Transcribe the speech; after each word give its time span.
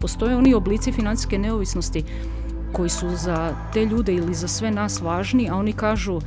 Postoje 0.00 0.36
oni 0.36 0.54
oblici 0.54 0.92
financijske 0.92 1.38
neovisnosti 1.38 2.04
koji 2.72 2.88
su 2.88 3.16
za 3.16 3.54
te 3.72 3.84
ljude 3.84 4.14
ili 4.14 4.34
za 4.34 4.48
sve 4.48 4.70
nas 4.70 5.00
važni, 5.00 5.48
a 5.50 5.56
oni 5.56 5.72
kažu 5.72 6.20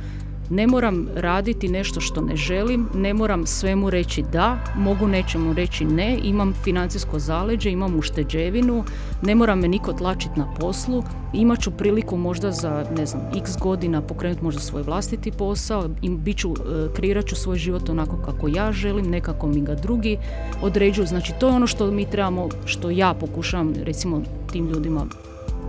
ne 0.50 0.66
moram 0.66 1.08
raditi 1.14 1.68
nešto 1.68 2.00
što 2.00 2.20
ne 2.20 2.36
želim, 2.36 2.88
ne 2.94 3.14
moram 3.14 3.46
svemu 3.46 3.90
reći 3.90 4.24
da, 4.32 4.58
mogu 4.76 5.08
nečemu 5.08 5.52
reći 5.52 5.84
ne, 5.84 6.18
imam 6.22 6.54
financijsko 6.64 7.18
zaleđe, 7.18 7.70
imam 7.70 7.96
ušteđevinu, 7.98 8.84
ne 9.22 9.34
mora 9.34 9.54
me 9.54 9.68
niko 9.68 9.92
tlačiti 9.92 10.40
na 10.40 10.54
poslu, 10.60 11.02
imat 11.32 11.60
ću 11.60 11.70
priliku 11.70 12.16
možda 12.16 12.52
za, 12.52 12.86
ne 12.96 13.06
znam, 13.06 13.22
x 13.36 13.56
godina 13.60 14.02
pokrenuti 14.02 14.44
možda 14.44 14.60
svoj 14.60 14.82
vlastiti 14.82 15.32
posao, 15.32 15.88
i 16.02 16.10
bit 16.10 16.38
ću, 16.38 16.50
e, 16.50 16.94
kreirat 16.94 17.26
ću 17.26 17.36
svoj 17.36 17.56
život 17.56 17.88
onako 17.88 18.16
kako 18.16 18.48
ja 18.48 18.72
želim, 18.72 19.10
nekako 19.10 19.46
mi 19.46 19.60
ga 19.60 19.74
drugi 19.74 20.18
određuju. 20.62 21.06
Znači 21.06 21.32
to 21.40 21.48
je 21.48 21.54
ono 21.54 21.66
što 21.66 21.90
mi 21.90 22.10
trebamo, 22.10 22.48
što 22.64 22.90
ja 22.90 23.14
pokušavam 23.14 23.74
recimo 23.84 24.22
tim 24.52 24.68
ljudima 24.68 25.06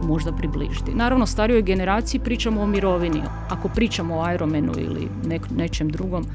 možda 0.07 0.31
približiti. 0.31 0.95
Naravno, 0.95 1.25
starijoj 1.25 1.61
generaciji 1.61 2.21
pričamo 2.21 2.61
o 2.61 2.67
mirovini. 2.67 3.21
Ako 3.49 3.69
pričamo 3.69 4.15
o 4.15 4.33
Ironmanu 4.33 4.73
ili 4.77 5.07
nečem 5.55 5.89
drugom, 5.89 6.23
e, 6.23 6.27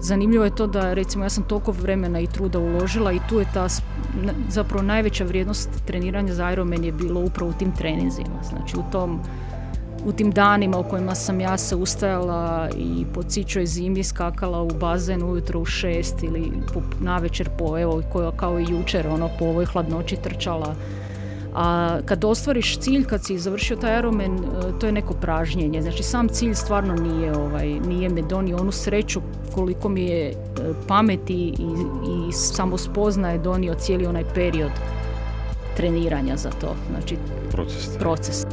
zanimljivo 0.00 0.44
je 0.44 0.54
to 0.54 0.66
da, 0.66 0.94
recimo, 0.94 1.24
ja 1.24 1.30
sam 1.30 1.44
toliko 1.44 1.72
vremena 1.72 2.20
i 2.20 2.26
truda 2.26 2.58
uložila 2.58 3.12
i 3.12 3.20
tu 3.28 3.38
je 3.38 3.46
ta, 3.54 3.68
zapravo 4.48 4.82
najveća 4.82 5.24
vrijednost 5.24 5.68
treniranja 5.86 6.34
za 6.34 6.52
Ironman 6.52 6.84
je 6.84 6.92
bilo 6.92 7.20
upravo 7.20 7.50
u 7.50 7.54
tim 7.58 7.72
treninzima. 7.72 8.42
Znači, 8.48 8.76
u 8.76 8.82
tom 8.92 9.20
u 10.04 10.12
tim 10.12 10.30
danima 10.30 10.78
u 10.78 10.84
kojima 10.84 11.14
sam 11.14 11.40
ja 11.40 11.58
se 11.58 11.76
ustajala 11.76 12.68
i 12.76 13.04
po 13.14 13.22
cičoj 13.22 13.66
zimi 13.66 14.04
skakala 14.04 14.62
u 14.62 14.70
bazen 14.80 15.22
ujutro 15.22 15.60
u 15.60 15.64
šest 15.64 16.22
ili 16.22 16.52
na 17.00 17.18
večer 17.18 17.48
po, 17.58 17.78
evo, 17.78 18.02
kao 18.36 18.60
i 18.60 18.66
jučer, 18.70 19.06
ono, 19.06 19.30
po 19.38 19.44
ovoj 19.44 19.64
hladnoći 19.64 20.16
trčala 20.16 20.74
a 21.54 21.98
kad 22.04 22.24
ostvariš 22.24 22.78
cilj, 22.78 23.04
kad 23.04 23.24
si 23.24 23.38
završio 23.38 23.76
taj 23.76 23.98
Ironman, 23.98 24.34
e, 24.34 24.78
to 24.80 24.86
je 24.86 24.92
neko 24.92 25.14
pražnjenje. 25.14 25.82
Znači 25.82 26.02
sam 26.02 26.28
cilj 26.28 26.54
stvarno 26.54 26.94
nije, 26.94 27.36
ovaj, 27.36 27.68
nije 27.68 28.08
me 28.08 28.22
donio 28.22 28.56
onu 28.56 28.72
sreću 28.72 29.20
koliko 29.54 29.88
mi 29.88 30.02
je 30.02 30.28
e, 30.28 30.34
pameti 30.88 31.34
i, 31.34 31.52
i 32.28 32.32
samospoznaje 32.32 33.38
donio 33.38 33.74
cijeli 33.74 34.06
onaj 34.06 34.24
period 34.34 34.70
treniranja 35.76 36.36
za 36.36 36.50
to. 36.50 36.74
Znači, 36.90 37.16
proces. 37.50 37.98
proces. 37.98 38.46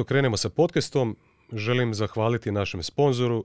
Što 0.00 0.04
krenemo 0.04 0.36
sa 0.36 0.48
podcastom, 0.48 1.16
želim 1.52 1.94
zahvaliti 1.94 2.52
našem 2.52 2.82
sponzoru 2.82 3.44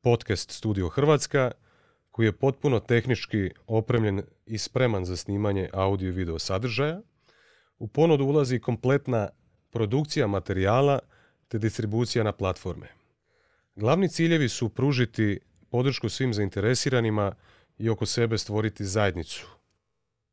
Podcast 0.00 0.50
Studio 0.50 0.88
Hrvatska, 0.88 1.50
koji 2.10 2.26
je 2.26 2.32
potpuno 2.32 2.80
tehnički 2.80 3.50
opremljen 3.66 4.22
i 4.46 4.58
spreman 4.58 5.04
za 5.04 5.16
snimanje 5.16 5.68
audio 5.72 6.08
i 6.08 6.10
video 6.10 6.38
sadržaja. 6.38 7.00
U 7.78 7.88
ponudu 7.88 8.24
ulazi 8.24 8.58
kompletna 8.58 9.28
produkcija 9.70 10.26
materijala 10.26 10.98
te 11.48 11.58
distribucija 11.58 12.24
na 12.24 12.32
platforme. 12.32 12.88
Glavni 13.76 14.08
ciljevi 14.08 14.48
su 14.48 14.68
pružiti 14.68 15.40
podršku 15.70 16.08
svim 16.08 16.34
zainteresiranima 16.34 17.32
i 17.78 17.88
oko 17.88 18.06
sebe 18.06 18.38
stvoriti 18.38 18.84
zajednicu. 18.84 19.46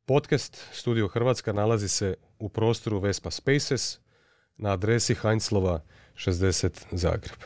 Podcast 0.05 0.67
Studio 0.71 1.07
Hrvatska 1.07 1.53
nalazi 1.53 1.87
se 1.87 2.15
u 2.39 2.49
prostoru 2.49 2.99
Vespa 2.99 3.31
Spaces– 3.31 3.99
na 4.57 4.71
adresi 4.71 5.15
Heinzlova 5.15 5.79
60 6.15 6.69
Zagreb. 6.91 7.39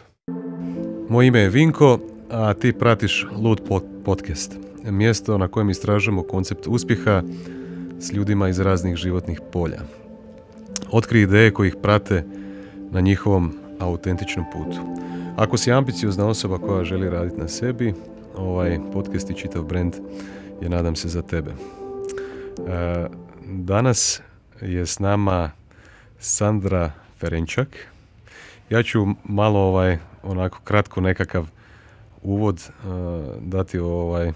Moje 1.10 1.28
ime 1.28 1.40
je 1.40 1.50
Vinko, 1.50 2.00
a 2.30 2.54
ti 2.54 2.74
pratiš 2.74 3.28
Lud 3.44 3.62
podcast. 4.06 4.58
Mjesto 4.84 5.38
na 5.38 5.48
kojem 5.48 5.70
istražujemo 5.70 6.24
koncept 6.24 6.68
uspjeha 6.68 7.24
s 8.00 8.12
ljudima 8.14 8.50
iz 8.50 8.60
raznih 8.60 8.96
životnih 8.96 9.42
polja. 9.52 9.82
Otkri 10.92 11.22
ideje 11.22 11.54
koji 11.54 11.68
ih 11.68 11.76
prate 11.82 12.26
na 12.92 13.02
njihovom 13.02 13.54
autentičnom 13.80 14.46
putu. 14.54 14.78
Ako 15.36 15.58
si 15.58 15.72
ambiciozna 15.72 16.28
osoba 16.28 16.58
koja 16.58 16.84
želi 16.84 17.10
raditi 17.10 17.38
na 17.38 17.48
sebi, 17.48 17.94
ovaj 18.36 18.80
podcast 18.94 19.30
i 19.30 19.34
čitav 19.34 19.64
brand 19.64 19.96
je 20.62 20.70
nadam 20.70 20.96
se 20.96 21.08
za 21.10 21.22
tebe. 21.22 21.52
E, 21.52 23.08
danas 23.46 24.22
je 24.62 24.86
s 24.86 25.00
nama 25.00 25.52
Sandra 26.20 26.92
Ferenčak. 27.20 27.68
Ja 28.70 28.84
ću 28.84 29.06
malo 29.24 29.60
ovaj, 29.60 29.98
onako 30.24 30.60
kratko 30.64 31.02
nekakav 31.02 31.48
uvod 32.24 32.56
uh, 32.56 32.94
dati 33.42 33.80
ovaj, 33.80 34.32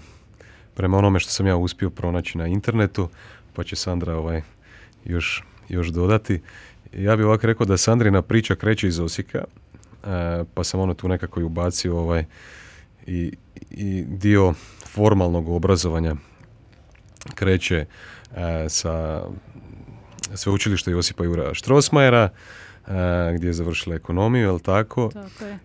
prema 0.74 0.98
onome 0.98 1.20
što 1.20 1.30
sam 1.30 1.46
ja 1.46 1.56
uspio 1.56 1.90
pronaći 1.90 2.38
na 2.38 2.46
internetu, 2.46 3.08
pa 3.52 3.64
će 3.64 3.76
Sandra 3.76 4.16
ovaj, 4.16 4.42
još, 5.04 5.44
još 5.68 5.88
dodati. 5.88 6.40
Ja 6.92 7.16
bih 7.16 7.26
ovako 7.26 7.46
rekao 7.46 7.66
da 7.66 7.76
Sandrina 7.76 8.22
priča 8.22 8.54
kreće 8.54 8.88
iz 8.88 8.98
Osijeka, 8.98 9.44
uh, 9.44 10.08
pa 10.54 10.64
sam 10.64 10.80
ono 10.80 10.94
tu 10.94 11.08
nekako 11.08 11.40
i 11.40 11.44
ubacio 11.44 11.98
ovaj, 11.98 12.24
i, 13.06 13.32
i 13.70 14.04
dio 14.06 14.54
formalnog 14.86 15.48
obrazovanja 15.48 16.14
kreće 17.34 17.86
uh, 18.30 18.36
sa 18.68 19.24
sveučilišta 20.34 20.90
Josipa 20.90 21.24
Jura 21.24 21.54
Štrosmajera, 21.54 22.28
gdje 23.34 23.46
je 23.46 23.52
završila 23.52 23.96
ekonomiju, 23.96 24.42
jel 24.42 24.58
tako? 24.58 25.10
Tako 25.12 25.44
je. 25.44 25.58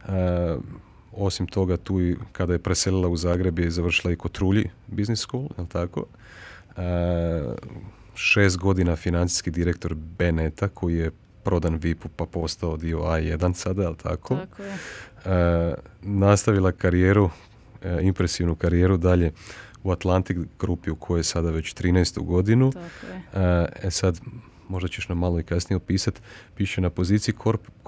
Osim 1.11 1.47
toga, 1.47 1.77
tu 1.77 2.01
i 2.01 2.15
kada 2.31 2.53
je 2.53 2.59
preselila 2.59 3.07
u 3.07 3.17
Zagreb 3.17 3.59
je 3.59 3.71
završila 3.71 4.13
i 4.13 4.15
Kotrulji 4.15 4.69
Business 4.87 5.21
School, 5.21 5.47
jel 5.57 5.67
tako? 5.67 6.05
Šest 8.15 8.57
godina 8.57 8.95
financijski 8.95 9.51
direktor 9.51 9.95
Beneta 9.95 10.67
koji 10.67 10.95
je 10.95 11.11
prodan 11.43 11.75
VIP-u 11.75 12.09
pa 12.09 12.25
postao 12.25 12.77
dio 12.77 12.99
A1 12.99 13.53
sada, 13.53 13.81
jel 13.81 13.95
tako? 13.95 14.35
Tako 14.35 14.63
je. 14.63 15.75
Nastavila 16.01 16.71
karijeru, 16.71 17.29
e, 17.83 17.99
impresivnu 18.01 18.55
karijeru 18.55 18.97
dalje 18.97 19.31
u 19.83 19.91
Atlantic 19.91 20.37
grupi 20.59 20.91
u 20.91 20.95
kojoj 20.95 21.19
je 21.19 21.23
sada 21.23 21.51
već 21.51 21.73
13. 21.73 22.19
godinu. 22.19 22.71
Tako 22.71 23.39
je. 23.39 23.67
E 23.83 23.91
sad, 23.91 24.19
možda 24.69 24.89
ćeš 24.89 25.09
nam 25.09 25.17
malo 25.17 25.39
i 25.39 25.43
kasnije 25.43 25.77
opisati, 25.77 26.21
piše 26.55 26.81
na 26.81 26.89
poziciji 26.89 27.35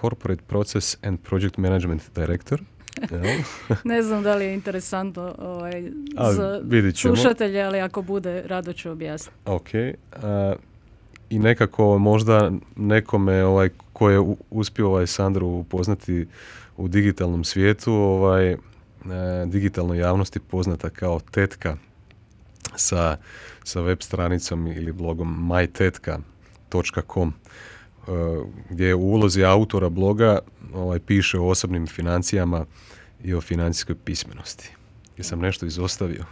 Corporate 0.01 0.43
Process 0.47 0.97
and 1.03 1.19
Project 1.19 1.57
Management 1.57 2.01
Director. 2.15 2.61
ne 3.83 4.03
znam 4.03 4.23
da 4.23 4.35
li 4.35 4.45
je 4.45 4.53
interesantno 4.53 5.35
ovaj, 5.37 5.83
za 6.35 6.61
slušatelje, 6.95 7.61
ali 7.61 7.79
ako 7.79 8.01
bude, 8.01 8.43
rado 8.45 8.73
ću 8.73 8.91
objasniti. 8.91 9.37
Ok. 9.45 9.69
I 11.29 11.39
nekako 11.39 11.97
možda 11.97 12.51
nekome 12.75 13.43
ovaj, 13.43 13.69
ko 13.93 14.09
je 14.09 14.35
uspio 14.49 14.87
ovaj 14.87 15.07
Sandru 15.07 15.47
upoznati 15.47 16.27
u 16.77 16.87
digitalnom 16.87 17.43
svijetu, 17.43 17.93
ovaj, 17.93 18.51
e, 18.51 18.57
digitalnoj 19.45 19.97
javnosti 19.97 20.39
poznata 20.39 20.89
kao 20.89 21.19
tetka 21.19 21.77
sa, 22.75 23.17
sa 23.63 23.81
web 23.81 23.97
stranicom 24.01 24.67
ili 24.67 24.91
blogom 24.91 25.49
MyTetka 25.49 26.19
e, 26.73 27.31
gdje 28.69 28.95
u 28.95 29.01
ulozi 29.01 29.43
autora 29.43 29.89
bloga 29.89 30.39
ovaj, 30.73 30.99
piše 30.99 31.39
o 31.39 31.47
osobnim 31.47 31.87
financijama 31.87 32.65
i 33.23 33.33
o 33.33 33.41
financijskoj 33.41 33.95
pismenosti. 33.95 34.71
Jesam 35.17 35.39
nešto 35.39 35.65
izostavio? 35.65 36.25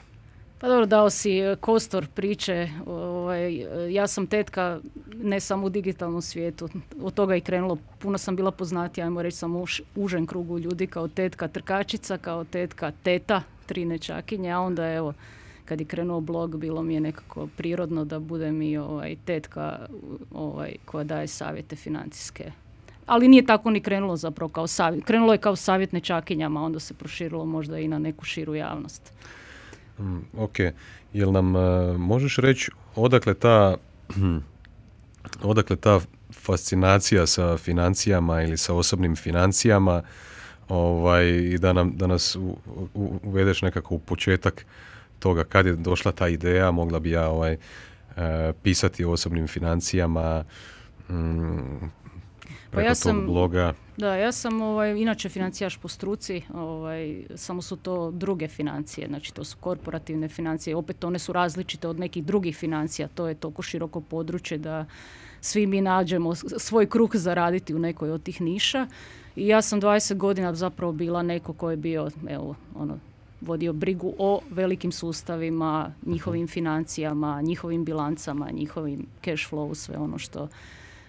Pa 0.60 0.68
dobro, 0.68 0.86
dao 0.86 1.10
si 1.10 1.40
e, 1.40 1.56
kostor 1.56 2.08
priče. 2.08 2.70
Ovaj, 2.86 3.66
ja 3.94 4.08
sam 4.08 4.28
tetka 4.28 4.80
ne 5.14 5.40
samo 5.40 5.66
u 5.66 5.70
digitalnom 5.70 6.22
svijetu. 6.22 6.70
Od 7.02 7.14
toga 7.14 7.36
i 7.36 7.42
krenulo. 7.42 7.78
Puno 8.00 8.18
sam 8.18 8.36
bila 8.36 8.52
poznatija, 8.52 9.06
ajmo 9.06 9.22
reći, 9.22 9.38
samo 9.38 9.60
u 9.60 9.66
užem 9.96 10.26
krugu 10.26 10.60
ljudi 10.60 10.88
kao 10.88 11.08
tetka 11.08 11.48
trkačica, 11.48 12.18
kao 12.18 12.44
tetka 12.44 12.92
teta, 13.04 13.42
tri 13.66 13.86
nečakinje, 13.86 14.52
a 14.52 14.60
onda 14.60 14.94
evo, 14.94 15.14
kad 15.68 15.80
je 15.82 15.86
krenuo 15.86 16.22
blog 16.22 16.58
bilo 16.58 16.84
mi 16.84 16.94
je 16.94 17.00
nekako 17.00 17.48
prirodno 17.58 18.06
da 18.06 18.20
budem 18.20 18.62
i 18.62 18.78
ovaj, 18.78 19.16
tetka 19.26 19.88
ovaj, 20.32 20.76
koja 20.86 21.04
daje 21.04 21.28
savjete 21.28 21.76
financijske. 21.76 22.52
Ali 23.06 23.28
nije 23.28 23.46
tako 23.46 23.72
ni 23.72 23.82
krenulo 23.82 24.16
zapravo 24.16 24.50
kao 24.50 24.68
savjet. 24.68 25.04
Krenulo 25.04 25.34
je 25.34 25.38
kao 25.38 25.56
savjet 25.56 25.92
nečakinjama, 25.92 26.64
onda 26.64 26.80
se 26.80 26.94
proširilo 26.94 27.46
možda 27.46 27.80
i 27.80 27.88
na 27.88 28.00
neku 28.00 28.26
širu 28.26 28.56
javnost. 28.56 29.14
Mm, 30.00 30.18
ok. 30.38 30.56
Jel 31.14 31.32
nam 31.32 31.56
uh, 31.56 31.98
možeš 31.98 32.38
reći 32.38 32.72
odakle 32.96 33.34
ta 33.34 33.78
odakle 35.52 35.76
ta 35.76 36.00
fascinacija 36.34 37.28
sa 37.28 37.58
financijama 37.58 38.42
ili 38.42 38.58
sa 38.58 38.74
osobnim 38.74 39.16
financijama 39.16 40.02
ovaj, 40.70 41.28
i 41.28 41.58
da, 41.58 41.74
nam, 41.74 41.92
da 41.96 42.08
nas 42.08 42.36
u, 42.36 42.58
uvedeš 43.24 43.62
nekako 43.62 43.96
u 43.96 44.00
početak 44.00 44.66
toga 45.20 45.44
kad 45.44 45.66
je 45.66 45.76
došla 45.76 46.12
ta 46.12 46.28
ideja, 46.28 46.72
mogla 46.72 47.00
bi 47.00 47.12
ja 47.12 47.30
ovaj, 47.30 47.54
e, 47.54 48.54
pisati 48.64 49.06
o 49.06 49.12
osobnim 49.12 49.48
financijama, 49.48 50.44
mm, 51.10 51.92
pa 52.72 52.82
ja 52.82 52.96
sam, 52.96 53.26
bloga. 53.26 53.74
Da, 53.98 54.16
ja 54.16 54.32
sam 54.32 54.62
ovaj, 54.62 54.98
inače 54.98 55.30
financijaš 55.30 55.78
po 55.78 55.88
struci, 55.88 56.42
ovaj, 56.54 57.24
samo 57.36 57.62
su 57.62 57.76
to 57.76 58.12
druge 58.12 58.48
financije, 58.48 59.08
znači 59.08 59.34
to 59.34 59.44
su 59.44 59.58
korporativne 59.60 60.28
financije, 60.28 60.76
opet 60.76 61.04
one 61.04 61.20
su 61.20 61.34
različite 61.34 61.88
od 61.88 62.00
nekih 62.00 62.26
drugih 62.26 62.58
financija, 62.58 63.08
to 63.08 63.28
je 63.28 63.36
toliko 63.36 63.62
široko 63.62 64.02
područje 64.02 64.58
da 64.58 64.86
svi 65.42 65.68
mi 65.68 65.82
nađemo 65.82 66.36
svoj 66.36 66.86
kruh 66.86 67.10
zaraditi 67.14 67.76
u 67.76 67.80
nekoj 67.80 68.12
od 68.12 68.24
tih 68.24 68.42
niša. 68.42 68.88
I 69.36 69.48
ja 69.48 69.62
sam 69.62 69.82
20 69.82 70.16
godina 70.16 70.54
zapravo 70.56 70.92
bila 70.92 71.24
neko 71.24 71.54
ko 71.54 71.72
je 71.72 71.78
bio, 71.78 72.10
evo, 72.30 72.56
ono, 72.76 73.00
vodio 73.42 73.74
brigu 73.74 74.14
o 74.18 74.40
velikim 74.50 74.92
sustavima, 74.92 75.94
njihovim 76.06 76.48
financijama, 76.48 77.42
njihovim 77.42 77.86
bilancama, 77.86 78.50
njihovim 78.52 79.06
cash 79.26 79.50
flow, 79.52 79.76
sve 79.76 79.98
ono 79.98 80.18
što 80.18 80.48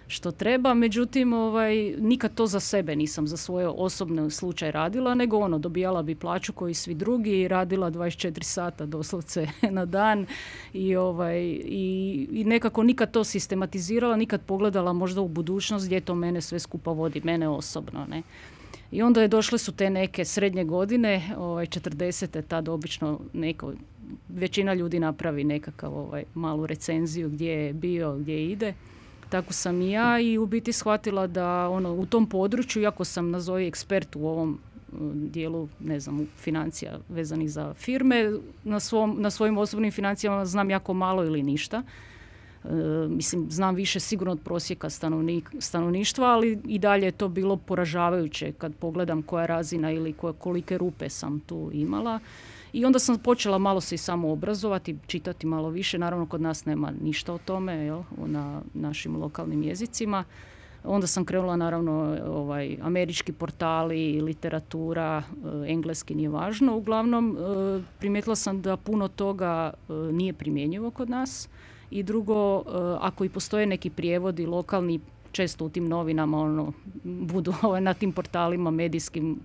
što 0.09 0.31
treba, 0.31 0.73
međutim 0.73 1.33
ovaj, 1.33 1.75
nikad 1.99 2.33
to 2.33 2.47
za 2.47 2.59
sebe 2.59 2.95
nisam 2.95 3.27
za 3.27 3.37
svoj 3.37 3.65
osobni 3.65 4.31
slučaj 4.31 4.71
radila, 4.71 5.15
nego 5.15 5.37
ono, 5.37 5.59
dobijala 5.59 6.03
bi 6.03 6.15
plaću 6.15 6.53
koji 6.53 6.73
svi 6.73 6.93
drugi 6.93 7.39
i 7.39 7.47
radila 7.47 7.91
24 7.91 8.43
sata 8.43 8.85
doslovce 8.85 9.47
na 9.77 9.85
dan 9.85 10.25
i, 10.73 10.95
ovaj, 10.95 11.39
i, 11.65 12.27
i 12.31 12.43
nekako 12.43 12.83
nikad 12.83 13.11
to 13.11 13.23
sistematizirala, 13.23 14.15
nikad 14.15 14.41
pogledala 14.41 14.93
možda 14.93 15.21
u 15.21 15.27
budućnost 15.27 15.85
gdje 15.85 16.01
to 16.01 16.15
mene 16.15 16.41
sve 16.41 16.59
skupa 16.59 16.91
vodi, 16.91 17.21
mene 17.23 17.49
osobno. 17.49 18.05
Ne. 18.05 18.21
I 18.91 19.01
onda 19.01 19.21
je 19.21 19.27
došle 19.27 19.57
su 19.57 19.71
te 19.71 19.89
neke 19.89 20.25
srednje 20.25 20.63
godine, 20.63 21.35
ovaj, 21.37 21.65
40. 21.65 22.41
tad 22.47 22.69
obično 22.69 23.19
neko, 23.33 23.73
većina 24.29 24.73
ljudi 24.73 24.99
napravi 24.99 25.43
nekakav 25.43 25.97
ovaj, 25.97 26.23
malu 26.33 26.65
recenziju 26.65 27.29
gdje 27.29 27.51
je 27.51 27.73
bio, 27.73 28.15
gdje 28.15 28.45
ide 28.45 28.73
tako 29.29 29.53
sam 29.53 29.81
i 29.81 29.91
ja 29.91 30.19
i 30.19 30.37
u 30.37 30.45
biti 30.45 30.73
shvatila 30.73 31.27
da 31.27 31.69
ono, 31.69 31.93
u 31.93 32.05
tom 32.05 32.29
području, 32.29 32.81
iako 32.81 33.03
sam 33.05 33.29
nazovi 33.29 33.67
ekspert 33.67 34.15
u 34.15 34.27
ovom 34.27 34.59
dijelu, 35.13 35.67
ne 35.79 35.99
znam, 35.99 36.27
financija 36.37 36.97
vezanih 37.09 37.51
za 37.51 37.73
firme, 37.73 38.31
na, 38.63 38.79
svom, 38.79 39.15
na 39.19 39.29
svojim 39.29 39.57
osobnim 39.57 39.91
financijama 39.91 40.45
znam 40.45 40.69
jako 40.69 40.93
malo 40.93 41.25
ili 41.25 41.43
ništa. 41.43 41.83
E, 42.63 43.07
mislim, 43.07 43.51
znam 43.51 43.75
više 43.75 43.99
sigurno 43.99 44.31
od 44.31 44.39
prosjeka 44.43 44.89
stanovnik, 44.89 45.55
stanovništva, 45.59 46.27
ali 46.27 46.59
i 46.67 46.79
dalje 46.79 47.05
je 47.05 47.11
to 47.11 47.27
bilo 47.27 47.57
poražavajuće 47.57 48.51
kad 48.51 48.75
pogledam 48.75 49.21
koja 49.21 49.45
razina 49.45 49.91
ili 49.91 50.13
koje, 50.13 50.33
kolike 50.33 50.77
rupe 50.77 51.09
sam 51.09 51.39
tu 51.39 51.69
imala. 51.73 52.19
I 52.73 52.85
onda 52.85 52.99
sam 52.99 53.17
počela 53.17 53.57
malo 53.57 53.81
se 53.81 53.95
i 53.95 53.97
samo 53.97 54.31
obrazovati, 54.31 54.97
čitati 55.07 55.47
malo 55.47 55.69
više. 55.69 55.99
Naravno, 55.99 56.25
kod 56.25 56.41
nas 56.41 56.65
nema 56.65 56.91
ništa 57.01 57.33
o 57.33 57.37
tome 57.37 57.73
jel, 57.75 58.03
na 58.25 58.61
našim 58.73 59.15
lokalnim 59.15 59.63
jezicima. 59.63 60.23
Onda 60.83 61.07
sam 61.07 61.25
krenula 61.25 61.55
naravno 61.55 62.17
ovaj, 62.27 62.77
američki 62.81 63.31
portali, 63.31 64.21
literatura, 64.21 65.23
eh, 65.27 65.71
engleski 65.71 66.15
nije 66.15 66.29
važno. 66.29 66.77
Uglavnom 66.77 67.37
eh, 67.37 67.83
primijetila 67.99 68.35
sam 68.35 68.61
da 68.61 68.77
puno 68.77 69.07
toga 69.07 69.73
nije 70.11 70.33
primjenjivo 70.33 70.91
kod 70.91 71.09
nas. 71.09 71.49
I 71.91 72.03
drugo, 72.03 72.63
ako 73.01 73.25
i 73.25 73.29
postoje 73.29 73.65
neki 73.65 73.89
prijevodi 73.89 74.45
lokalni, 74.45 74.99
često 75.31 75.65
u 75.65 75.69
tim 75.69 75.87
novinama 75.87 76.39
ono, 76.39 76.73
budu 77.03 77.53
ovaj, 77.61 77.81
na 77.81 77.93
tim 77.93 78.11
portalima 78.11 78.71
medijskim 78.71 79.39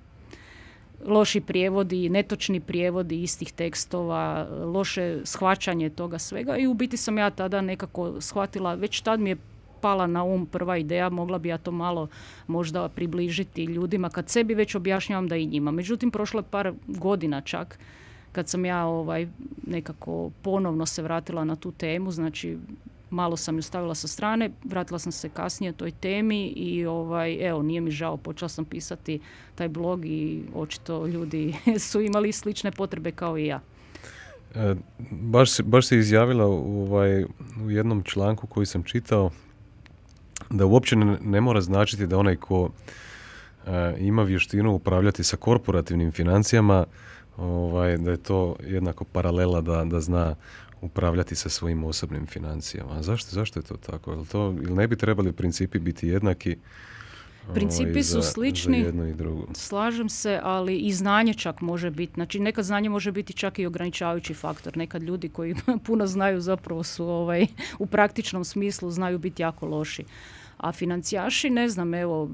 loši 1.06 1.40
prijevodi, 1.40 2.08
netočni 2.08 2.60
prijevodi 2.60 3.22
istih 3.22 3.52
tekstova, 3.52 4.48
loše 4.64 5.20
shvaćanje 5.24 5.90
toga 5.90 6.18
svega 6.18 6.56
i 6.56 6.66
u 6.66 6.74
biti 6.74 6.96
sam 6.96 7.18
ja 7.18 7.30
tada 7.30 7.60
nekako 7.60 8.20
shvatila, 8.20 8.74
već 8.74 9.00
tad 9.00 9.20
mi 9.20 9.30
je 9.30 9.36
pala 9.80 10.06
na 10.06 10.24
um 10.24 10.46
prva 10.46 10.76
ideja, 10.76 11.08
mogla 11.08 11.38
bi 11.38 11.48
ja 11.48 11.58
to 11.58 11.70
malo 11.70 12.08
možda 12.46 12.88
približiti 12.88 13.64
ljudima 13.64 14.08
kad 14.10 14.28
sebi 14.28 14.54
već 14.54 14.74
objašnjavam 14.74 15.28
da 15.28 15.36
i 15.36 15.46
njima. 15.46 15.70
Međutim, 15.70 16.10
prošlo 16.10 16.40
je 16.40 16.50
par 16.50 16.72
godina 16.86 17.40
čak 17.40 17.78
kad 18.34 18.48
sam 18.48 18.64
ja 18.64 18.84
ovaj 18.84 19.28
nekako 19.66 20.30
ponovno 20.42 20.86
se 20.86 21.02
vratila 21.02 21.44
na 21.44 21.56
tu 21.56 21.72
temu, 21.72 22.10
znači 22.10 22.58
malo 23.10 23.36
sam 23.36 23.56
ju 23.56 23.62
stavila 23.62 23.94
sa 23.94 24.08
strane, 24.08 24.50
vratila 24.64 24.98
sam 24.98 25.12
se 25.12 25.28
kasnije 25.28 25.72
toj 25.72 25.90
temi 25.90 26.46
i 26.46 26.86
ovaj, 26.86 27.48
evo, 27.48 27.62
nije 27.62 27.80
mi 27.80 27.90
žao, 27.90 28.16
počela 28.16 28.48
sam 28.48 28.64
pisati 28.64 29.20
taj 29.54 29.68
blog 29.68 30.06
i 30.06 30.42
očito 30.54 31.06
ljudi 31.06 31.54
su 31.90 32.00
imali 32.00 32.32
slične 32.32 32.72
potrebe 32.72 33.10
kao 33.10 33.38
i 33.38 33.46
ja. 33.46 33.60
E, 34.54 34.74
baš, 35.10 35.60
baš 35.60 35.86
se 35.86 35.98
izjavila 35.98 36.46
ovaj, 36.46 37.24
u 37.64 37.70
jednom 37.70 38.02
članku 38.02 38.46
koji 38.46 38.66
sam 38.66 38.82
čitao 38.82 39.30
da 40.50 40.66
uopće 40.66 40.96
ne, 40.96 41.40
mora 41.40 41.60
značiti 41.60 42.06
da 42.06 42.18
onaj 42.18 42.36
ko 42.36 42.70
e, 43.66 43.94
ima 43.98 44.22
vještinu 44.22 44.74
upravljati 44.74 45.24
sa 45.24 45.36
korporativnim 45.36 46.12
financijama, 46.12 46.84
ovaj, 47.36 47.96
da 47.96 48.10
je 48.10 48.16
to 48.16 48.56
jednako 48.66 49.04
paralela 49.04 49.60
da, 49.60 49.84
da 49.84 50.00
zna 50.00 50.34
upravljati 50.80 51.34
sa 51.34 51.48
svojim 51.48 51.84
osobnim 51.84 52.26
financijama. 52.26 53.02
Zašto, 53.02 53.30
zašto 53.30 53.60
je 53.60 53.64
to 53.64 53.76
tako? 53.76 54.12
Jel 54.12 54.24
to, 54.26 54.54
ili 54.62 54.74
ne 54.74 54.88
bi 54.88 54.96
trebali 54.96 55.32
principi 55.32 55.78
biti 55.78 56.08
jednaki? 56.08 56.56
Principi 57.54 57.90
ovaj, 57.90 58.02
su 58.02 58.22
slični, 58.22 58.78
jedno 58.78 59.06
i 59.06 59.14
drugo. 59.14 59.46
slažem 59.54 60.08
se, 60.08 60.40
ali 60.42 60.76
i 60.78 60.92
znanje 60.92 61.34
čak 61.34 61.60
može 61.60 61.90
biti. 61.90 62.12
Znači, 62.14 62.38
nekad 62.40 62.64
znanje 62.64 62.88
može 62.88 63.12
biti 63.12 63.32
čak 63.32 63.58
i 63.58 63.66
ograničavajući 63.66 64.34
faktor. 64.34 64.76
Nekad 64.76 65.02
ljudi 65.02 65.28
koji 65.28 65.54
puno 65.86 66.06
znaju 66.06 66.40
zapravo 66.40 66.82
su 66.82 67.04
ovaj, 67.06 67.46
u 67.78 67.86
praktičnom 67.86 68.44
smislu 68.44 68.90
znaju 68.90 69.18
biti 69.18 69.42
jako 69.42 69.66
loši. 69.66 70.04
A 70.56 70.72
financijaši, 70.72 71.50
ne 71.50 71.68
znam, 71.68 71.94
evo, 71.94 72.30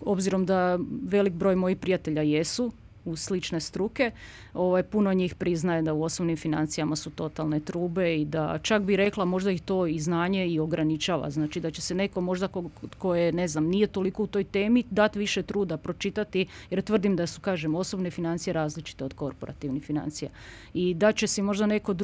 obzirom 0.00 0.46
da 0.46 0.78
velik 1.02 1.32
broj 1.32 1.56
mojih 1.56 1.76
prijatelja 1.76 2.22
jesu 2.22 2.72
u 3.04 3.16
slične 3.16 3.60
struke, 3.60 4.10
ovaj, 4.54 4.82
puno 4.82 5.12
njih 5.12 5.34
priznaje 5.34 5.82
da 5.82 5.92
u 5.92 6.02
osnovnim 6.02 6.36
financijama 6.36 6.96
su 6.96 7.10
totalne 7.10 7.60
trube 7.60 8.16
i 8.16 8.24
da 8.24 8.58
čak 8.62 8.82
bi 8.82 8.96
rekla 8.96 9.24
možda 9.24 9.50
ih 9.50 9.62
to 9.62 9.86
i 9.86 9.98
znanje 10.00 10.46
i 10.46 10.58
ograničava. 10.58 11.30
Znači 11.30 11.60
da 11.60 11.70
će 11.70 11.82
se 11.82 11.94
neko 11.94 12.20
možda 12.20 12.48
ko, 12.48 12.64
ko 12.98 13.14
je, 13.14 13.32
ne 13.32 13.48
znam, 13.48 13.64
nije 13.64 13.86
toliko 13.86 14.22
u 14.22 14.26
toj 14.26 14.44
temi, 14.44 14.84
dati 14.90 15.18
više 15.18 15.42
truda, 15.42 15.76
pročitati, 15.76 16.46
jer 16.70 16.82
tvrdim 16.82 17.16
da 17.16 17.26
su, 17.26 17.40
kažem, 17.40 17.74
osobne 17.74 18.10
financije 18.10 18.54
različite 18.54 19.04
od 19.04 19.14
korporativnih 19.14 19.82
financija. 19.82 20.30
I 20.74 20.94
da 20.94 21.12
će 21.12 21.26
si 21.26 21.42
možda 21.42 21.66
neko 21.66 21.94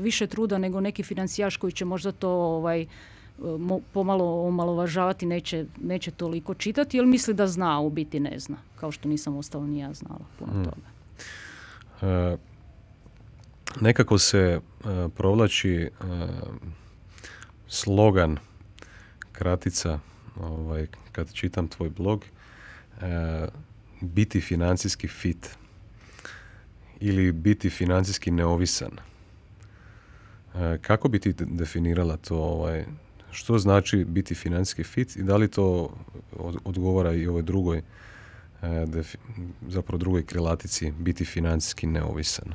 više 0.00 0.26
truda 0.26 0.58
nego 0.58 0.80
neki 0.80 1.02
financijaš 1.02 1.56
koji 1.56 1.72
će 1.72 1.84
možda 1.84 2.12
to 2.12 2.30
ovaj, 2.30 2.86
pomalo 3.92 4.46
omalovažavati, 4.48 5.26
neće, 5.26 5.66
neće 5.80 6.10
toliko 6.10 6.54
čitati, 6.54 6.96
jer 6.96 7.06
misli 7.06 7.34
da 7.34 7.46
zna, 7.46 7.80
u 7.80 7.90
biti 7.90 8.20
ne 8.20 8.38
zna. 8.38 8.56
Kao 8.76 8.92
što 8.92 9.08
nisam 9.08 9.36
ostalo 9.36 9.66
ni 9.66 9.78
ja 9.78 9.92
znala 9.92 10.24
puno 10.38 10.52
hmm. 10.52 10.64
toga. 10.64 10.86
E, 12.02 12.36
nekako 13.80 14.18
se 14.18 14.38
e, 14.38 14.60
provlači 15.16 15.74
e, 15.74 15.88
slogan, 17.68 18.38
kratica, 19.32 19.98
ovaj, 20.40 20.86
kad 21.12 21.32
čitam 21.32 21.68
tvoj 21.68 21.90
blog, 21.90 22.24
biti 24.00 24.40
financijski 24.40 25.08
fit 25.08 25.56
ili 27.00 27.32
biti 27.32 27.70
financijski 27.70 28.30
neovisan. 28.30 28.90
Kako 30.80 31.08
bi 31.08 31.18
ti 31.18 31.34
definirala 31.38 32.16
to 32.16 32.36
ovaj, 32.36 32.84
što 33.38 33.58
znači 33.58 34.04
biti 34.04 34.34
financijski 34.34 34.84
fit 34.84 35.16
i 35.16 35.22
da 35.22 35.36
li 35.36 35.48
to 35.48 35.96
odgovara 36.64 37.12
i 37.12 37.26
ovoj 37.26 37.42
drugoj 37.42 37.78
e, 37.78 37.82
zapravo 39.68 39.98
drugoj 39.98 40.26
krilatici 40.26 40.92
biti 40.98 41.24
financijski 41.24 41.86
neovisan 41.86 42.54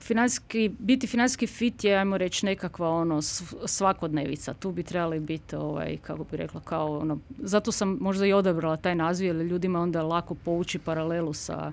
financijski, 0.00 0.70
biti 0.78 1.06
financijski 1.06 1.46
fit 1.46 1.84
je, 1.84 1.96
ajmo 1.96 2.18
reći, 2.18 2.46
nekakva 2.46 2.88
ono 2.88 3.22
svakodnevica. 3.66 4.54
Tu 4.54 4.72
bi 4.72 4.82
trebali 4.82 5.20
biti, 5.20 5.56
ovaj, 5.56 5.96
kako 6.02 6.24
bi 6.24 6.36
rekla, 6.36 6.60
kao 6.60 6.98
ono, 6.98 7.18
zato 7.38 7.72
sam 7.72 7.98
možda 8.00 8.26
i 8.26 8.32
odabrala 8.32 8.76
taj 8.76 8.94
naziv, 8.94 9.26
jer 9.26 9.36
ljudima 9.36 9.80
onda 9.80 10.02
lako 10.02 10.34
pouči 10.34 10.78
paralelu 10.78 11.32
sa 11.32 11.72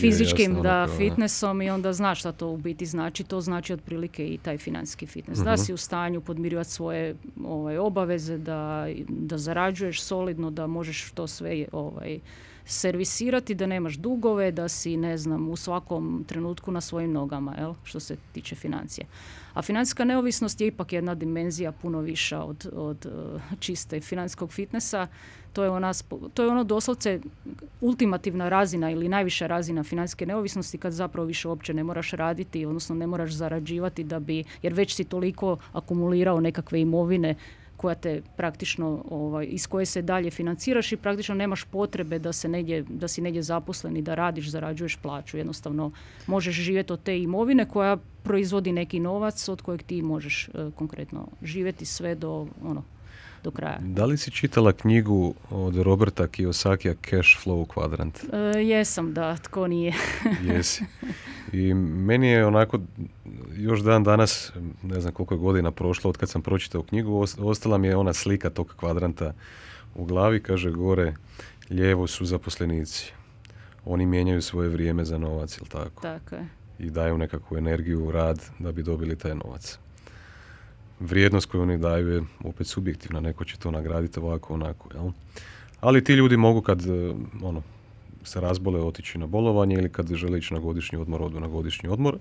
fizičkim 0.00 0.62
da, 0.62 0.88
fitnessom 0.96 1.62
i 1.62 1.70
onda 1.70 1.92
znaš 1.92 2.18
šta 2.20 2.32
to 2.32 2.48
u 2.48 2.56
biti 2.56 2.86
znači. 2.86 3.24
To 3.24 3.40
znači 3.40 3.72
otprilike 3.72 4.26
i 4.26 4.38
taj 4.38 4.58
financijski 4.58 5.06
fitness. 5.06 5.42
Da 5.42 5.52
mhm. 5.52 5.62
si 5.62 5.72
u 5.72 5.76
stanju 5.76 6.20
podmirivati 6.20 6.70
svoje 6.70 7.14
ovaj, 7.44 7.78
obaveze, 7.78 8.38
da, 8.38 8.86
da 9.08 9.38
zarađuješ 9.38 10.02
solidno, 10.02 10.50
da 10.50 10.66
možeš 10.66 11.10
to 11.10 11.26
sve 11.26 11.66
ovaj, 11.72 12.20
servisirati, 12.64 13.54
da 13.54 13.66
nemaš 13.66 13.94
dugove, 13.94 14.52
da 14.52 14.68
si, 14.68 14.96
ne 14.96 15.18
znam, 15.18 15.48
u 15.48 15.56
svakom 15.56 16.24
trenutku 16.28 16.72
na 16.72 16.80
svojim 16.80 17.12
nogama, 17.12 17.54
jel? 17.58 17.74
što 17.84 18.00
se 18.00 18.16
tiče 18.32 18.54
financije. 18.54 19.06
A 19.54 19.62
financijska 19.62 20.04
neovisnost 20.04 20.60
je 20.60 20.66
ipak 20.66 20.92
jedna 20.92 21.14
dimenzija 21.14 21.72
puno 21.72 22.00
viša 22.00 22.42
od, 22.42 22.70
od 22.72 23.06
uh, 23.06 23.42
čiste 23.58 24.00
financijskog 24.00 24.52
fitnessa. 24.52 25.06
To 25.52 25.62
je, 25.64 25.70
ona, 25.70 25.92
to 26.34 26.42
je 26.42 26.48
ono 26.48 26.64
doslovce 26.64 27.20
ultimativna 27.80 28.48
razina 28.48 28.90
ili 28.90 29.08
najviša 29.08 29.46
razina 29.46 29.82
financijske 29.82 30.26
neovisnosti 30.26 30.78
kad 30.78 30.92
zapravo 30.92 31.26
više 31.26 31.48
uopće 31.48 31.74
ne 31.74 31.84
moraš 31.84 32.10
raditi, 32.10 32.66
odnosno 32.66 32.94
ne 32.94 33.06
moraš 33.06 33.30
zarađivati 33.32 34.04
da 34.04 34.18
bi, 34.18 34.44
jer 34.62 34.72
već 34.72 34.94
si 34.94 35.04
toliko 35.04 35.56
akumulirao 35.72 36.40
nekakve 36.40 36.80
imovine 36.80 37.34
koja 37.80 37.94
te 37.94 38.22
praktično, 38.36 39.04
ovaj, 39.10 39.46
iz 39.50 39.66
koje 39.66 39.86
se 39.86 40.02
dalje 40.02 40.30
financiraš 40.30 40.92
i 40.92 40.96
praktično 40.96 41.34
nemaš 41.34 41.64
potrebe 41.64 42.18
da, 42.18 42.32
se 42.32 42.48
negdje, 42.48 42.82
da 42.82 43.08
si 43.08 43.20
negdje 43.20 43.42
zaposlen 43.42 43.96
i 43.96 44.02
da 44.02 44.14
radiš, 44.14 44.50
zarađuješ 44.50 44.96
plaću. 44.96 45.36
Jednostavno 45.38 45.90
možeš 46.26 46.54
živjeti 46.54 46.92
od 46.92 47.02
te 47.02 47.18
imovine 47.18 47.64
koja 47.68 47.96
proizvodi 48.22 48.72
neki 48.72 49.00
novac 49.00 49.48
od 49.48 49.62
kojeg 49.62 49.82
ti 49.82 50.02
možeš 50.02 50.48
e, 50.48 50.70
konkretno 50.74 51.26
živjeti 51.42 51.84
sve 51.84 52.14
do 52.14 52.46
ono, 52.64 52.82
do 53.44 53.50
kraja. 53.50 53.78
Da 53.80 54.04
li 54.04 54.16
si 54.16 54.30
čitala 54.30 54.72
knjigu 54.72 55.34
od 55.50 55.76
Roberta 55.76 56.26
Kiyosakija 56.26 56.94
Cash 57.10 57.46
Flow 57.46 57.66
Quadrant? 57.66 58.14
E, 58.32 58.62
jesam, 58.64 59.14
da, 59.14 59.36
tko 59.36 59.66
nije. 59.66 59.94
Jesi. 60.48 60.84
I 61.52 61.74
meni 61.74 62.28
je 62.28 62.46
onako 62.46 62.78
još 63.56 63.80
dan 63.80 64.04
danas, 64.04 64.52
ne 64.82 65.00
znam 65.00 65.12
koliko 65.12 65.34
je 65.34 65.38
godina 65.38 65.70
prošlo 65.70 66.10
od 66.10 66.16
kad 66.16 66.30
sam 66.30 66.42
pročitao 66.42 66.82
knjigu, 66.82 67.26
ostala 67.38 67.78
mi 67.78 67.88
je 67.88 67.96
ona 67.96 68.12
slika 68.12 68.50
tog 68.50 68.74
kvadranta 68.76 69.32
u 69.94 70.04
glavi, 70.04 70.42
kaže 70.42 70.70
gore, 70.70 71.14
lijevo 71.70 72.06
su 72.06 72.24
zaposlenici. 72.24 73.12
Oni 73.84 74.06
mijenjaju 74.06 74.42
svoje 74.42 74.68
vrijeme 74.68 75.04
za 75.04 75.18
novac, 75.18 75.58
jel 75.58 75.66
tako? 75.66 76.02
Tako 76.02 76.34
je. 76.34 76.48
I 76.78 76.90
daju 76.90 77.18
nekakvu 77.18 77.56
energiju, 77.56 78.10
rad 78.10 78.40
da 78.58 78.72
bi 78.72 78.82
dobili 78.82 79.18
taj 79.18 79.34
novac 79.34 79.78
vrijednost 81.00 81.50
koju 81.50 81.62
oni 81.62 81.78
daju 81.78 82.08
je 82.08 82.22
opet 82.44 82.66
subjektivna, 82.66 83.20
neko 83.20 83.44
će 83.44 83.56
to 83.56 83.70
nagraditi 83.70 84.20
ovako, 84.20 84.54
onako, 84.54 84.88
jel? 84.94 85.10
Ali 85.80 86.04
ti 86.04 86.12
ljudi 86.12 86.36
mogu 86.36 86.62
kad 86.62 86.86
e, 86.86 87.14
ono, 87.42 87.62
se 88.24 88.40
razbole 88.40 88.80
otići 88.80 89.18
na 89.18 89.26
bolovanje 89.26 89.74
ili 89.74 89.88
kad 89.88 90.14
žele 90.14 90.38
ići 90.38 90.54
na 90.54 90.60
godišnji 90.60 90.98
odmor, 90.98 91.22
odu 91.22 91.40
na 91.40 91.48
godišnji 91.48 91.88
odmor. 91.88 92.16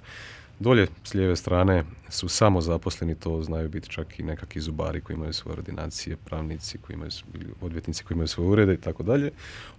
Dolje 0.60 0.88
s 1.04 1.14
lijeve 1.14 1.36
strane 1.36 1.84
su 2.10 2.30
samo 2.30 2.62
zaposleni, 2.62 3.16
to 3.16 3.44
znaju 3.44 3.70
biti 3.70 3.90
čak 3.90 4.20
i 4.20 4.24
nekakvi 4.24 4.62
zubari 4.62 5.02
koji 5.02 5.16
imaju 5.16 5.34
svoje 5.34 5.58
ordinacije, 5.58 6.16
pravnici 6.16 6.78
koji 6.78 6.96
imaju, 6.96 7.12
ili 7.34 7.46
odvjetnici 7.62 8.04
koji 8.04 8.16
imaju 8.16 8.28
svoje 8.28 8.50
urede 8.50 8.74
i 8.74 8.78
tako 8.78 9.04
dalje. 9.04 9.32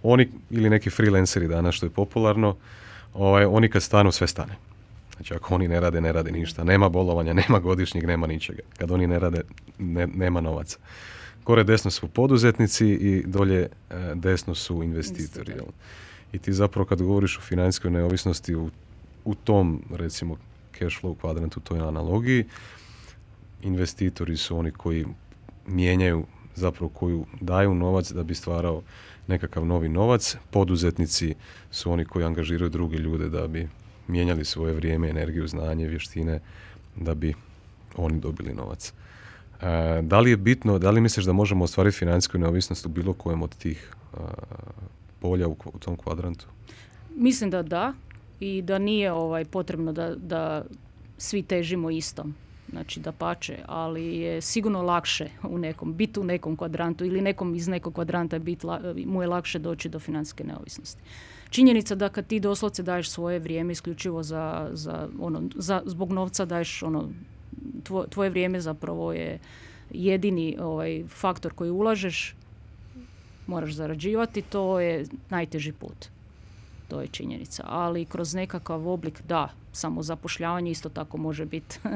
Oni, 0.03 0.29
ili 0.49 0.69
neki 0.69 0.89
freelanceri 0.89 1.47
danas 1.47 1.75
što 1.75 1.85
je 1.85 1.89
popularno, 1.89 2.55
ovaj, 3.13 3.45
oni 3.45 3.69
kad 3.69 3.83
stanu 3.83 4.11
sve 4.11 4.27
stane. 4.27 4.70
Znači 5.21 5.33
ako 5.33 5.55
oni 5.55 5.67
ne 5.67 5.79
rade, 5.79 6.01
ne 6.01 6.11
rade 6.11 6.31
ništa. 6.31 6.63
Nema 6.63 6.89
bolovanja, 6.89 7.33
nema 7.33 7.59
godišnjeg, 7.59 8.07
nema 8.07 8.27
ničega. 8.27 8.61
Kad 8.77 8.91
oni 8.91 9.07
ne 9.07 9.19
rade, 9.19 9.41
nema 10.13 10.41
novaca. 10.41 10.77
Gore 11.45 11.63
desno 11.63 11.91
su 11.91 12.07
poduzetnici 12.07 12.87
i 12.87 13.23
dolje 13.25 13.61
e, 13.61 13.69
desno 14.15 14.55
su 14.55 14.83
investitori. 14.83 15.53
I 16.33 16.39
ti 16.39 16.53
zapravo 16.53 16.85
kad 16.85 17.01
govoriš 17.01 17.37
o 17.37 17.41
financijskoj 17.41 17.91
neovisnosti 17.91 18.55
u, 18.55 18.69
u 19.25 19.35
tom, 19.35 19.83
recimo, 19.93 20.37
cash 20.79 21.01
flow 21.01 21.15
kvadrantu, 21.17 21.59
toj 21.59 21.79
analogiji, 21.79 22.45
investitori 23.61 24.37
su 24.37 24.57
oni 24.57 24.71
koji 24.71 25.05
mijenjaju, 25.67 26.25
zapravo 26.55 26.89
koju 26.89 27.25
daju 27.41 27.75
novac 27.75 28.11
da 28.11 28.23
bi 28.23 28.35
stvarao 28.35 28.81
nekakav 29.27 29.65
novi 29.65 29.89
novac. 29.89 30.37
Poduzetnici 30.51 31.35
su 31.71 31.91
oni 31.91 32.05
koji 32.05 32.25
angažiraju 32.25 32.69
druge 32.69 32.97
ljude 32.97 33.29
da 33.29 33.47
bi 33.47 33.67
mijenjali 34.11 34.45
svoje 34.45 34.73
vrijeme, 34.73 35.09
energiju, 35.09 35.47
znanje, 35.47 35.87
vještine 35.87 36.39
da 36.95 37.13
bi 37.15 37.33
oni 37.95 38.19
dobili 38.19 38.53
novac. 38.53 38.93
E, 39.61 40.01
da 40.01 40.19
li 40.19 40.29
je 40.29 40.37
bitno, 40.37 40.79
da 40.79 40.91
li 40.91 41.01
misliš 41.01 41.25
da 41.25 41.33
možemo 41.33 41.63
ostvariti 41.63 41.97
financijsku 41.97 42.37
neovisnost 42.37 42.85
u 42.85 42.89
bilo 42.89 43.13
kojem 43.13 43.43
od 43.43 43.55
tih 43.55 43.93
polja 45.19 45.47
u, 45.47 45.55
tom 45.79 45.95
kvadrantu? 45.95 46.45
Mislim 47.15 47.49
da 47.49 47.61
da 47.61 47.93
i 48.39 48.61
da 48.61 48.77
nije 48.77 49.11
ovaj 49.11 49.45
potrebno 49.45 49.91
da, 49.91 50.15
da 50.15 50.65
svi 51.17 51.43
težimo 51.43 51.89
istom. 51.89 52.35
Znači 52.71 52.99
da 52.99 53.11
pače, 53.11 53.57
ali 53.65 54.17
je 54.17 54.41
sigurno 54.41 54.81
lakše 54.81 55.29
u 55.43 55.57
nekom, 55.57 55.93
biti 55.93 56.19
u 56.19 56.23
nekom 56.23 56.57
kvadrantu 56.57 57.05
ili 57.05 57.21
nekom 57.21 57.55
iz 57.55 57.67
nekog 57.67 57.93
kvadranta 57.93 58.39
bit, 58.39 58.63
mu 59.05 59.21
je 59.21 59.27
lakše 59.27 59.59
doći 59.59 59.89
do 59.89 59.99
financijske 59.99 60.43
neovisnosti 60.43 61.01
činjenica 61.51 61.95
da 61.95 62.09
kad 62.09 62.27
ti 62.27 62.39
doslovce 62.39 62.83
daješ 62.83 63.09
svoje 63.09 63.39
vrijeme 63.39 63.71
isključivo 63.71 64.23
za, 64.23 64.69
za, 64.73 65.07
ono, 65.19 65.41
za, 65.55 65.81
zbog 65.85 66.11
novca 66.11 66.45
daješ 66.45 66.83
ono, 66.83 67.09
tvoje 68.09 68.29
vrijeme 68.29 68.59
zapravo 68.59 69.13
je 69.13 69.39
jedini 69.89 70.57
ovaj, 70.59 71.03
faktor 71.09 71.53
koji 71.53 71.71
ulažeš, 71.71 72.35
moraš 73.47 73.71
zarađivati, 73.71 74.41
to 74.41 74.79
je 74.79 75.05
najteži 75.29 75.71
put. 75.71 76.07
To 76.87 77.01
je 77.01 77.07
činjenica. 77.07 77.63
Ali 77.67 78.05
kroz 78.05 78.33
nekakav 78.33 78.87
oblik, 78.87 79.21
da, 79.27 79.49
samo 79.71 80.03
zapošljavanje 80.03 80.71
isto 80.71 80.89
tako 80.89 81.17
može 81.17 81.45
biti. 81.45 81.79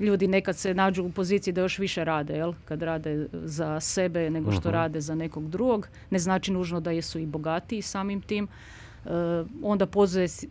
Ljudi 0.00 0.26
nekad 0.26 0.56
se 0.56 0.74
nađu 0.74 1.04
u 1.04 1.10
poziciji 1.10 1.52
da 1.52 1.60
još 1.60 1.78
više 1.78 2.04
rade, 2.04 2.34
jel? 2.34 2.52
kad 2.64 2.82
rade 2.82 3.28
za 3.32 3.80
sebe 3.80 4.30
nego 4.30 4.52
što 4.52 4.68
mhm. 4.68 4.74
rade 4.74 5.00
za 5.00 5.14
nekog 5.14 5.50
drugog. 5.50 5.88
Ne 6.10 6.18
znači 6.18 6.52
nužno 6.52 6.80
da 6.80 6.90
jesu 6.90 7.18
i 7.18 7.26
bogatiji 7.26 7.82
samim 7.82 8.20
tim. 8.20 8.48
Eh, 9.06 9.44
onda 9.62 9.86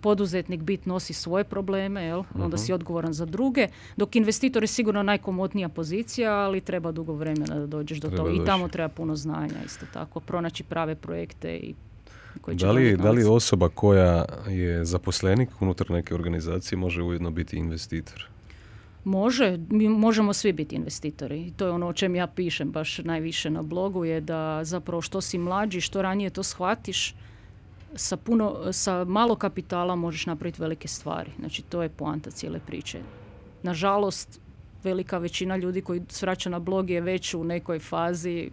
poduzetnik 0.01 0.61
bit 0.61 0.85
nosi 0.85 1.13
svoje 1.13 1.43
probleme, 1.43 2.03
jel? 2.03 2.23
onda 2.33 2.47
mhm. 2.47 2.57
si 2.57 2.73
odgovoran 2.73 3.13
za 3.13 3.25
druge, 3.25 3.67
dok 3.97 4.15
investitor 4.15 4.63
je 4.63 4.67
sigurno 4.67 5.03
najkomotnija 5.03 5.69
pozicija, 5.69 6.33
ali 6.33 6.61
treba 6.61 6.91
dugo 6.91 7.13
vremena 7.13 7.55
da 7.55 7.67
dođeš 7.67 7.97
do 7.97 8.09
toga. 8.09 8.31
I 8.31 8.45
tamo 8.45 8.67
treba 8.67 8.89
puno 8.89 9.15
znanja 9.15 9.63
isto 9.65 9.85
tako, 9.93 10.19
pronaći 10.19 10.63
prave 10.63 10.95
projekte 10.95 11.57
i 11.57 11.75
koji 12.38 12.58
će 12.58 12.65
da 12.65 12.72
li, 12.72 12.98
da 12.98 13.12
li 13.12 13.24
osoba 13.24 13.70
koja 13.70 14.25
je 14.48 14.86
zaposlenik 14.86 15.50
unutar 15.60 15.91
neke 15.91 16.15
organizacije 16.15 16.77
može 16.77 17.01
ujedno 17.01 17.32
biti 17.32 17.58
investitor? 17.58 18.27
Može, 19.03 19.58
mi 19.70 19.89
možemo 19.89 20.34
svi 20.34 20.53
biti 20.53 20.75
investitori. 20.75 21.41
I 21.41 21.51
to 21.51 21.65
je 21.65 21.72
ono 21.72 21.88
o 21.88 21.94
čem 21.94 22.15
ja 22.15 22.27
pišem 22.27 22.72
baš 22.72 22.98
najviše 22.98 23.50
na 23.50 23.62
blogu 23.62 24.06
je 24.06 24.22
da 24.22 24.63
zapravo 24.63 25.01
što 25.01 25.22
si 25.22 25.38
mlađi, 25.38 25.82
što 25.82 26.01
ranije 26.01 26.29
to 26.29 26.44
shvatiš, 26.44 27.15
sa, 27.96 28.17
puno, 28.17 28.74
sa 28.74 29.03
malo 29.03 29.36
kapitala 29.36 29.96
možeš 29.96 30.25
napraviti 30.25 30.62
velike 30.62 30.88
stvari. 30.88 31.32
Znači 31.39 31.62
to 31.62 31.84
je 31.84 31.89
poanta 31.89 32.32
cijele 32.32 32.60
priče. 32.67 33.00
Nažalost, 33.63 34.39
velika 34.84 35.17
većina 35.17 35.58
ljudi 35.58 35.82
koji 35.82 36.01
svraća 36.10 36.50
na 36.50 36.60
blog 36.60 36.89
je 36.89 37.01
već 37.01 37.34
u 37.34 37.44
nekoj 37.44 37.79
fazi 37.79 38.50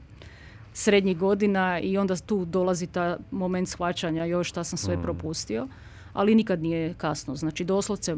srednjih 0.76 1.18
godina 1.18 1.80
i 1.80 1.98
onda 1.98 2.16
tu 2.16 2.44
dolazi 2.44 2.86
ta 2.86 3.16
moment 3.30 3.68
shvaćanja 3.68 4.24
još 4.24 4.48
šta 4.48 4.64
sam 4.64 4.78
sve 4.78 4.96
mm. 4.96 5.02
propustio 5.02 5.68
ali 6.14 6.34
nikad 6.34 6.62
nije 6.62 6.94
kasno. 6.94 7.36
Znači 7.36 7.64
doslovce 7.64 8.16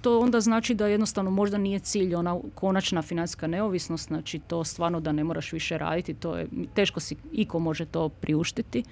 to 0.00 0.20
onda 0.20 0.40
znači 0.40 0.74
da 0.74 0.86
jednostavno 0.86 1.30
možda 1.30 1.58
nije 1.58 1.78
cilj 1.78 2.14
ona 2.14 2.40
konačna 2.54 3.02
financijska 3.02 3.46
neovisnost, 3.46 4.06
znači 4.06 4.38
to 4.38 4.64
stvarno 4.64 5.00
da 5.00 5.12
ne 5.12 5.24
moraš 5.24 5.52
više 5.52 5.78
raditi, 5.78 6.14
to 6.14 6.36
je 6.36 6.46
teško 6.74 7.00
si 7.00 7.16
iko 7.32 7.58
može 7.58 7.86
to 7.86 8.08
priuštiti 8.08 8.84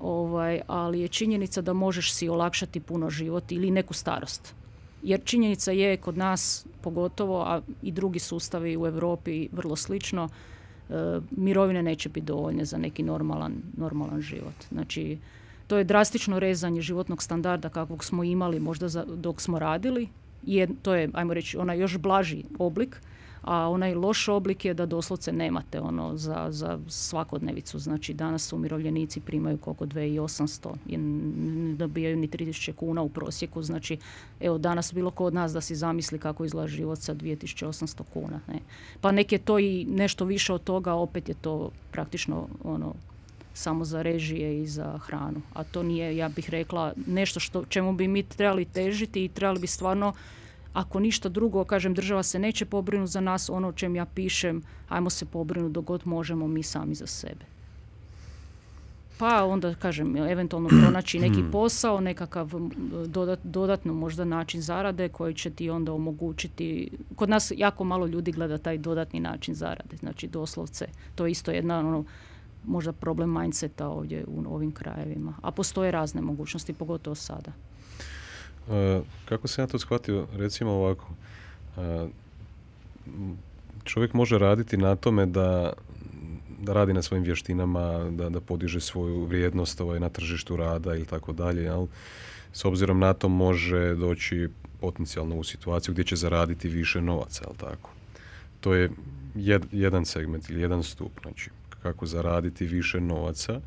ovaj, 0.00 0.60
ali 0.66 1.00
je 1.00 1.08
činjenica 1.08 1.60
da 1.60 1.72
možeš 1.72 2.12
si 2.12 2.28
olakšati 2.28 2.80
puno 2.80 3.10
život 3.10 3.52
ili 3.52 3.70
neku 3.70 3.94
starost. 3.94 4.54
Jer 5.02 5.20
činjenica 5.24 5.72
je 5.72 5.96
kod 5.96 6.16
nas 6.16 6.66
pogotovo, 6.80 7.42
a 7.42 7.60
i 7.82 7.92
drugi 7.92 8.18
sustavi 8.18 8.76
u 8.76 8.86
Europi 8.86 9.48
vrlo 9.52 9.76
slično, 9.76 10.28
mirovine 11.30 11.82
neće 11.82 12.08
biti 12.08 12.26
dovoljne 12.26 12.64
za 12.64 12.78
neki 12.78 13.02
normalan, 13.02 13.54
normalan 13.76 14.20
život. 14.20 14.54
Znači, 14.68 15.18
to 15.66 15.78
je 15.78 15.84
drastično 15.84 16.38
rezanje 16.38 16.80
životnog 16.80 17.22
standarda 17.22 17.68
kakvog 17.68 18.04
smo 18.04 18.24
imali 18.24 18.60
možda 18.60 18.88
za, 18.88 19.04
dok 19.04 19.40
smo 19.40 19.58
radili. 19.58 20.08
Je, 20.46 20.68
to 20.82 20.94
je, 20.94 21.08
ajmo 21.12 21.34
reći, 21.34 21.58
onaj 21.58 21.78
još 21.78 21.98
blaži 21.98 22.44
oblik 22.58 23.00
a 23.48 23.68
onaj 23.68 23.94
loš 23.94 24.28
oblik 24.28 24.64
je 24.64 24.74
da 24.74 24.86
doslovce 24.86 25.32
nemate 25.32 25.80
ono 25.80 26.16
za, 26.16 26.46
za 26.50 26.78
svakodnevicu. 26.88 27.78
Znači 27.78 28.14
danas 28.14 28.52
umirovljenici 28.52 29.20
primaju 29.20 29.58
koliko 29.58 29.86
2800 29.86 30.74
i 30.86 30.96
ne 30.96 31.74
dobijaju 31.74 32.16
ni 32.16 32.28
3000 32.28 32.72
kuna 32.72 33.02
u 33.02 33.08
prosjeku. 33.08 33.62
Znači 33.62 33.98
evo 34.40 34.58
danas 34.58 34.94
bilo 34.94 35.10
ko 35.10 35.24
od 35.24 35.34
nas 35.34 35.52
da 35.52 35.60
si 35.60 35.76
zamisli 35.76 36.18
kako 36.18 36.44
izgleda 36.44 36.68
život 36.68 36.98
sa 36.98 37.14
2800 37.14 38.02
kuna. 38.12 38.40
Ne. 38.48 38.58
Pa 39.00 39.12
nek 39.12 39.32
je 39.32 39.38
to 39.38 39.58
i 39.58 39.84
nešto 39.84 40.24
više 40.24 40.52
od 40.52 40.64
toga, 40.64 40.92
opet 40.92 41.28
je 41.28 41.34
to 41.34 41.70
praktično 41.90 42.48
ono 42.64 42.94
samo 43.54 43.84
za 43.84 44.02
režije 44.02 44.62
i 44.62 44.66
za 44.66 44.98
hranu. 44.98 45.40
A 45.54 45.64
to 45.64 45.82
nije, 45.82 46.16
ja 46.16 46.28
bih 46.28 46.50
rekla, 46.50 46.92
nešto 47.06 47.40
što, 47.40 47.64
čemu 47.64 47.92
bi 47.92 48.08
mi 48.08 48.22
trebali 48.22 48.64
težiti 48.64 49.24
i 49.24 49.28
trebali 49.28 49.60
bi 49.60 49.66
stvarno 49.66 50.12
ako 50.72 51.00
ništa 51.00 51.28
drugo, 51.28 51.64
kažem, 51.64 51.94
država 51.94 52.22
se 52.22 52.38
neće 52.38 52.64
pobrinuti 52.64 53.12
za 53.12 53.20
nas, 53.20 53.50
ono 53.50 53.68
o 53.68 53.72
čem 53.72 53.96
ja 53.96 54.04
pišem, 54.04 54.62
ajmo 54.88 55.10
se 55.10 55.24
pobrinuti 55.24 55.72
dok 55.72 55.84
god 55.84 56.06
možemo 56.06 56.46
mi 56.46 56.62
sami 56.62 56.94
za 56.94 57.06
sebe. 57.06 57.44
pa 59.18 59.44
onda 59.44 59.74
kažem 59.74 60.16
eventualno 60.16 60.68
pronaći 60.82 61.18
neki 61.18 61.42
posao, 61.52 62.00
nekakav 62.00 62.50
dodatno 63.42 63.94
možda 63.94 64.24
način 64.24 64.60
zarade 64.60 65.08
koji 65.08 65.34
će 65.34 65.50
ti 65.50 65.70
onda 65.70 65.92
omogućiti, 65.92 66.90
kod 67.16 67.28
nas 67.28 67.52
jako 67.56 67.84
malo 67.84 68.06
ljudi 68.06 68.32
gleda 68.32 68.58
taj 68.58 68.78
dodatni 68.78 69.20
način 69.20 69.54
zarade, 69.54 69.96
znači 69.96 70.26
doslovce, 70.26 70.86
to 71.14 71.26
je 71.26 71.30
isto 71.30 71.50
jedna 71.50 71.78
ono, 71.78 72.04
možda 72.66 72.92
problem 72.92 73.40
mindseta 73.40 73.88
ovdje 73.88 74.24
u 74.26 74.54
ovim 74.54 74.72
krajevima, 74.72 75.34
a 75.42 75.50
postoje 75.50 75.90
razne 75.90 76.20
mogućnosti, 76.22 76.72
pogotovo 76.72 77.14
sada. 77.14 77.52
E, 78.70 79.00
kako 79.24 79.48
se 79.48 79.62
ja 79.62 79.66
to 79.66 79.78
shvatio, 79.78 80.26
recimo 80.36 80.70
ovako, 80.70 81.08
e, 81.76 82.06
čovjek 83.84 84.14
može 84.14 84.38
raditi 84.38 84.76
na 84.76 84.96
tome 84.96 85.26
da 85.26 85.72
da 86.60 86.72
radi 86.72 86.92
na 86.92 87.02
svojim 87.02 87.24
vještinama, 87.24 88.10
da, 88.10 88.28
da 88.28 88.40
podiže 88.40 88.80
svoju 88.80 89.24
vrijednost 89.24 89.80
ovaj, 89.80 90.00
na 90.00 90.08
tržištu 90.08 90.56
rada 90.56 90.94
ili 90.94 91.06
tako 91.06 91.32
dalje, 91.32 91.68
ali 91.68 91.88
s 92.52 92.64
obzirom 92.64 92.98
na 92.98 93.12
to 93.12 93.28
može 93.28 93.94
doći 93.94 94.48
potencijalno 94.80 95.36
u 95.36 95.44
situaciju 95.44 95.92
gdje 95.92 96.04
će 96.04 96.16
zaraditi 96.16 96.68
više 96.68 97.00
novaca, 97.00 97.44
jel 97.44 97.54
tako? 97.56 97.90
To 98.60 98.74
je 98.74 98.90
jedan 99.72 100.04
segment 100.04 100.50
ili 100.50 100.60
jedan 100.60 100.82
stup, 100.82 101.12
znači 101.22 101.50
kako 101.82 102.06
zaraditi 102.06 102.66
više 102.66 103.00
novaca, 103.00 103.60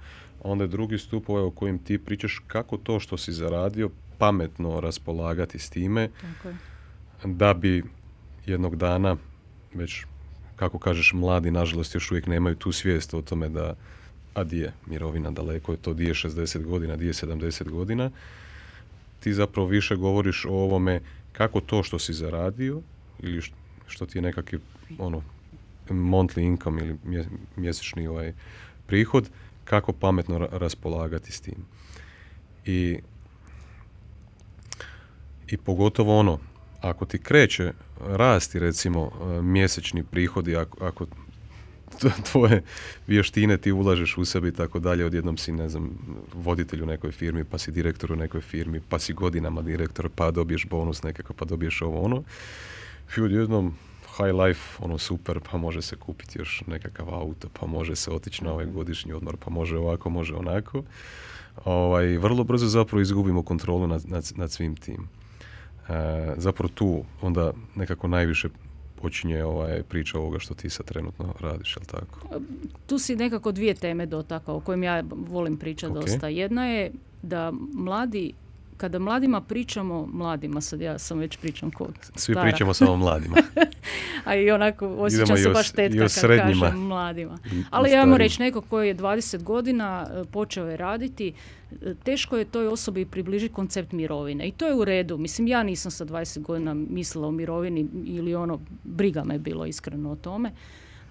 onda 0.43 0.63
je 0.63 0.67
drugi 0.67 0.97
stup 0.97 1.29
ovaj 1.29 1.43
o 1.43 1.51
kojem 1.51 1.79
ti 1.79 1.97
pričaš 1.97 2.41
kako 2.47 2.77
to 2.77 2.99
što 2.99 3.17
si 3.17 3.33
zaradio 3.33 3.89
pametno 4.21 4.79
raspolagati 4.79 5.59
s 5.59 5.69
time 5.69 6.09
da 7.23 7.53
bi 7.53 7.83
jednog 8.45 8.75
dana 8.75 9.15
već 9.73 10.05
kako 10.55 10.79
kažeš, 10.79 11.13
mladi 11.13 11.51
nažalost 11.51 11.95
još 11.95 12.11
uvijek 12.11 12.27
nemaju 12.27 12.55
tu 12.55 12.71
svijest 12.71 13.13
o 13.13 13.21
tome 13.21 13.49
da 13.49 13.75
a 14.33 14.43
di 14.43 14.57
je 14.57 14.73
mirovina 14.85 15.31
daleko 15.31 15.71
je 15.71 15.77
to 15.77 15.93
di 15.93 16.05
je 16.05 16.13
60 16.13 16.63
godina, 16.63 16.95
di 16.95 17.05
je 17.05 17.13
70 17.13 17.69
godina. 17.69 18.11
Ti 19.19 19.33
zapravo 19.33 19.67
više 19.67 19.95
govoriš 19.95 20.45
o 20.45 20.53
ovome 20.53 21.01
kako 21.31 21.61
to 21.61 21.83
što 21.83 21.99
si 21.99 22.13
zaradio 22.13 22.81
ili 23.19 23.41
što 23.87 24.05
ti 24.05 24.17
je 24.17 24.21
nekakvi 24.21 24.59
ono 24.97 25.23
monthly 25.89 26.45
income 26.45 26.81
ili 26.81 26.97
mjesečni 27.55 28.07
ovaj 28.07 28.33
prihod, 28.87 29.29
kako 29.63 29.93
pametno 29.93 30.47
raspolagati 30.51 31.31
s 31.31 31.41
tim. 31.41 31.65
I, 32.65 32.99
I 35.51 35.57
pogotovo 35.57 36.19
ono, 36.19 36.39
ako 36.81 37.05
ti 37.05 37.17
kreće 37.17 37.73
rasti 37.99 38.59
recimo 38.59 39.11
e, 39.11 39.41
mjesečni 39.41 40.03
prihodi 40.03 40.55
ako, 40.55 40.85
ako 40.85 41.05
tvoje 42.31 42.63
vještine 43.07 43.57
ti 43.57 43.71
ulažeš 43.71 44.17
u 44.17 44.25
sebi 44.25 44.47
i 44.47 44.51
tako 44.51 44.79
dalje, 44.79 45.05
odjednom 45.05 45.37
si, 45.37 45.51
ne 45.51 45.69
znam, 45.69 45.89
voditelj 46.33 46.81
u 46.81 46.85
nekoj 46.85 47.11
firmi, 47.11 47.43
pa 47.43 47.57
si 47.57 47.71
direktor 47.71 48.11
u 48.11 48.15
nekoj 48.15 48.41
firmi, 48.41 48.81
pa 48.89 48.99
si 48.99 49.13
godinama 49.13 49.61
direktor, 49.61 50.09
pa 50.15 50.31
dobiješ 50.31 50.65
bonus 50.69 51.03
nekako, 51.03 51.33
pa 51.33 51.45
dobiješ 51.45 51.81
ovo 51.81 52.01
ono. 52.01 52.23
I 53.17 53.21
odjednom 53.21 53.75
high 54.17 54.35
life, 54.45 54.61
ono 54.79 54.97
super, 54.97 55.39
pa 55.51 55.57
može 55.57 55.81
se 55.81 55.95
kupiti 55.95 56.39
još 56.39 56.63
nekakav 56.67 57.13
auto, 57.13 57.49
pa 57.59 57.65
može 57.65 57.95
se 57.95 58.11
otići 58.11 58.43
na 58.43 58.51
ovaj 58.53 58.65
godišnji 58.65 59.13
odmor, 59.13 59.37
pa 59.37 59.49
može 59.49 59.77
ovako, 59.77 60.09
može 60.09 60.35
onako. 60.35 60.83
Ovaj, 61.65 62.17
vrlo 62.17 62.43
brzo 62.43 62.67
zapravo 62.67 63.01
izgubimo 63.01 63.43
kontrolu 63.43 63.87
nad, 63.87 64.09
nad, 64.09 64.31
nad 64.35 64.51
svim 64.51 64.75
tim. 64.75 65.07
E, 65.89 66.33
zapravo 66.37 66.69
tu 66.73 67.03
onda 67.21 67.53
nekako 67.75 68.07
najviše 68.07 68.49
počinje 69.01 69.43
ovaj 69.43 69.83
priča 69.83 70.19
ovoga 70.19 70.39
što 70.39 70.53
ti 70.53 70.69
sad 70.69 70.85
trenutno 70.85 71.33
radiš, 71.39 71.77
jel 71.77 71.85
tako? 71.85 72.19
Tu 72.85 72.99
si 72.99 73.15
nekako 73.15 73.51
dvije 73.51 73.73
teme 73.73 74.05
dotakao 74.05 74.57
o 74.57 74.59
kojim 74.59 74.83
ja 74.83 75.03
volim 75.11 75.57
pričati 75.57 75.93
dosta. 75.93 76.27
Jedna 76.27 76.65
je 76.65 76.91
da 77.21 77.51
mladi 77.73 78.33
kada 78.81 78.99
mladima 78.99 79.41
pričamo, 79.41 80.07
mladima 80.13 80.61
sad 80.61 80.81
ja 80.81 80.99
sam 80.99 81.19
već 81.19 81.37
pričam 81.37 81.71
kod 81.71 81.93
Svi 82.15 82.35
pričamo 82.41 82.73
samo 82.73 82.97
mladima. 82.97 83.37
A 84.25 84.35
i 84.35 84.51
onako 84.51 84.87
osjećam 84.87 85.37
se 85.37 85.49
baš 85.49 85.71
tetka 85.71 86.07
kad 86.07 86.21
kažem 86.21 86.79
mladima. 86.79 87.37
Ali 87.69 87.91
ja 87.91 88.17
reći, 88.17 88.41
neko 88.41 88.61
koji 88.61 88.87
je 88.87 88.95
20 88.95 89.43
godina 89.43 90.07
e, 90.13 90.23
počeo 90.31 90.67
je 90.67 90.77
raditi, 90.77 91.33
e, 91.81 91.93
teško 92.03 92.37
je 92.37 92.45
toj 92.45 92.67
osobi 92.67 93.05
približiti 93.05 93.53
koncept 93.53 93.91
mirovine. 93.91 94.47
I 94.47 94.51
to 94.51 94.67
je 94.67 94.75
u 94.75 94.85
redu. 94.85 95.17
Mislim, 95.17 95.47
ja 95.47 95.63
nisam 95.63 95.91
sa 95.91 96.05
20 96.05 96.39
godina 96.39 96.73
mislila 96.73 97.27
o 97.27 97.31
mirovini 97.31 97.87
ili 98.05 98.35
ono, 98.35 98.59
briga 98.83 99.23
me 99.23 99.39
bilo 99.39 99.65
iskreno 99.65 100.11
o 100.11 100.15
tome. 100.15 100.51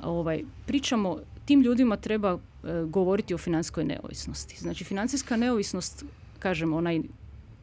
Ovaj, 0.03 0.43
pričamo, 0.67 1.18
tim 1.44 1.62
ljudima 1.62 1.97
treba 1.97 2.31
e, 2.31 2.38
govoriti 2.87 3.35
o 3.35 3.38
financijskoj 3.38 3.85
neovisnosti. 3.85 4.57
Znači, 4.59 4.85
financijska 4.85 5.37
neovisnost, 5.37 6.05
kažem, 6.38 6.73
onaj 6.73 7.01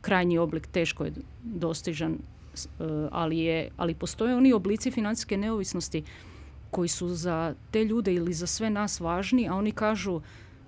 krajnji 0.08 0.38
oblik 0.38 0.68
teško 0.68 1.06
je 1.06 1.12
dostižan, 1.44 2.14
e, 2.14 2.18
ali, 3.12 3.40
je, 3.40 3.70
ali 3.78 3.94
postoje 3.94 4.36
oni 4.36 4.54
oblici 4.54 4.92
financijske 4.92 5.38
neovisnosti 5.38 6.04
koji 6.72 6.88
su 6.88 7.08
za 7.08 7.56
te 7.72 7.84
ljude 7.84 8.14
ili 8.14 8.34
za 8.34 8.48
sve 8.48 8.70
nas 8.70 9.00
važni, 9.00 9.48
a 9.50 9.56
oni 9.56 9.72
kažu 9.72 10.22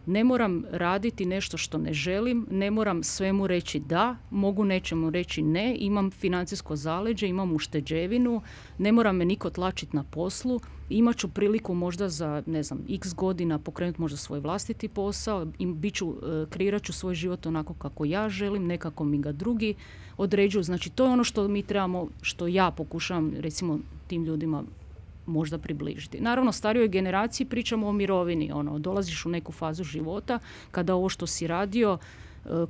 ne 0.06 0.24
moram 0.24 0.64
raditi 0.72 1.26
nešto 1.26 1.58
što 1.58 1.78
ne 1.78 1.94
želim, 1.94 2.48
ne 2.52 2.72
moram 2.72 3.04
svemu 3.04 3.48
reći 3.48 3.80
da, 3.80 4.18
mogu 4.30 4.66
nečemu 4.66 5.10
reći 5.10 5.42
ne, 5.42 5.76
imam 5.80 6.12
financijsko 6.12 6.76
zaleđe, 6.76 7.28
imam 7.28 7.54
ušteđevinu, 7.56 8.42
ne 8.78 8.92
mora 8.92 9.12
me 9.12 9.26
niko 9.26 9.50
tlačiti 9.50 9.96
na 9.96 10.04
poslu, 10.04 10.60
imat 10.90 11.18
ću 11.18 11.28
priliku 11.28 11.74
možda 11.74 12.10
za, 12.10 12.44
ne 12.46 12.64
znam, 12.64 12.86
x 12.90 13.14
godina 13.14 13.60
pokrenuti 13.60 14.02
možda 14.02 14.18
svoj 14.18 14.40
vlastiti 14.40 14.88
posao, 14.88 15.48
im, 15.60 15.76
bit 15.80 15.96
ću, 15.96 16.16
e, 16.24 16.46
kreirat 16.50 16.84
ću 16.84 16.94
svoj 16.94 17.16
život 17.16 17.46
onako 17.46 17.74
kako 17.74 18.06
ja 18.06 18.30
želim, 18.30 18.68
nekako 18.68 19.04
mi 19.04 19.22
ga 19.22 19.32
drugi 19.32 19.76
određuju. 20.18 20.64
Znači 20.64 20.90
to 20.90 21.06
je 21.06 21.10
ono 21.10 21.24
što 21.24 21.48
mi 21.48 21.64
trebamo, 21.64 22.08
što 22.22 22.48
ja 22.48 22.72
pokušavam 22.72 23.34
recimo 23.38 23.80
tim 24.08 24.26
ljudima 24.26 24.64
možda 25.26 25.58
približiti. 25.58 26.22
Naravno, 26.22 26.52
starijoj 26.52 26.88
generaciji 26.88 27.48
pričamo 27.48 27.88
o 27.88 27.92
mirovini, 27.92 28.52
ono, 28.52 28.80
dolaziš 28.80 29.26
u 29.26 29.30
neku 29.30 29.52
fazu 29.52 29.84
života 29.84 30.40
kada 30.72 30.96
ovo 30.96 31.10
što 31.10 31.28
si 31.28 31.48
radio 31.48 31.98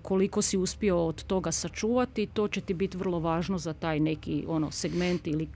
koliko 0.01 0.41
si 0.41 0.57
uspio 0.57 1.05
od 1.05 1.23
toga 1.23 1.51
sačuvati, 1.51 2.25
to 2.25 2.47
će 2.47 2.61
ti 2.61 2.73
biti 2.73 2.97
vrlo 2.97 3.19
važno 3.19 3.57
za 3.57 3.73
taj 3.73 3.99
neki 3.99 4.45
ono 4.47 4.71
segment 4.71 5.27
ili 5.27 5.43
e, 5.43 5.47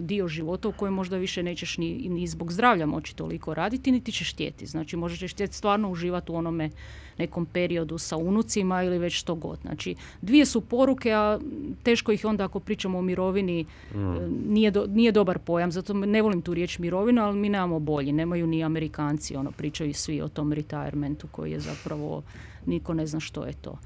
dio 0.00 0.28
života 0.28 0.68
u 0.68 0.72
kojem 0.72 0.94
možda 0.94 1.16
više 1.16 1.42
nećeš 1.42 1.78
ni, 1.78 2.08
ni 2.08 2.26
zbog 2.26 2.52
zdravlja 2.52 2.86
moći 2.86 3.16
toliko 3.16 3.54
raditi, 3.54 3.92
niti 3.92 4.12
ćeš 4.12 4.32
htjeti. 4.32 4.66
Znači 4.66 4.96
možda 4.96 5.18
ćeš 5.18 5.32
htjeti 5.32 5.56
stvarno 5.56 5.90
uživati 5.90 6.32
u 6.32 6.34
onome 6.34 6.70
nekom 7.18 7.46
periodu 7.46 7.98
sa 7.98 8.16
unucima 8.16 8.82
ili 8.82 8.98
već 8.98 9.14
što 9.14 9.34
god. 9.34 9.58
Znači 9.62 9.94
dvije 10.22 10.46
su 10.46 10.60
poruke, 10.60 11.12
a 11.12 11.38
teško 11.82 12.12
ih 12.12 12.24
onda 12.24 12.44
ako 12.44 12.60
pričamo 12.60 12.98
o 12.98 13.02
mirovini 13.02 13.64
mm. 13.94 14.16
e, 14.16 14.28
nije, 14.48 14.72
nije 14.88 15.12
dobar 15.12 15.38
pojam, 15.38 15.72
zato 15.72 15.94
ne 15.94 16.22
volim 16.22 16.42
tu 16.42 16.54
riječ 16.54 16.78
mirovina, 16.78 17.26
ali 17.26 17.38
mi 17.38 17.48
nemamo 17.48 17.78
bolji, 17.78 18.12
nemaju 18.12 18.46
ni 18.46 18.64
Amerikanci, 18.64 19.36
ono 19.36 19.50
pričaju 19.50 19.94
svi 19.94 20.20
o 20.20 20.28
tom 20.28 20.52
retirementu 20.52 21.26
koji 21.30 21.52
je 21.52 21.60
zapravo 21.60 22.22
niko 22.68 22.94
ne 22.94 23.06
zna 23.06 23.20
što 23.20 23.44
je 23.44 23.52
to. 23.52 23.78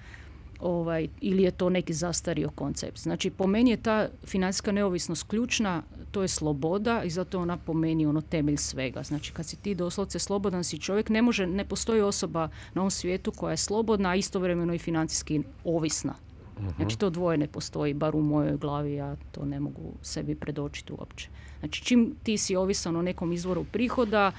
Ovaj, 0.61 1.09
ili 1.21 1.42
je 1.42 1.51
to 1.51 1.71
neki 1.71 1.92
zastario 1.92 2.51
koncept. 2.55 2.99
Znači, 2.99 3.31
po 3.31 3.47
meni 3.47 3.71
je 3.71 3.77
ta 3.77 4.09
financijska 4.25 4.73
neovisnost 4.73 5.23
ključna, 5.23 5.83
to 6.11 6.23
je 6.23 6.29
sloboda 6.29 7.03
i 7.05 7.11
zato 7.11 7.40
ona 7.40 7.57
po 7.57 7.75
meni 7.75 8.07
ono 8.07 8.21
temelj 8.21 8.57
svega. 8.57 9.03
Znači, 9.03 9.33
kad 9.33 9.47
si 9.47 9.57
ti 9.57 9.75
doslovce 9.75 10.18
slobodan 10.18 10.64
si 10.64 10.79
čovjek, 10.79 11.09
ne 11.09 11.23
može, 11.23 11.47
ne 11.47 11.64
postoji 11.64 12.01
osoba 12.01 12.49
na 12.75 12.83
ovom 12.83 12.90
svijetu 12.90 13.33
koja 13.33 13.51
je 13.51 13.57
slobodna, 13.57 14.09
a 14.09 14.14
istovremeno 14.14 14.75
i 14.75 14.79
financijski 14.79 15.40
ovisna. 15.64 16.14
uh 16.59 16.77
Znači, 16.77 16.99
to 16.99 17.11
dvoje 17.11 17.38
ne 17.38 17.47
postoji, 17.47 17.95
bar 17.95 18.16
u 18.16 18.23
mojoj 18.23 18.57
glavi, 18.57 18.95
ja 18.95 19.16
to 19.33 19.45
ne 19.45 19.61
mogu 19.61 19.92
sebi 20.03 20.35
predočiti 20.35 20.92
uopće. 20.92 21.29
Znači, 21.59 21.83
čim 21.85 22.14
ti 22.23 22.38
si 22.38 22.57
ovisan 22.57 22.97
o 22.97 23.03
nekom 23.03 23.33
izvoru 23.33 23.64
prihoda, 23.64 24.33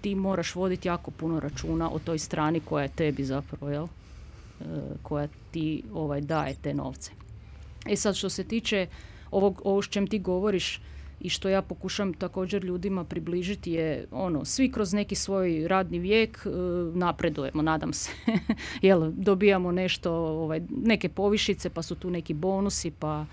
ti 0.00 0.14
moraš 0.14 0.54
voditi 0.54 0.88
jako 0.88 1.10
puno 1.10 1.40
računa 1.40 1.90
o 1.90 1.98
toj 1.98 2.18
strani 2.18 2.60
koja 2.60 2.82
je 2.82 2.88
tebi 2.88 3.24
zapravo, 3.24 3.72
jel? 3.72 3.84
E, 3.84 4.64
koja 5.02 5.28
ti 5.50 5.82
ovaj, 5.94 6.20
daje 6.20 6.54
te 6.62 6.74
novce. 6.74 7.10
E 7.86 7.96
sad 7.96 8.16
što 8.16 8.28
se 8.28 8.44
tiče 8.44 8.86
ovog, 9.30 9.62
ovo 9.64 9.82
s 9.82 9.88
čem 9.88 10.06
ti 10.06 10.18
govoriš 10.18 10.80
i 11.20 11.28
što 11.28 11.48
ja 11.48 11.62
pokušam 11.62 12.14
također 12.14 12.64
ljudima 12.64 13.04
približiti 13.04 13.72
je 13.72 14.06
ono, 14.10 14.44
svi 14.44 14.72
kroz 14.72 14.92
neki 14.92 15.14
svoj 15.14 15.68
radni 15.68 15.98
vijek 15.98 16.46
e, 16.46 16.50
napredujemo, 16.94 17.62
nadam 17.62 17.92
se. 17.92 18.10
jel, 18.82 19.10
dobijamo 19.10 19.72
nešto, 19.72 20.12
ovaj, 20.14 20.60
neke 20.70 21.08
povišice, 21.08 21.70
pa 21.70 21.82
su 21.82 21.94
tu 21.94 22.10
neki 22.10 22.34
bonusi, 22.34 22.90
pa 22.90 23.26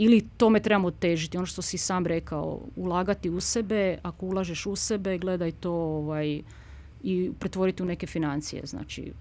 ili 0.00 0.28
tome 0.36 0.60
trebamo 0.60 0.90
težiti. 0.90 1.36
Ono 1.36 1.46
što 1.46 1.62
si 1.62 1.78
sam 1.78 2.06
rekao, 2.06 2.60
ulagati 2.76 3.30
u 3.30 3.40
sebe, 3.40 3.98
ako 4.02 4.26
ulažeš 4.26 4.66
u 4.66 4.76
sebe, 4.76 5.18
gledaj 5.18 5.52
to 5.52 5.72
ovaj, 5.72 6.42
i 7.02 7.30
pretvoriti 7.38 7.82
u 7.82 7.86
neke 7.86 8.06
financije. 8.06 8.62
Znači, 8.66 9.12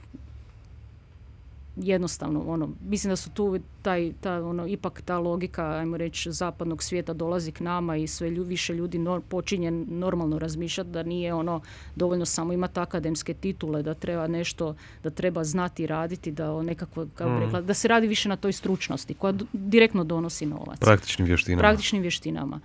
jednostavno 1.81 2.43
ono 2.47 2.69
mislim 2.87 3.11
da 3.11 3.15
su 3.15 3.29
tu 3.29 3.59
taj 3.81 4.13
ta 4.21 4.45
ono 4.45 4.67
ipak 4.67 5.01
ta 5.01 5.19
logika 5.19 5.69
ajmo 5.69 5.97
reći 5.97 6.31
zapadnog 6.31 6.83
svijeta 6.83 7.13
dolazi 7.13 7.51
k 7.51 7.59
nama 7.59 7.95
i 7.95 8.07
sve 8.07 8.29
više 8.29 8.73
ljudi 8.73 8.97
nor, 8.97 9.21
počinje 9.21 9.71
normalno 9.71 10.39
razmišljati 10.39 10.89
da 10.89 11.03
nije 11.03 11.33
ono 11.33 11.61
dovoljno 11.95 12.25
samo 12.25 12.53
imati 12.53 12.79
akademske 12.79 13.33
titule 13.33 13.83
da 13.83 13.93
treba 13.93 14.27
nešto 14.27 14.75
da 15.03 15.09
treba 15.09 15.43
znati 15.43 15.87
raditi 15.87 16.31
da 16.31 16.63
nekako 16.63 17.07
kao 17.15 17.29
mm. 17.29 17.39
rekla 17.39 17.61
da 17.61 17.73
se 17.73 17.87
radi 17.87 18.07
više 18.07 18.29
na 18.29 18.35
toj 18.35 18.53
stručnosti 18.53 19.13
koja 19.13 19.33
direktno 19.53 20.03
donosi 20.03 20.45
novac. 20.45 20.79
Praktičnim 20.79 21.27
vještinama. 21.27 21.59
Praktičnim 21.59 22.01
vještinama 22.01 22.59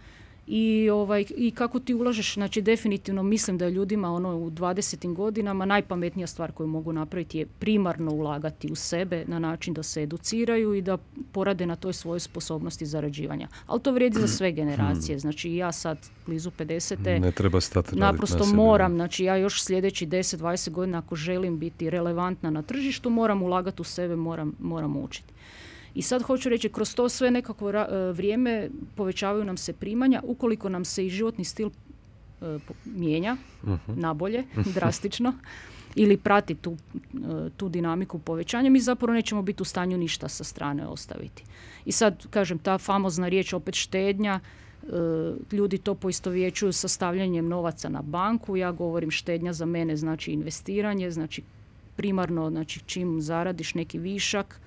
i, 0.55 0.91
ovaj, 0.91 1.25
i 1.37 1.51
kako 1.51 1.81
ti 1.81 1.95
ulažeš, 1.95 2.35
znači 2.35 2.63
definitivno 2.63 3.23
mislim 3.23 3.59
da 3.59 3.65
je 3.65 3.71
ljudima 3.71 4.13
ono 4.13 4.37
u 4.37 4.51
20. 4.51 5.15
godinama 5.15 5.65
najpametnija 5.65 6.27
stvar 6.27 6.53
koju 6.53 6.67
mogu 6.67 6.93
napraviti 6.93 7.39
je 7.39 7.47
primarno 7.47 8.13
ulagati 8.13 8.73
u 8.73 8.75
sebe 8.75 9.25
na 9.27 9.39
način 9.39 9.75
da 9.75 9.83
se 9.83 10.03
educiraju 10.03 10.75
i 10.75 10.83
da 10.83 10.99
porade 11.33 11.67
na 11.67 11.77
toj 11.77 11.93
svojoj 11.93 12.21
sposobnosti 12.21 12.87
zarađivanja. 12.87 13.49
Ali 13.67 13.81
to 13.81 13.93
vrijedi 13.93 14.21
za 14.21 14.29
sve 14.29 14.53
generacije. 14.53 15.19
Znači 15.19 15.55
ja 15.55 15.73
sad 15.73 15.99
blizu 16.27 16.51
50. 16.51 17.21
Ne 17.21 17.33
treba 17.33 17.61
stati 17.61 17.97
Naprosto 17.97 18.47
moram, 18.47 18.95
znači 18.95 19.25
ja 19.25 19.37
još 19.37 19.63
sljedeći 19.63 20.07
10-20 20.07 20.71
godina 20.71 20.99
ako 20.99 21.17
želim 21.17 21.59
biti 21.59 21.91
relevantna 21.91 22.51
na 22.51 22.63
tržištu, 22.63 23.11
moram 23.11 23.43
ulagati 23.43 23.83
u 23.83 23.85
sebe, 23.85 24.17
moram, 24.17 24.57
moram 24.61 24.97
učiti. 24.97 25.33
I 25.95 26.03
sad 26.03 26.23
hoću 26.23 26.49
reći, 26.49 26.69
kroz 26.69 26.95
to 26.95 27.09
sve 27.09 27.31
nekako 27.31 27.71
e, 27.71 27.87
vrijeme 28.13 28.71
povećavaju 28.95 29.45
nam 29.45 29.57
se 29.57 29.73
primanja, 29.73 30.23
ukoliko 30.25 30.69
nam 30.69 30.85
se 30.85 31.07
i 31.07 31.11
životni 31.11 31.45
stil 31.45 31.67
e, 31.69 32.59
mijenja 32.85 33.37
uh 33.63 33.97
nabolje, 33.97 34.45
drastično, 34.75 35.33
ili 35.95 36.17
prati 36.17 36.55
tu, 36.55 36.77
e, 36.95 37.51
tu 37.57 37.69
dinamiku 37.69 38.19
povećanja, 38.19 38.71
mi 38.71 38.81
zapravo 38.81 39.13
nećemo 39.13 39.43
biti 39.43 39.63
u 39.63 39.65
stanju 39.65 39.99
ništa 39.99 40.29
sa 40.29 40.45
strane 40.45 40.87
ostaviti. 40.87 41.45
I 41.85 41.93
sad, 41.93 42.27
kažem, 42.31 42.59
ta 42.59 42.79
famozna 42.79 43.29
riječ 43.29 43.53
opet 43.53 43.75
štednja, 43.75 44.41
ljudi 45.53 45.79
to 45.79 45.95
poistovjećuju 45.95 46.73
sa 46.73 46.89
stavljanjem 46.89 47.49
novaca 47.49 47.89
na 47.89 48.03
banku, 48.03 48.57
ja 48.57 48.73
govorim 48.73 49.11
štednja 49.11 49.53
za 49.53 49.67
mene 49.67 49.97
znači 49.97 50.33
investiranje, 50.33 51.11
znači 51.11 51.43
primarno 51.97 52.51
znači 52.51 52.81
čim 52.87 53.21
zaradiš 53.21 53.75
neki 53.75 53.99
višak, 53.99 54.61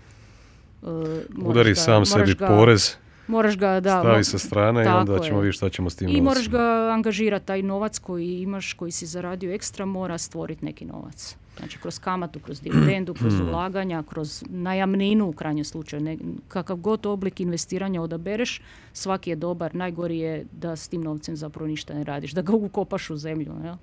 Uh, 0.85 1.47
Udari 1.49 1.75
sam 1.75 2.05
sebi 2.05 2.33
ga, 2.33 2.47
porez, 2.47 2.95
moraš 3.27 3.57
ga 3.57 3.79
da 3.79 3.99
stavi 3.99 4.23
sa 4.23 4.37
strane 4.37 4.83
i 4.83 4.87
onda 4.87 5.19
ćemo 5.19 5.39
vidjeti 5.39 5.57
šta 5.57 5.69
ćemo 5.69 5.89
s 5.89 5.95
tim 5.95 6.09
I 6.09 6.21
moraš 6.21 6.49
ga 6.49 6.89
angažirati, 6.93 7.45
taj 7.45 7.61
novac 7.61 7.99
koji 7.99 8.41
imaš, 8.41 8.73
koji 8.73 8.91
si 8.91 9.05
zaradio 9.05 9.53
ekstra, 9.53 9.85
mora 9.85 10.17
stvoriti 10.17 10.65
neki 10.65 10.85
novac. 10.85 11.35
Znači 11.57 11.77
kroz 11.79 11.99
kamatu, 11.99 12.39
kroz 12.39 12.61
dividendu, 12.61 13.13
kroz 13.19 13.33
mm. 13.33 13.49
ulaganja, 13.49 14.03
kroz 14.09 14.43
najamninu 14.49 15.29
u 15.29 15.33
krajnjem 15.33 15.65
slučaju. 15.65 16.03
Ne, 16.03 16.17
kakav 16.47 16.77
god 16.77 17.05
oblik 17.05 17.39
investiranja 17.39 18.01
odabereš, 18.01 18.61
svaki 18.93 19.29
je 19.29 19.35
dobar. 19.35 19.75
Najgori 19.75 20.17
je 20.19 20.45
da 20.51 20.75
s 20.75 20.87
tim 20.87 21.01
novcem 21.01 21.35
zapravo 21.35 21.67
ništa 21.67 21.93
ne 21.93 22.03
radiš, 22.03 22.31
da 22.31 22.41
ga 22.41 22.53
ukopaš 22.53 23.09
u 23.09 23.17
zemlju. 23.17 23.53
Jel? 23.63 23.75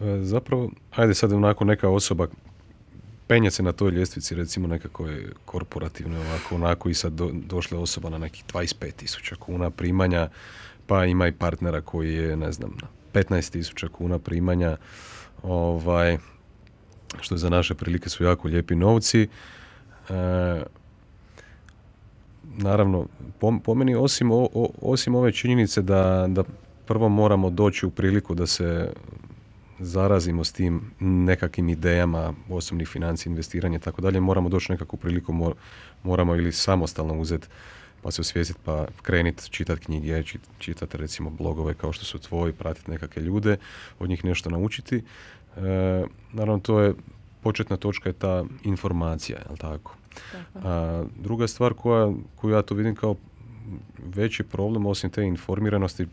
E, 0.00 0.24
zapravo, 0.24 0.70
ajde 0.90 1.14
sad 1.14 1.32
onako 1.32 1.64
neka 1.64 1.88
osoba 1.88 2.26
penje 3.32 3.50
se 3.50 3.62
na 3.62 3.72
toj 3.72 3.90
ljestvici 3.90 4.34
recimo 4.34 4.68
nekako 4.68 5.06
je 5.06 5.32
korporativno 5.44 6.20
ovako 6.20 6.54
onako 6.54 6.88
i 6.88 6.94
sad 6.94 7.12
do, 7.12 7.30
došla 7.32 7.78
osoba 7.78 8.10
na 8.10 8.18
nekih 8.18 8.44
25 8.52 8.92
tisuća 8.92 9.36
kuna 9.36 9.70
primanja 9.70 10.28
pa 10.86 11.04
ima 11.04 11.28
i 11.28 11.32
partnera 11.32 11.80
koji 11.80 12.14
je 12.14 12.36
ne 12.36 12.52
znam 12.52 12.70
na 12.82 12.88
15 13.12 13.52
tisuća 13.52 13.88
kuna 13.88 14.18
primanja 14.18 14.76
ovaj 15.42 16.18
što 17.20 17.36
za 17.36 17.50
naše 17.50 17.74
prilike 17.74 18.08
su 18.08 18.24
jako 18.24 18.48
lijepi 18.48 18.74
novci. 18.74 19.22
E, 19.22 19.28
naravno 22.44 23.06
po, 23.38 23.58
po 23.64 23.74
meni 23.74 23.94
osim, 23.94 24.30
osim 24.82 25.14
ove 25.14 25.32
činjenice 25.32 25.82
da, 25.82 26.26
da 26.28 26.44
prvo 26.86 27.08
moramo 27.08 27.50
doći 27.50 27.86
u 27.86 27.90
priliku 27.90 28.34
da 28.34 28.46
se 28.46 28.92
zarazimo 29.82 30.44
s 30.44 30.52
tim 30.52 30.80
nekakvim 31.00 31.68
idejama 31.68 32.34
osobnih 32.48 32.88
financija, 32.88 33.30
investiranja 33.30 33.76
i 33.76 33.80
tako 33.80 34.00
dalje, 34.00 34.20
moramo 34.20 34.48
doći 34.48 34.72
nekakvu 34.72 34.96
priliku, 34.96 35.54
moramo 36.02 36.36
ili 36.36 36.52
samostalno 36.52 37.20
uzeti 37.20 37.48
pa 38.02 38.10
se 38.10 38.20
osvijestiti, 38.20 38.60
pa 38.64 38.86
kreniti 39.02 39.50
čitati 39.50 39.84
knjige, 39.84 40.22
čitati 40.58 40.96
recimo 40.96 41.30
blogove 41.30 41.74
kao 41.74 41.92
što 41.92 42.04
su 42.04 42.18
tvoji, 42.18 42.52
pratiti 42.52 42.90
nekakve 42.90 43.22
ljude, 43.22 43.56
od 43.98 44.08
njih 44.08 44.24
nešto 44.24 44.50
naučiti. 44.50 44.96
E, 44.96 46.04
naravno, 46.32 46.58
to 46.58 46.80
je, 46.80 46.94
početna 47.42 47.76
točka 47.76 48.08
je 48.08 48.12
ta 48.12 48.44
informacija, 48.64 49.38
jel 49.48 49.56
tako? 49.56 49.96
A, 50.54 51.04
druga 51.20 51.48
stvar 51.48 51.74
koja, 51.74 52.12
koju 52.36 52.54
ja 52.54 52.62
tu 52.62 52.74
vidim 52.74 52.94
kao 52.94 53.16
veći 54.14 54.42
problem, 54.42 54.86
osim 54.86 55.10
te 55.10 55.22
informiranosti, 55.22 56.06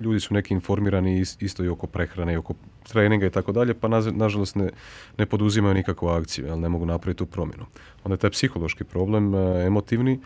ljudi 0.00 0.20
su 0.20 0.34
neki 0.34 0.54
informirani 0.54 1.20
isto 1.40 1.64
i 1.64 1.68
oko 1.68 1.86
prehrane 1.86 2.32
i 2.32 2.36
oko 2.36 2.54
treninga 2.82 3.26
i 3.26 3.30
tako 3.30 3.52
dalje, 3.52 3.74
pa 3.74 3.88
nažalost 4.12 4.56
ne, 4.56 4.70
ne 5.18 5.26
poduzimaju 5.26 5.74
nikakvu 5.74 6.08
akciju, 6.08 6.46
jer 6.46 6.58
ne 6.58 6.68
mogu 6.68 6.86
napraviti 6.86 7.18
tu 7.18 7.26
promjenu. 7.26 7.66
Onda 8.04 8.14
je 8.14 8.18
taj 8.18 8.30
psihološki 8.30 8.84
problem, 8.84 9.34
e, 9.34 9.66
emotivni, 9.66 10.20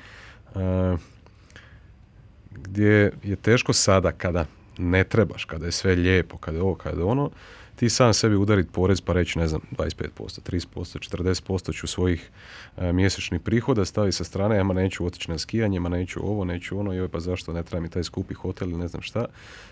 e, 0.54 0.96
gdje 2.50 3.12
je 3.22 3.36
teško 3.36 3.72
sada 3.72 4.12
kada 4.12 4.46
ne 4.78 5.04
trebaš, 5.04 5.44
kada 5.44 5.66
je 5.66 5.72
sve 5.72 5.94
lijepo, 5.94 6.36
kada 6.36 6.56
je 6.58 6.62
ovo, 6.62 6.74
kada 6.74 7.00
je 7.00 7.04
ono, 7.04 7.30
ti 7.76 7.90
sam 7.90 8.14
sebi 8.14 8.36
udariti 8.36 8.72
porez 8.72 9.00
pa 9.00 9.12
reći, 9.12 9.38
ne 9.38 9.48
znam, 9.48 9.60
25%, 9.78 10.08
30%, 10.18 11.16
40% 11.16 11.74
ću 11.74 11.86
svojih 11.86 12.30
e, 12.76 12.92
mjesečnih 12.92 13.40
prihoda 13.40 13.84
stavi 13.84 14.12
sa 14.12 14.24
strane, 14.24 14.56
ja 14.56 14.64
neću 14.64 15.06
otići 15.06 15.30
na 15.30 15.38
skijanje, 15.38 15.80
ma 15.80 15.88
neću 15.88 16.20
ovo, 16.22 16.44
neću 16.44 16.78
ono, 16.78 16.92
joj 16.92 17.08
pa 17.08 17.20
zašto 17.20 17.52
ne 17.52 17.62
treba 17.62 17.82
mi 17.82 17.90
taj 17.90 18.04
skupi 18.04 18.34
hotel 18.34 18.68
ili 18.68 18.78
ne 18.78 18.88
znam 18.88 19.02
šta, 19.02 19.24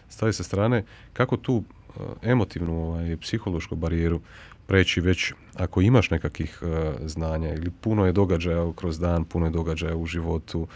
stavi 0.09 0.33
sa 0.33 0.43
strane, 0.43 0.85
kako 1.13 1.37
tu 1.37 1.63
e, 1.63 2.31
emotivnu 2.31 2.89
ovaj, 2.89 3.17
psihološku 3.17 3.77
barijeru 3.77 4.21
preći 4.67 5.01
već 5.01 5.33
ako 5.55 5.81
imaš 5.81 6.11
nekakvih 6.11 6.59
e, 6.63 6.93
znanja 7.09 7.55
ili 7.55 7.71
puno 7.81 8.07
je 8.07 8.13
događaja 8.13 8.73
kroz 8.77 8.99
dan, 8.99 9.25
puno 9.25 9.47
je 9.47 9.51
događaja 9.51 9.97
u 9.97 10.07
životu, 10.07 10.67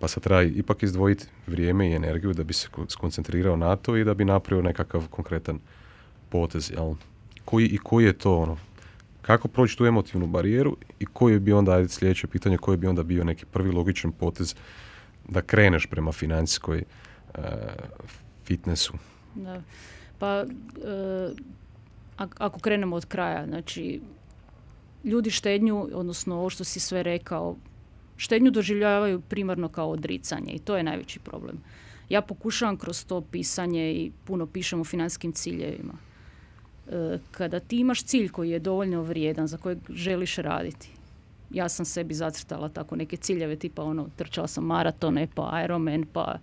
pa 0.00 0.08
sad 0.08 0.22
treba 0.22 0.42
ipak 0.42 0.82
izdvojiti 0.82 1.26
vrijeme 1.46 1.90
i 1.90 1.94
energiju 1.94 2.32
da 2.32 2.44
bi 2.44 2.52
se 2.52 2.68
skoncentrirao 2.88 3.56
na 3.56 3.76
to 3.76 3.96
i 3.96 4.04
da 4.04 4.14
bi 4.14 4.24
napravio 4.24 4.62
nekakav 4.62 5.08
konkretan 5.10 5.58
potez, 6.30 6.70
jel? 6.70 6.94
Koji, 7.44 7.66
I 7.66 7.78
koji 7.78 8.04
je 8.04 8.12
to 8.12 8.38
ono, 8.38 8.56
kako 9.22 9.48
proći 9.48 9.78
tu 9.78 9.86
emotivnu 9.86 10.26
barijeru 10.26 10.76
i 10.98 11.06
koji 11.06 11.38
bi 11.38 11.52
onda, 11.52 11.72
ajde 11.72 11.88
sljedeće 11.88 12.26
pitanje, 12.26 12.58
koji 12.58 12.76
bi 12.76 12.86
onda 12.86 13.02
bio 13.02 13.24
neki 13.24 13.46
prvi 13.46 13.70
logičan 13.70 14.12
potez 14.12 14.54
da 15.28 15.42
kreneš 15.42 15.86
prema 15.86 16.12
financijskoj 16.12 16.82
uh, 17.38 17.44
fitnessu? 18.44 18.92
Da. 19.34 19.62
Pa, 20.18 20.42
uh, 20.42 21.36
ako 22.38 22.60
krenemo 22.60 22.96
od 22.96 23.06
kraja, 23.06 23.46
znači, 23.46 24.00
ljudi 25.04 25.30
štednju, 25.30 25.88
odnosno 25.92 26.36
ovo 26.36 26.50
što 26.50 26.64
si 26.64 26.80
sve 26.80 27.02
rekao, 27.02 27.56
štednju 28.16 28.50
doživljavaju 28.50 29.20
primarno 29.20 29.68
kao 29.68 29.90
odricanje 29.90 30.52
i 30.52 30.58
to 30.58 30.76
je 30.76 30.82
najveći 30.82 31.18
problem. 31.18 31.56
Ja 32.08 32.22
pokušavam 32.22 32.76
kroz 32.76 33.04
to 33.06 33.20
pisanje 33.20 33.92
i 33.92 34.12
puno 34.24 34.46
pišem 34.46 34.80
o 34.80 34.84
financijskim 34.84 35.32
ciljevima 35.32 36.09
kada 37.30 37.60
ti 37.60 37.80
imaš 37.80 38.04
cilj 38.04 38.28
koji 38.28 38.50
je 38.50 38.58
dovoljno 38.58 39.02
vrijedan 39.02 39.46
za 39.46 39.56
kojeg 39.56 39.78
želiš 39.88 40.36
raditi, 40.36 40.90
ja 41.50 41.68
sam 41.68 41.84
sebi 41.84 42.14
zacrtala 42.14 42.68
tako 42.68 42.96
neke 42.96 43.16
ciljeve 43.16 43.56
tipa 43.56 43.82
ono 43.82 44.08
trčala 44.16 44.46
sam 44.46 44.64
maratone 44.64 45.28
pa 45.34 45.62
Ironman 45.64 46.06
pa 46.12 46.38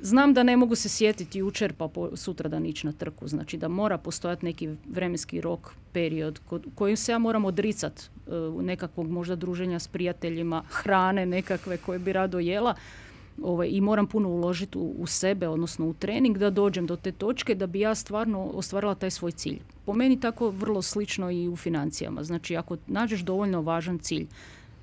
znam 0.00 0.34
da 0.34 0.42
ne 0.42 0.56
mogu 0.56 0.74
se 0.74 0.88
sjetiti 0.88 1.38
jučer 1.38 1.72
pa 1.72 1.88
sutra 2.14 2.48
da 2.48 2.58
nići 2.58 2.86
na 2.86 2.92
trku. 2.92 3.28
Znači 3.28 3.56
da 3.56 3.68
mora 3.68 3.98
postojati 3.98 4.44
neki 4.44 4.68
vremenski 4.88 5.40
rok 5.40 5.72
period 5.92 6.40
kojim 6.74 6.96
se 6.96 7.12
ja 7.12 7.18
moram 7.18 7.44
odricat 7.44 8.10
uh, 8.26 8.62
nekakvog 8.62 9.10
možda 9.10 9.36
druženja 9.36 9.78
s 9.78 9.88
prijateljima 9.88 10.62
hrane 10.68 11.26
nekakve 11.26 11.76
koje 11.76 11.98
bi 11.98 12.12
rado 12.12 12.38
jela 12.38 12.74
ovaj, 13.42 13.68
i 13.70 13.80
moram 13.80 14.06
puno 14.06 14.28
uložiti 14.28 14.78
u, 14.78 14.94
u, 14.98 15.06
sebe, 15.06 15.48
odnosno 15.48 15.86
u 15.86 15.94
trening 15.94 16.38
da 16.38 16.50
dođem 16.50 16.86
do 16.86 16.96
te 16.96 17.12
točke 17.12 17.54
da 17.54 17.66
bi 17.66 17.80
ja 17.80 17.94
stvarno 17.94 18.44
ostvarila 18.44 18.94
taj 18.94 19.10
svoj 19.10 19.32
cilj. 19.32 19.58
Po 19.86 19.94
meni 19.94 20.20
tako 20.20 20.50
vrlo 20.50 20.82
slično 20.82 21.30
i 21.30 21.48
u 21.48 21.56
financijama. 21.56 22.24
Znači 22.24 22.56
ako 22.56 22.76
nađeš 22.86 23.20
dovoljno 23.20 23.62
važan 23.62 23.98
cilj, 23.98 24.26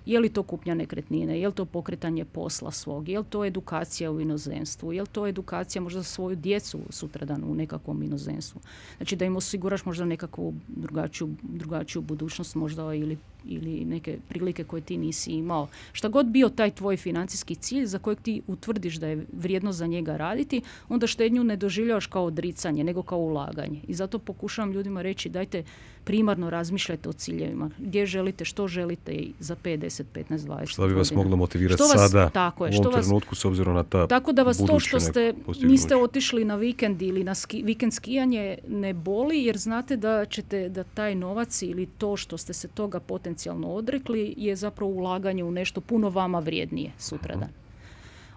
Je 0.05 0.19
li 0.19 0.29
to 0.29 0.43
kupnja 0.43 0.73
nekretnine, 0.73 1.39
je 1.39 1.47
li 1.47 1.53
to 1.53 1.65
pokretanje 1.65 2.25
posla 2.25 2.71
svog, 2.71 3.09
je 3.09 3.19
li 3.19 3.25
to 3.29 3.45
edukacija 3.45 4.11
u 4.11 4.21
inozemstvu, 4.21 4.93
je 4.93 5.01
li 5.01 5.07
to 5.07 5.27
edukacija 5.27 5.81
možda 5.81 5.99
za 5.99 6.03
svoju 6.03 6.35
djecu 6.35 6.79
sutradan 6.89 7.43
u 7.43 7.55
nekakvom 7.55 8.03
inozemstvu. 8.03 8.61
Znači 8.97 9.15
da 9.15 9.25
im 9.25 9.35
osiguraš 9.35 9.85
možda 9.85 10.05
nekakvu 10.05 10.53
drugačiju, 10.67 11.29
drugačiju 11.43 12.01
budućnost 12.01 12.55
možda 12.55 12.93
ili 12.93 13.17
ili 13.47 13.86
neke 13.86 14.17
prilike 14.29 14.63
koje 14.63 14.81
ti 14.81 14.97
nisi 14.97 15.31
imao. 15.31 15.67
Šta 15.91 16.08
god 16.08 16.25
bio 16.25 16.49
taj 16.49 16.71
tvoj 16.71 16.97
financijski 16.97 17.55
cilj 17.55 17.86
za 17.86 17.99
kojeg 17.99 18.21
ti 18.21 18.41
utvrdiš 18.47 18.95
da 18.95 19.08
je 19.08 19.25
vrijedno 19.34 19.71
za 19.71 19.88
njega 19.88 20.17
raditi, 20.17 20.62
onda 20.89 21.08
štednju 21.08 21.43
ne 21.43 21.55
doživljavaš 21.55 22.08
kao 22.08 22.25
odricanje, 22.25 22.84
nego 22.84 23.03
kao 23.03 23.19
ulaganje. 23.19 23.81
I 23.88 23.93
zato 23.93 24.19
pokušavam 24.19 24.71
ljudima 24.71 25.01
reći 25.01 25.29
dajte 25.29 25.63
primarno 26.05 26.49
razmišljajte 26.49 27.10
o 27.10 27.13
ciljevima. 27.13 27.69
Gdje 27.77 28.05
želite, 28.05 28.45
što 28.45 28.67
želite 28.67 29.12
i 29.12 29.34
za 29.39 29.55
5, 29.63 29.77
10, 29.77 30.03
15, 30.13 30.38
20 30.38 30.65
Što 30.65 30.88
bi 30.88 30.93
vas 30.93 31.12
moglo 31.12 31.36
motivirati 31.36 31.84
sada 31.84 32.29
tako 32.29 32.65
je, 32.65 32.69
u 32.69 32.81
ovom 32.81 32.91
što 32.91 33.01
trenutku 33.01 33.36
s 33.36 33.45
obzirom 33.45 33.75
na 33.75 33.84
ta 33.84 34.08
Tako 34.08 34.31
da 34.31 34.43
vas 34.43 34.58
to 34.58 34.79
što 34.79 34.99
ste 34.99 35.34
niste 35.62 35.95
otišli 35.95 36.45
na 36.45 36.55
vikend 36.55 37.01
ili 37.01 37.23
na 37.23 37.36
ski, 37.36 37.63
vikend 37.63 37.93
skijanje 37.93 38.58
ne 38.67 38.93
boli 38.93 39.43
jer 39.43 39.58
znate 39.58 39.97
da 39.97 40.25
ćete 40.25 40.69
da 40.69 40.84
taj 40.84 41.15
novac 41.15 41.62
ili 41.62 41.86
to 41.86 42.17
što 42.17 42.38
ste 42.38 42.53
se 42.53 42.67
toga 42.67 42.99
potencijalno 42.99 43.35
odrekli 43.63 44.34
je 44.38 44.56
zapravo 44.56 44.91
ulaganje 44.91 45.43
u 45.43 45.52
nešto 45.52 45.82
puno 45.82 46.10
vama 46.10 46.39
vrijednije 46.39 46.91
sutradan. 46.98 47.50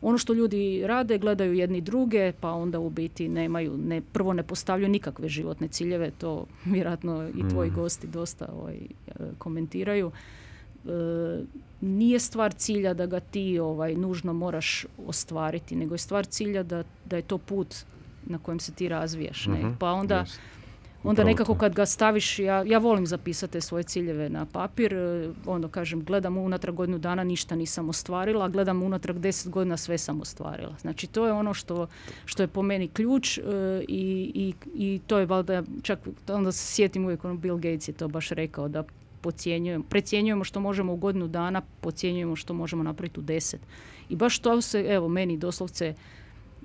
Ono 0.01 0.19
što 0.19 0.33
ljudi 0.33 0.83
rade, 0.87 1.19
gledaju 1.19 1.55
jedni 1.55 1.81
druge, 1.81 2.33
pa 2.41 2.51
onda 2.51 2.79
u 2.79 2.91
biti 2.91 3.29
nemaju, 3.29 3.77
ne, 3.77 4.01
prvo 4.01 4.33
ne 4.33 4.43
postavljaju 4.43 4.91
nikakve 4.91 5.29
životne 5.29 5.69
ciljeve, 5.69 6.11
to 6.11 6.47
vjerojatno 6.65 7.29
i 7.29 7.49
tvoji 7.49 7.71
mm. 7.71 7.75
gosti 7.75 8.07
dosta 8.07 8.49
ovaj, 8.53 8.75
e, 8.75 9.13
komentiraju. 9.39 10.11
E, 10.85 10.89
nije 11.81 12.19
stvar 12.19 12.53
cilja 12.53 12.95
da 12.95 13.07
ga 13.07 13.21
ti 13.21 13.59
ovaj, 13.59 13.95
nužno 13.95 14.33
moraš 14.33 14.87
ostvariti, 15.07 15.77
nego 15.77 15.95
je 15.95 15.99
stvar 15.99 16.27
cilja 16.27 16.63
da, 16.63 16.83
da 17.05 17.17
je 17.17 17.23
to 17.23 17.39
put 17.39 17.75
na 18.27 18.39
kojem 18.39 18.61
se 18.61 18.73
ti 18.73 18.89
razvijaš. 18.89 19.47
Ne? 19.47 19.59
Mhm. 19.59 19.71
Pa 19.79 19.93
onda 19.93 20.25
onda 21.03 21.25
nekako 21.25 21.55
kad 21.55 21.75
ga 21.75 21.87
staviš, 21.87 22.39
ja, 22.39 22.63
ja 22.63 22.79
volim 22.79 23.07
zapisati 23.07 23.61
svoje 23.61 23.83
ciljeve 23.83 24.29
na 24.29 24.47
papir, 24.47 24.95
e, 24.95 25.31
onda 25.47 25.69
kažem, 25.69 26.05
gledam 26.05 26.37
unatrag 26.37 26.75
godinu 26.75 26.99
dana, 26.99 27.25
ništa 27.25 27.57
nisam 27.57 27.89
ostvarila, 27.89 28.49
gledam 28.49 28.83
unatrag 28.83 29.19
deset 29.19 29.53
godina, 29.53 29.77
sve 29.77 29.99
sam 29.99 30.21
ostvarila. 30.21 30.75
Znači 30.81 31.07
to 31.07 31.27
je 31.27 31.33
ono 31.33 31.55
što, 31.55 31.87
što 32.25 32.43
je 32.43 32.47
po 32.47 32.63
meni 32.63 32.89
ključ 32.89 33.39
e, 33.39 33.43
i, 33.89 34.33
i, 34.35 34.55
i 34.75 35.01
to 35.07 35.19
je 35.19 35.27
valjda, 35.27 35.63
čak 35.83 35.99
onda 36.29 36.53
se 36.53 36.75
sjetim 36.75 37.05
uvijek, 37.05 37.25
ono 37.25 37.35
Bill 37.35 37.57
Gates 37.57 37.89
je 37.89 37.93
to 37.93 38.09
baš 38.09 38.29
rekao, 38.29 38.69
da 38.69 38.85
pocijenjujemo, 39.21 39.85
precjenjujemo 39.89 40.45
što 40.45 40.61
možemo 40.61 40.93
u 40.93 40.97
godinu 40.97 41.29
dana, 41.29 41.63
pocijenjujemo 41.81 42.37
što 42.37 42.55
možemo 42.55 42.83
napraviti 42.83 43.21
u 43.21 43.23
deset. 43.23 43.61
I 44.09 44.17
baš 44.17 44.39
to 44.39 44.61
se, 44.61 44.85
evo, 44.89 45.09
meni 45.09 45.37
doslovce 45.37 45.95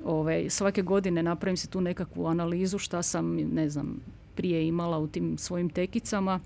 ovaj, 0.05 0.49
svake 0.49 0.81
godine 0.81 1.23
napravim 1.23 1.57
se 1.57 1.67
tu 1.67 1.81
nekakvu 1.81 2.25
analizu 2.27 2.77
šta 2.77 3.01
sam, 3.01 3.35
ne 3.35 3.69
znam, 3.69 3.99
prije 4.35 4.67
imala 4.67 4.97
u 4.97 5.07
tim 5.07 5.37
svojim 5.37 5.69
tekicama 5.69 6.39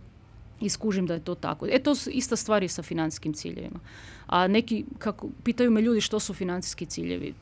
i 0.61 0.69
skužim 0.69 1.05
da 1.05 1.13
je 1.13 1.23
to 1.23 1.35
tako. 1.35 1.67
E 1.71 1.79
to 1.79 1.95
su 1.95 2.09
ista 2.09 2.35
stvar 2.35 2.63
i 2.63 2.67
sa 2.67 2.83
financijskim 2.83 3.33
ciljevima. 3.33 3.79
A 4.27 4.47
neki, 4.47 4.85
kako, 4.97 5.29
pitaju 5.43 5.71
me 5.71 5.81
ljudi 5.81 6.01
što 6.01 6.19
su 6.19 6.33
financijski 6.33 6.85
ciljevi. 6.85 7.33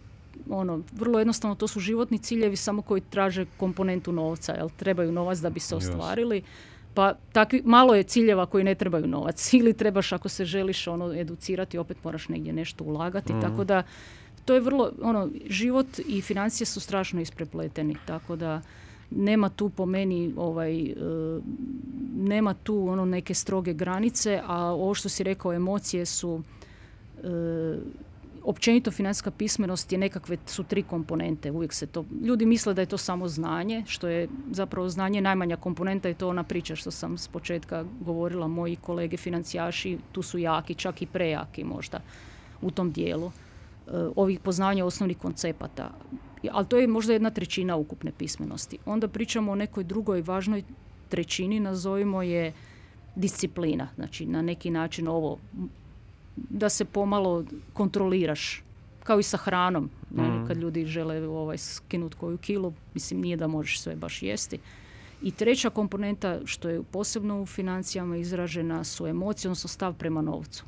Ono, 0.50 0.82
vrlo 0.94 1.20
jednostavno 1.20 1.56
to 1.56 1.68
su 1.68 1.80
životni 1.80 2.18
ciljevi 2.18 2.56
samo 2.56 2.82
koji 2.82 3.02
traže 3.02 3.46
komponentu 3.58 4.12
novca, 4.12 4.54
jel 4.54 4.70
trebaju 4.78 5.12
novac 5.12 5.40
da 5.40 5.50
bi 5.50 5.60
se 5.60 5.76
ostvarili. 5.76 6.44
Pa 6.94 7.14
takvi, 7.32 7.62
malo 7.66 7.96
je 7.96 8.04
ciljeva 8.04 8.46
koji 8.46 8.64
ne 8.64 8.76
trebaju 8.76 9.08
novac. 9.08 9.50
Ili 9.54 9.74
trebaš 9.74 10.12
ako 10.12 10.30
se 10.30 10.46
želiš 10.46 10.88
ono 10.88 11.14
educirati, 11.14 11.78
opet 11.78 12.04
moraš 12.04 12.30
negdje 12.30 12.54
nešto 12.54 12.84
ulagati. 12.84 13.34
Mhm. 13.34 13.42
Tako 13.42 13.64
da 13.64 13.84
to 14.46 14.54
je 14.54 14.60
vrlo, 14.60 14.92
ono, 15.02 15.30
život 15.50 15.88
i 16.08 16.22
financije 16.22 16.66
su 16.66 16.80
strašno 16.80 17.22
isprepleteni. 17.22 17.96
Tako 18.06 18.36
da 18.36 18.62
nema 19.12 19.50
tu 19.50 19.70
po 19.70 19.86
meni 19.86 20.34
ovaj 20.38 20.82
e, 20.82 20.96
nema 22.16 22.54
tu 22.54 22.88
ono 22.88 23.06
neke 23.06 23.34
stroge 23.34 23.74
granice 23.74 24.42
a 24.48 24.64
ovo 24.64 24.94
što 24.94 25.10
si 25.10 25.24
rekao 25.24 25.54
emocije 25.54 26.06
su 26.06 26.42
e, 27.24 27.28
općenito 28.44 28.92
financijska 28.92 29.32
pismenost 29.32 29.92
je 29.92 29.98
nekakve 29.98 30.38
su 30.46 30.64
tri 30.64 30.84
komponente 30.84 31.52
uvijek 31.52 31.74
se 31.74 31.88
to 31.88 32.06
ljudi 32.24 32.46
misle 32.46 32.74
da 32.74 32.82
je 32.82 32.86
to 32.86 32.98
samo 32.98 33.28
znanje 33.28 33.84
što 33.88 34.08
je 34.08 34.28
zapravo 34.52 34.90
znanje 34.90 35.22
najmanja 35.22 35.58
komponenta 35.58 36.10
i 36.10 36.14
to 36.14 36.30
ona 36.30 36.44
priča 36.44 36.76
što 36.76 36.92
sam 36.92 37.18
s 37.18 37.28
početka 37.28 37.86
govorila 38.02 38.48
moji 38.48 38.76
kolege 38.76 39.18
financijaši 39.18 39.98
tu 40.12 40.22
su 40.22 40.38
jaki 40.38 40.76
čak 40.76 41.02
i 41.02 41.06
prejaki 41.06 41.64
možda 41.64 42.00
u 42.62 42.72
tom 42.72 42.92
dijelu 42.92 43.32
ovih 44.16 44.40
poznavanja 44.40 44.86
osnovnih 44.86 45.18
koncepata 45.18 45.92
ali 46.52 46.66
to 46.66 46.78
je 46.78 46.88
možda 46.88 47.14
jedna 47.14 47.30
trećina 47.30 47.76
ukupne 47.76 48.12
pismenosti. 48.18 48.78
Onda 48.86 49.08
pričamo 49.08 49.52
o 49.52 49.56
nekoj 49.56 49.84
drugoj 49.84 50.22
važnoj 50.22 50.64
trećini, 51.10 51.60
nazovimo 51.60 52.22
je 52.22 52.54
disciplina. 53.16 53.88
Znači 53.96 54.26
na 54.26 54.42
neki 54.42 54.72
način 54.72 55.08
ovo 55.08 55.38
da 56.36 56.70
se 56.70 56.86
pomalo 56.86 57.44
kontroliraš 57.74 58.64
kao 59.04 59.20
i 59.20 59.24
sa 59.24 59.38
hranom. 59.38 59.90
Mhm. 60.12 60.48
Kad 60.48 60.58
ljudi 60.58 60.86
žele 60.86 61.28
ovaj, 61.28 61.58
skinuti 61.58 62.16
koju 62.16 62.38
kilu, 62.38 62.74
mislim 62.94 63.22
nije 63.22 63.38
da 63.38 63.48
možeš 63.48 63.82
sve 63.82 63.96
baš 63.96 64.24
jesti. 64.24 64.60
I 65.22 65.32
treća 65.32 65.70
komponenta 65.70 66.40
što 66.46 66.70
je 66.70 66.84
posebno 66.84 67.42
u 67.42 67.46
financijama 67.46 68.18
izražena 68.18 68.84
su 68.84 69.08
emocije, 69.08 69.50
odnosno 69.50 69.68
stav 69.68 69.94
prema 69.94 70.22
novcu. 70.22 70.66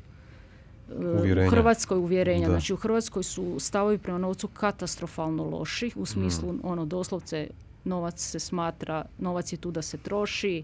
Uvjerenja. 0.96 1.48
U 1.48 1.50
Hrvatskoj 1.50 1.98
uvjerenja. 1.98 2.46
Znači 2.46 2.72
u 2.72 2.76
Hrvatskoj 2.76 3.22
su 3.22 3.56
stavovi 3.58 3.98
prema 3.98 4.18
novcu 4.18 4.48
katastrofalno 4.48 5.44
loši. 5.44 5.90
U 5.96 6.06
smislu 6.06 6.52
mm. 6.52 6.60
ono 6.62 6.84
doslovce 6.84 7.48
novac 7.84 8.20
se 8.20 8.38
smatra, 8.38 9.04
novac 9.18 9.52
je 9.52 9.56
tu 9.56 9.70
da 9.70 9.82
se 9.82 9.98
troši, 9.98 10.62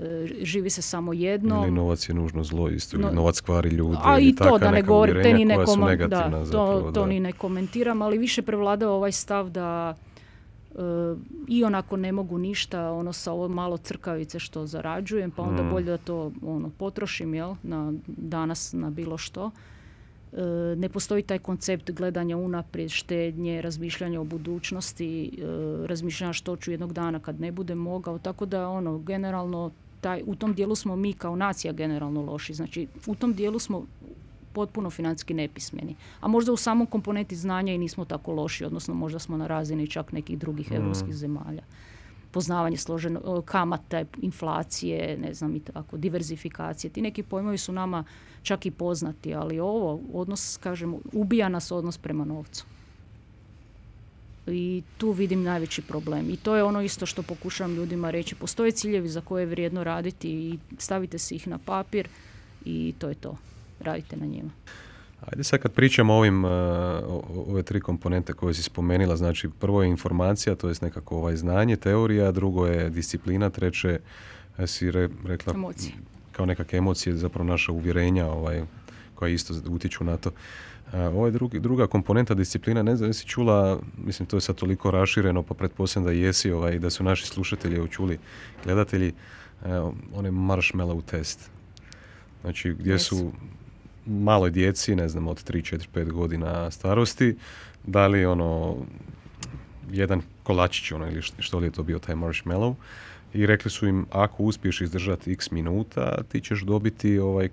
e, 0.00 0.26
živi 0.42 0.70
se 0.70 0.82
samo 0.82 1.12
jedno. 1.12 1.62
Ili 1.62 1.70
novac 1.70 2.08
je 2.08 2.14
nužno 2.14 2.44
zlo 2.44 2.68
isto, 2.68 2.96
ili 2.96 3.14
novac 3.14 3.40
kvari 3.40 3.68
ljude. 3.68 3.98
A 4.02 4.18
i 4.18 4.34
to 4.34 4.58
da 4.58 4.70
ne 4.70 4.82
govorite, 4.82 5.32
ni 5.32 5.44
ne, 5.44 5.56
da, 6.08 6.44
to, 6.52 6.90
to 6.94 7.06
ni 7.06 7.20
ne 7.20 7.32
komentiram, 7.32 8.02
ali 8.02 8.18
više 8.18 8.42
prevlada 8.42 8.90
ovaj 8.90 9.12
stav 9.12 9.50
da 9.50 9.94
i 11.48 11.64
onako 11.64 11.96
ne 11.96 12.12
mogu 12.12 12.38
ništa 12.38 12.92
ono 12.92 13.12
sa 13.12 13.32
ovo 13.32 13.48
malo 13.48 13.76
crkavice 13.76 14.38
što 14.38 14.66
zarađujem 14.66 15.30
pa 15.30 15.42
onda 15.42 15.62
mm. 15.62 15.70
bolje 15.70 15.86
da 15.86 15.98
to 15.98 16.32
ono 16.42 16.70
potrošim 16.78 17.34
jel 17.34 17.54
na 17.62 17.92
danas 18.06 18.72
na 18.72 18.90
bilo 18.90 19.18
što 19.18 19.50
e, 20.32 20.36
ne 20.76 20.88
postoji 20.88 21.22
taj 21.22 21.38
koncept 21.38 21.90
gledanja 21.90 22.36
unaprijed, 22.36 22.90
štednje, 22.90 23.62
razmišljanja 23.62 24.20
o 24.20 24.24
budućnosti, 24.24 25.24
e, 25.24 25.86
razmišljanja 25.86 26.32
što 26.32 26.56
ću 26.56 26.70
jednog 26.70 26.92
dana 26.92 27.18
kad 27.20 27.40
ne 27.40 27.52
budem 27.52 27.78
mogao, 27.78 28.18
tako 28.18 28.46
da 28.46 28.68
ono 28.68 28.98
generalno 28.98 29.70
taj, 30.00 30.22
u 30.26 30.34
tom 30.34 30.54
dijelu 30.54 30.74
smo 30.74 30.96
mi 30.96 31.12
kao 31.12 31.36
nacija 31.36 31.72
generalno 31.72 32.22
loši. 32.22 32.54
Znači 32.54 32.86
u 33.06 33.14
tom 33.14 33.34
dijelu 33.34 33.58
smo 33.58 33.86
potpuno 34.52 34.90
financijski 34.90 35.34
nepismeni. 35.34 35.96
A 36.20 36.28
možda 36.28 36.52
u 36.52 36.56
samom 36.56 36.86
komponenti 36.86 37.36
znanja 37.36 37.72
i 37.72 37.78
nismo 37.78 38.04
tako 38.04 38.32
loši, 38.32 38.64
odnosno 38.64 38.94
možda 38.94 39.18
smo 39.18 39.36
na 39.36 39.46
razini 39.46 39.86
čak 39.86 40.12
nekih 40.12 40.38
drugih 40.38 40.70
mm. 40.70 40.74
europskih 40.74 41.14
zemalja. 41.14 41.62
Poznavanje 42.30 42.76
složeno, 42.76 43.42
kamate, 43.42 44.04
inflacije, 44.22 45.16
ne 45.18 45.34
znam 45.34 45.56
i 45.56 45.60
tako, 45.60 45.96
diverzifikacije. 45.96 46.90
Ti 46.90 47.02
neki 47.02 47.22
pojmovi 47.22 47.58
su 47.58 47.72
nama 47.72 48.04
čak 48.42 48.66
i 48.66 48.70
poznati, 48.70 49.34
ali 49.34 49.60
ovo, 49.60 50.00
odnos, 50.12 50.56
kažemo, 50.56 50.98
ubija 51.12 51.48
nas 51.48 51.72
odnos 51.72 51.98
prema 51.98 52.24
novcu. 52.24 52.64
I 54.46 54.82
tu 54.98 55.10
vidim 55.10 55.42
najveći 55.42 55.82
problem. 55.82 56.30
I 56.30 56.36
to 56.36 56.56
je 56.56 56.64
ono 56.64 56.82
isto 56.82 57.06
što 57.06 57.22
pokušavam 57.22 57.74
ljudima 57.74 58.10
reći. 58.10 58.34
Postoje 58.34 58.72
ciljevi 58.72 59.08
za 59.08 59.20
koje 59.20 59.42
je 59.42 59.46
vrijedno 59.46 59.84
raditi 59.84 60.30
i 60.30 60.58
stavite 60.78 61.18
se 61.18 61.34
ih 61.34 61.48
na 61.48 61.58
papir 61.58 62.08
i 62.64 62.94
to 62.98 63.08
je 63.08 63.14
to 63.14 63.36
radite 63.80 64.16
na 64.16 64.26
njima. 64.26 64.50
Ajde 65.20 65.44
sad 65.44 65.60
kad 65.60 65.72
pričamo 65.72 66.14
o 66.14 66.16
ovim, 66.16 66.44
uh, 66.44 66.50
ove 67.48 67.62
tri 67.62 67.80
komponente 67.80 68.32
koje 68.32 68.54
si 68.54 68.62
spomenila, 68.62 69.16
znači 69.16 69.48
prvo 69.58 69.82
je 69.82 69.88
informacija, 69.88 70.54
to 70.54 70.68
je 70.68 70.74
nekako 70.82 71.16
ovaj 71.16 71.36
znanje, 71.36 71.76
teorija, 71.76 72.32
drugo 72.32 72.66
je 72.66 72.90
disciplina, 72.90 73.50
treće 73.50 74.00
si 74.66 74.90
rekla 75.24 75.52
emocije. 75.54 75.92
kao 76.32 76.46
nekakve 76.46 76.78
emocije, 76.78 77.16
zapravo 77.16 77.48
naša 77.48 77.72
uvjerenja 77.72 78.26
ovaj, 78.26 78.62
koja 79.14 79.30
isto 79.30 79.54
utječu 79.68 80.04
na 80.04 80.16
to. 80.16 80.30
Uh, 80.30 80.34
ovo 80.92 81.26
je 81.26 81.32
drugi, 81.32 81.60
druga 81.60 81.86
komponenta 81.86 82.34
disciplina, 82.34 82.82
ne 82.82 82.96
znam, 82.96 83.10
jesi 83.10 83.26
čula, 83.26 83.80
mislim 84.04 84.26
to 84.26 84.36
je 84.36 84.40
sad 84.40 84.56
toliko 84.56 84.90
rašireno, 84.90 85.42
pa 85.42 85.54
pretpostavljam 85.54 86.06
da 86.06 86.12
jesi, 86.12 86.52
ovaj, 86.52 86.78
da 86.78 86.90
su 86.90 87.04
naši 87.04 87.26
slušatelji 87.26 87.88
čuli, 87.88 88.18
gledatelji, 88.64 89.12
onaj 90.14 90.30
marshmallow 90.30 91.02
test. 91.04 91.50
Znači 92.42 92.72
gdje 92.72 92.98
su 92.98 93.32
maloj 94.06 94.50
djeci, 94.50 94.94
ne 94.94 95.08
znam, 95.08 95.28
od 95.28 95.50
3, 95.50 95.76
4, 95.76 95.86
5 95.94 96.12
godina 96.12 96.70
starosti, 96.70 97.36
da 97.86 98.06
li 98.06 98.26
ono 98.26 98.76
jedan 99.92 100.22
kolačić 100.42 100.92
ono, 100.92 101.10
ili 101.10 101.22
što 101.38 101.58
li 101.58 101.66
je 101.66 101.70
to 101.70 101.82
bio 101.82 101.98
taj 101.98 102.14
marshmallow 102.14 102.74
i 103.34 103.46
rekli 103.46 103.70
su 103.70 103.86
im 103.86 104.06
ako 104.10 104.42
uspiješ 104.42 104.80
izdržati 104.80 105.32
x 105.32 105.50
minuta 105.50 106.22
ti 106.28 106.40
ćeš 106.40 106.60
dobiti 106.60 107.18
ovaj 107.18 107.48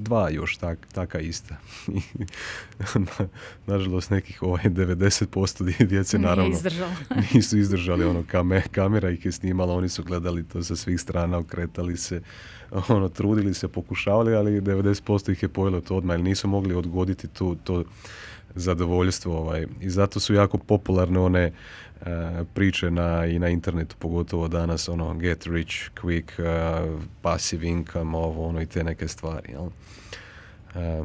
dva 0.00 0.30
još 0.30 0.56
tak, 0.56 0.86
taka 0.92 1.20
ista. 1.20 1.56
Nažalost, 3.66 4.10
nekih 4.10 4.42
ovaj 4.42 4.64
90% 4.64 5.86
djece 5.86 6.18
naravno 6.18 6.56
nisu 7.34 7.58
izdržali. 7.58 8.04
Ono, 8.04 8.24
kame, 8.26 8.62
kamera 8.70 9.10
ih 9.10 9.24
je 9.24 9.32
snimala, 9.32 9.74
oni 9.74 9.88
su 9.88 10.04
gledali 10.04 10.48
to 10.48 10.62
sa 10.62 10.76
svih 10.76 11.00
strana, 11.00 11.38
okretali 11.38 11.96
se, 11.96 12.22
ono, 12.88 13.08
trudili 13.08 13.54
se, 13.54 13.68
pokušavali, 13.68 14.34
ali 14.34 14.60
90% 14.60 15.32
ih 15.32 15.42
je 15.42 15.48
pojelo 15.48 15.80
to 15.80 15.96
odmah, 15.96 16.14
jer 16.14 16.24
nisu 16.24 16.48
mogli 16.48 16.74
odgoditi 16.74 17.28
tu, 17.28 17.56
to 17.64 17.84
zadovoljstvo. 18.54 19.38
Ovaj. 19.38 19.66
I 19.80 19.90
zato 19.90 20.20
su 20.20 20.34
jako 20.34 20.58
popularne 20.58 21.20
one 21.20 21.52
priče 22.54 22.90
na, 22.90 23.26
i 23.26 23.38
na 23.38 23.48
internetu, 23.48 23.96
pogotovo 23.98 24.48
danas, 24.48 24.88
ono, 24.88 25.14
get 25.14 25.46
rich 25.46 25.74
quick, 26.02 26.24
uh, 26.38 27.02
passive 27.22 27.68
income, 27.68 28.16
ovo, 28.16 28.48
ono, 28.48 28.60
i 28.62 28.66
te 28.66 28.84
neke 28.84 29.08
stvari. 29.08 29.52
Jel? 29.52 29.68
E, 30.74 31.04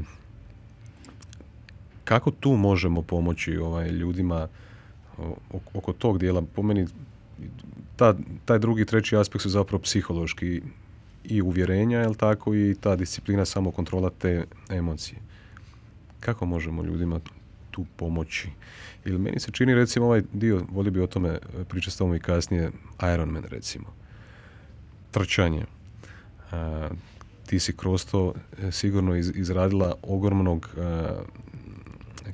kako 2.04 2.32
tu 2.32 2.52
možemo 2.52 3.02
pomoći 3.02 3.58
ovaj, 3.58 3.90
ljudima 3.90 4.48
oko 5.74 5.94
tog 5.94 6.20
dijela? 6.20 6.42
Po 6.56 6.62
meni, 6.62 6.88
ta, 7.96 8.16
taj 8.46 8.60
drugi, 8.60 8.86
treći 8.86 9.16
aspekt 9.16 9.42
su 9.42 9.50
zapravo 9.50 9.82
psihološki 9.82 10.62
i 11.24 11.42
uvjerenja, 11.42 12.00
jel 12.00 12.16
tako, 12.16 12.56
i 12.56 12.76
ta 12.82 12.96
disciplina 12.96 13.46
samokontrola 13.46 14.10
te 14.10 14.46
emocije. 14.70 15.20
Kako 16.20 16.46
možemo 16.46 16.84
ljudima 16.84 17.20
tu 17.72 17.86
pomoći? 17.96 18.50
Ili 19.06 19.20
meni 19.20 19.40
se 19.40 19.52
čini 19.52 19.76
recimo 19.76 20.06
ovaj 20.06 20.22
dio, 20.34 20.62
volio 20.70 20.92
bi 20.92 21.02
o 21.02 21.08
tome 21.08 21.40
pričati 21.68 21.98
s 21.98 22.02
i 22.16 22.20
kasnije, 22.20 22.72
Ironman 23.14 23.44
recimo. 23.44 23.86
Trčanje. 25.12 25.66
ti 27.46 27.60
si 27.60 27.78
kroz 27.78 28.06
to 28.06 28.34
e, 28.62 28.72
sigurno 28.72 29.16
izradila 29.16 29.96
ogromnog 30.02 30.70
e, 30.78 30.82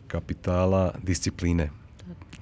kapitala 0.07 0.93
discipline. 1.03 1.69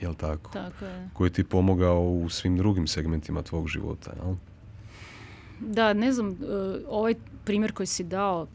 Jel 0.02 0.14
tako? 0.14 0.52
Tako 0.52 0.86
je. 0.86 1.10
Koji 1.14 1.30
ti 1.30 1.44
pomogao 1.44 2.02
u 2.02 2.30
svim 2.30 2.58
drugim 2.58 2.88
segmentima 2.88 3.42
tvog 3.42 3.68
života, 3.68 4.12
jel? 4.24 4.36
Da, 5.60 5.94
ne 5.94 6.12
znam, 6.12 6.32
e, 6.32 6.36
ovaj 6.88 7.16
primjer 7.46 7.72
koji 7.72 7.88
si 7.88 8.04
dao, 8.04 8.48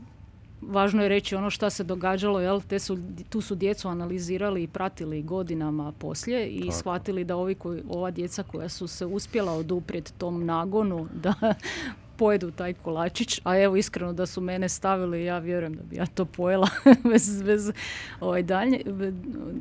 važno 0.68 1.02
je 1.02 1.08
reći 1.08 1.36
ono 1.36 1.50
što 1.50 1.70
se 1.70 1.84
događalo, 1.84 2.40
jel, 2.40 2.60
te 2.68 2.78
su, 2.78 2.98
tu 3.30 3.40
su 3.40 3.54
djecu 3.54 3.88
analizirali 3.88 4.62
i 4.62 4.66
pratili 4.66 5.22
godinama 5.22 5.92
poslije 5.92 6.48
i 6.48 6.72
shvatili 6.72 7.24
da 7.24 7.36
ovi 7.36 7.54
koji, 7.54 7.82
ova 7.88 8.10
djeca 8.10 8.42
koja 8.42 8.68
su 8.68 8.86
se 8.86 9.06
uspjela 9.06 9.52
oduprijeti 9.52 10.12
tom 10.12 10.44
nagonu 10.44 11.08
da 11.14 11.34
pojedu 12.18 12.50
taj 12.50 12.74
kolačić, 12.74 13.40
a 13.44 13.58
evo 13.58 13.76
iskreno 13.76 14.12
da 14.12 14.26
su 14.26 14.40
mene 14.40 14.68
stavili, 14.68 15.24
ja 15.24 15.38
vjerujem 15.38 15.74
da 15.74 15.82
bi 15.82 15.96
ja 15.96 16.06
to 16.06 16.24
pojela 16.24 16.68
bez, 17.12 17.42
bez 17.42 17.72
ovaj 18.20 18.42
dalje. 18.42 18.80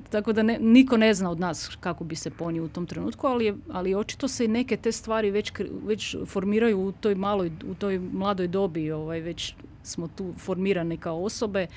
Tako 0.09 0.33
da 0.33 0.43
ne, 0.43 0.57
niko 0.59 0.97
ne 0.97 1.13
zna 1.13 1.31
od 1.31 1.39
nas 1.39 1.77
kako 1.79 2.03
bi 2.03 2.15
se 2.15 2.29
ponio 2.29 2.63
u 2.63 2.69
tom 2.69 2.85
trenutku, 2.85 3.27
ali, 3.27 3.57
ali 3.71 3.95
očito 3.95 4.27
se 4.27 4.47
neke 4.47 4.77
te 4.77 4.91
stvari 4.91 5.31
već, 5.31 5.51
već 5.85 6.15
formiraju 6.25 6.79
u 6.79 6.91
toj 6.91 7.15
maloj, 7.15 7.51
u 7.67 7.73
toj 7.75 7.99
mladoj 7.99 8.47
dobi, 8.47 8.91
ovaj, 8.91 9.19
već 9.19 9.55
smo 9.83 10.07
tu 10.07 10.33
formirane 10.37 10.97
kao 10.97 11.23
osobe. 11.23 11.67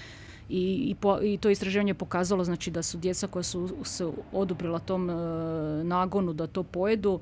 I, 0.49 0.95
i, 1.23 1.38
to 1.38 1.51
istraživanje 1.51 1.95
pokazalo 1.95 2.45
znači 2.45 2.71
da 2.71 2.83
su 2.83 2.99
djeca 2.99 3.27
koja 3.27 3.43
su 3.43 3.77
se 3.85 4.09
odubrila 4.33 4.79
tom 4.79 5.11
e, 5.11 5.14
nagonu 5.85 6.33
da 6.33 6.47
to 6.47 6.62
pojedu 6.62 7.21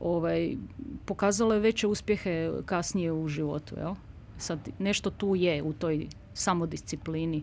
ovaj, 0.00 0.56
pokazalo 1.04 1.54
je 1.54 1.60
veće 1.60 1.86
uspjehe 1.86 2.50
kasnije 2.66 3.12
u 3.12 3.28
životu. 3.28 3.74
Jel? 3.78 3.94
Sad, 4.38 4.58
nešto 4.78 5.10
tu 5.10 5.36
je 5.36 5.62
u 5.62 5.72
toj 5.72 6.06
samodisciplini. 6.34 7.42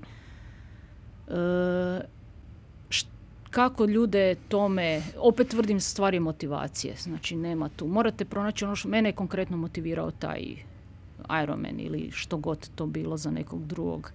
E, 1.27 2.01
kako 3.51 3.85
ljude 3.85 4.35
tome, 4.47 5.01
opet 5.17 5.47
tvrdim 5.47 5.79
stvari 5.79 6.19
motivacije, 6.19 6.95
znači 6.97 7.35
nema 7.35 7.69
tu. 7.69 7.87
Morate 7.87 8.25
pronaći 8.25 8.65
ono 8.65 8.75
što 8.75 8.89
mene 8.89 9.09
je 9.09 9.13
konkretno 9.13 9.57
motivirao 9.57 10.11
taj 10.11 10.41
Ironman 11.43 11.79
ili 11.79 12.11
što 12.11 12.37
god 12.37 12.69
to 12.75 12.85
bilo 12.85 13.17
za 13.17 13.31
nekog 13.31 13.65
drugog. 13.65 14.11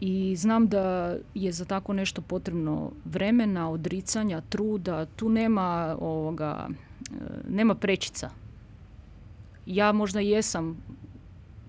I 0.00 0.36
znam 0.36 0.68
da 0.68 1.16
je 1.34 1.52
za 1.52 1.64
tako 1.64 1.92
nešto 1.92 2.22
potrebno 2.22 2.90
vremena, 3.04 3.70
odricanja, 3.70 4.40
truda, 4.40 5.06
tu 5.06 5.28
nema 5.28 5.96
ovoga, 6.00 6.68
e, 6.68 7.14
nema 7.48 7.74
prečica. 7.74 8.30
Ja 9.66 9.92
možda 9.92 10.20
jesam 10.20 10.76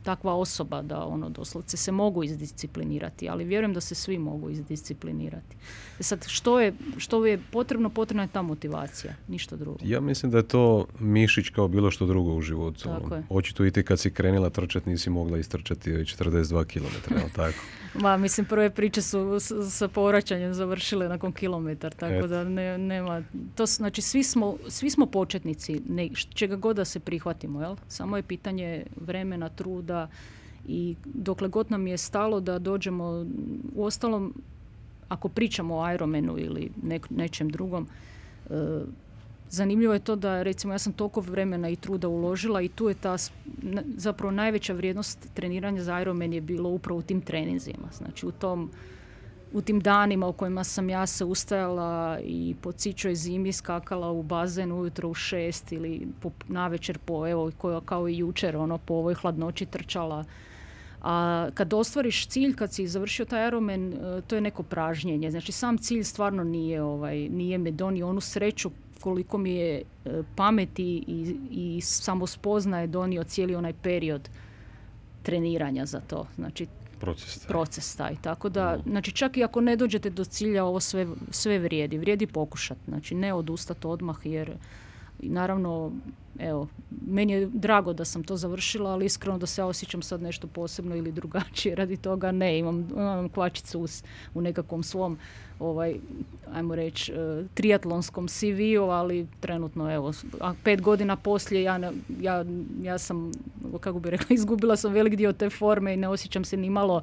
takva 0.03 0.35
osoba 0.35 0.81
da 0.81 1.05
ono 1.05 1.29
doslovce 1.29 1.77
se 1.77 1.91
mogu 1.91 2.23
izdisciplinirati, 2.23 3.29
ali 3.29 3.43
vjerujem 3.43 3.73
da 3.73 3.81
se 3.81 3.95
svi 3.95 4.17
mogu 4.17 4.49
izdisciplinirati. 4.49 5.55
E 5.99 6.03
sad, 6.03 6.27
što 6.27 6.59
je, 6.59 6.73
što 6.97 7.25
je 7.25 7.39
potrebno? 7.51 7.89
Potrebna 7.89 8.23
je 8.23 8.29
ta 8.29 8.41
motivacija, 8.41 9.13
ništa 9.27 9.55
drugo. 9.55 9.79
Ja 9.83 10.01
mislim 10.01 10.31
da 10.31 10.37
je 10.37 10.47
to 10.47 10.85
mišić 10.99 11.49
kao 11.49 11.67
bilo 11.67 11.91
što 11.91 12.05
drugo 12.05 12.33
u 12.33 12.41
životu. 12.41 12.83
Tako 12.83 13.15
je. 13.15 13.23
Očito 13.29 13.65
i 13.65 13.71
ti 13.71 13.83
kad 13.83 13.99
si 13.99 14.11
krenila 14.11 14.49
trčati 14.49 14.89
nisi 14.89 15.09
mogla 15.09 15.37
istrčati 15.37 15.91
42 15.91 16.65
km, 16.65 17.13
tako? 17.35 17.57
Ma, 18.01 18.17
mislim, 18.17 18.45
prve 18.45 18.69
priče 18.69 19.01
su 19.01 19.37
sa 19.69 19.87
povraćanjem 19.87 20.53
završile 20.53 21.09
nakon 21.09 21.31
kilometar, 21.31 21.93
tako 21.93 22.27
da 22.27 22.43
ne, 22.43 22.77
nema... 22.77 23.23
To, 23.55 23.65
znači, 23.65 24.01
svi 24.01 24.23
smo, 24.23 24.57
svi 24.67 24.89
smo 24.89 25.05
početnici, 25.05 25.81
ne, 25.89 26.09
čega 26.33 26.55
god 26.55 26.75
da 26.75 26.85
se 26.85 26.99
prihvatimo, 26.99 27.61
jel? 27.61 27.75
Samo 27.87 28.17
je 28.17 28.23
pitanje 28.23 28.85
vremena, 28.95 29.49
truda 29.49 30.09
i 30.67 30.95
dokle 31.05 31.47
god 31.47 31.71
nam 31.71 31.87
je 31.87 31.97
stalo 31.97 32.39
da 32.39 32.59
dođemo, 32.59 33.25
u 33.75 33.83
ostalom, 33.83 34.33
ako 35.09 35.29
pričamo 35.29 35.77
o 35.77 35.93
Ironmanu 35.93 36.37
ili 36.37 36.71
nečem 37.09 37.49
drugom, 37.49 37.87
e, 38.49 38.53
zanimljivo 39.49 39.93
je 39.93 39.99
to 39.99 40.15
da 40.15 40.43
recimo 40.43 40.73
ja 40.73 40.77
sam 40.77 40.93
toliko 40.93 41.21
vremena 41.21 41.69
i 41.69 41.75
truda 41.75 42.07
uložila 42.07 42.61
i 42.61 42.69
tu 42.69 42.89
je 42.89 42.95
ta 42.95 43.17
zapravo 43.97 44.31
najveća 44.31 44.73
vrijednost 44.73 45.27
treniranja 45.33 45.83
za 45.83 46.01
Ironman 46.01 46.33
je 46.33 46.41
bilo 46.41 46.69
upravo 46.69 46.99
u 46.99 47.03
tim 47.03 47.21
treninzima. 47.21 47.87
Znači 47.91 48.25
u 48.25 48.31
tom 48.31 48.71
u 49.53 49.61
tim 49.61 49.79
danima 49.79 50.27
u 50.27 50.33
kojima 50.33 50.63
sam 50.63 50.89
ja 50.89 51.05
se 51.05 51.25
ustajala 51.25 52.19
i 52.23 52.55
po 52.61 52.71
cičoj 52.71 53.15
zimi 53.15 53.53
skakala 53.53 54.11
u 54.11 54.23
bazen 54.23 54.71
ujutro 54.71 55.09
u 55.09 55.13
šest 55.13 55.71
ili 55.71 56.07
po, 56.19 56.31
navečer 56.47 56.97
po, 56.97 57.27
evo, 57.27 57.51
kao 57.85 58.07
i 58.07 58.17
jučer, 58.17 58.57
ono, 58.57 58.77
po 58.77 58.93
ovoj 58.93 59.13
hladnoći 59.13 59.65
trčala 59.65 60.25
a 61.01 61.47
kad 61.53 61.73
ostvariš 61.73 62.27
cilj, 62.27 62.55
kad 62.55 62.73
si 62.73 62.87
završio 62.87 63.25
taj 63.25 63.47
Ironman, 63.47 63.93
e, 63.93 64.21
to 64.27 64.35
je 64.35 64.41
neko 64.41 64.63
pražnjenje. 64.63 65.31
Znači 65.31 65.51
sam 65.51 65.77
cilj 65.77 66.03
stvarno 66.03 66.43
nije, 66.43 66.83
ovaj, 66.83 67.29
nije 67.29 67.57
me 67.57 67.71
donio 67.71 68.09
onu 68.09 68.21
sreću 68.21 68.71
koliko 69.01 69.37
mi 69.37 69.51
je 69.51 69.77
e, 69.77 69.83
pameti 70.35 71.03
i, 71.07 71.35
i 71.51 71.81
samospoznaje 71.81 72.87
donio 72.87 73.23
cijeli 73.23 73.55
onaj 73.55 73.73
period 73.73 74.29
treniranja 75.23 75.85
za 75.85 75.99
to. 75.99 76.27
Znači 76.35 76.67
proces 76.99 77.39
taj. 77.39 77.47
proces 77.47 77.95
taj. 77.95 78.15
Tako 78.21 78.49
da, 78.49 78.79
znači 78.85 79.11
čak 79.11 79.37
i 79.37 79.43
ako 79.43 79.61
ne 79.61 79.75
dođete 79.75 80.09
do 80.09 80.25
cilja, 80.25 80.65
ovo 80.65 80.79
sve, 80.79 81.07
sve 81.31 81.59
vrijedi. 81.59 81.97
Vrijedi 81.97 82.27
pokušati. 82.27 82.81
Znači 82.87 83.15
ne 83.15 83.33
odustati 83.33 83.87
odmah 83.87 84.17
jer 84.23 84.57
naravno 85.19 85.91
evo, 86.39 86.67
meni 87.07 87.33
je 87.33 87.49
drago 87.53 87.93
da 87.93 88.05
sam 88.05 88.23
to 88.23 88.37
završila, 88.37 88.91
ali 88.91 89.05
iskreno 89.05 89.37
da 89.37 89.45
se 89.45 89.61
ja 89.61 89.65
osjećam 89.65 90.01
sad 90.01 90.21
nešto 90.21 90.47
posebno 90.47 90.95
ili 90.95 91.11
drugačije 91.11 91.75
radi 91.75 91.97
toga, 91.97 92.31
ne, 92.31 92.59
imam, 92.59 92.87
imam 92.91 93.29
kvačicu 93.29 93.79
u, 93.79 93.87
u 94.33 94.41
nekakvom 94.41 94.83
svom, 94.83 95.17
ovaj, 95.59 95.95
ajmo 96.53 96.75
reći, 96.75 97.13
uh, 97.13 97.45
triatlonskom 97.53 98.27
CV-u, 98.27 98.83
ali 98.83 99.27
trenutno, 99.39 99.93
evo, 99.93 100.13
a 100.41 100.53
pet 100.63 100.81
godina 100.81 101.15
poslije 101.15 101.63
ja, 101.63 101.91
ja, 102.21 102.45
ja 102.81 102.97
sam, 102.97 103.31
kako 103.79 103.99
bi 103.99 104.09
rekla, 104.09 104.27
izgubila 104.35 104.75
sam 104.75 104.93
velik 104.93 105.15
dio 105.15 105.33
te 105.33 105.49
forme 105.49 105.93
i 105.93 105.97
ne 105.97 106.07
osjećam 106.07 106.43
se 106.43 106.57
ni 106.57 106.69
malo 106.69 106.95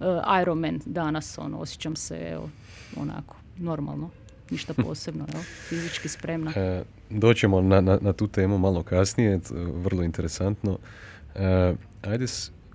uh, 0.00 0.06
Ironman 0.42 0.80
danas, 0.86 1.38
ono, 1.38 1.58
osjećam 1.58 1.96
se, 1.96 2.14
evo, 2.32 2.50
onako, 2.96 3.36
normalno 3.58 4.10
ništa 4.50 4.74
posebno, 4.84 5.26
jel? 5.32 5.42
fizički 5.68 6.08
spremna. 6.08 6.52
E, 6.56 6.82
doćemo 7.10 7.60
na, 7.60 7.80
na, 7.80 7.98
na, 8.00 8.12
tu 8.12 8.28
temu 8.28 8.58
malo 8.58 8.82
kasnije, 8.82 9.40
vrlo 9.74 10.02
interesantno. 10.02 10.78
E, 11.34 11.74
ajde, 12.02 12.26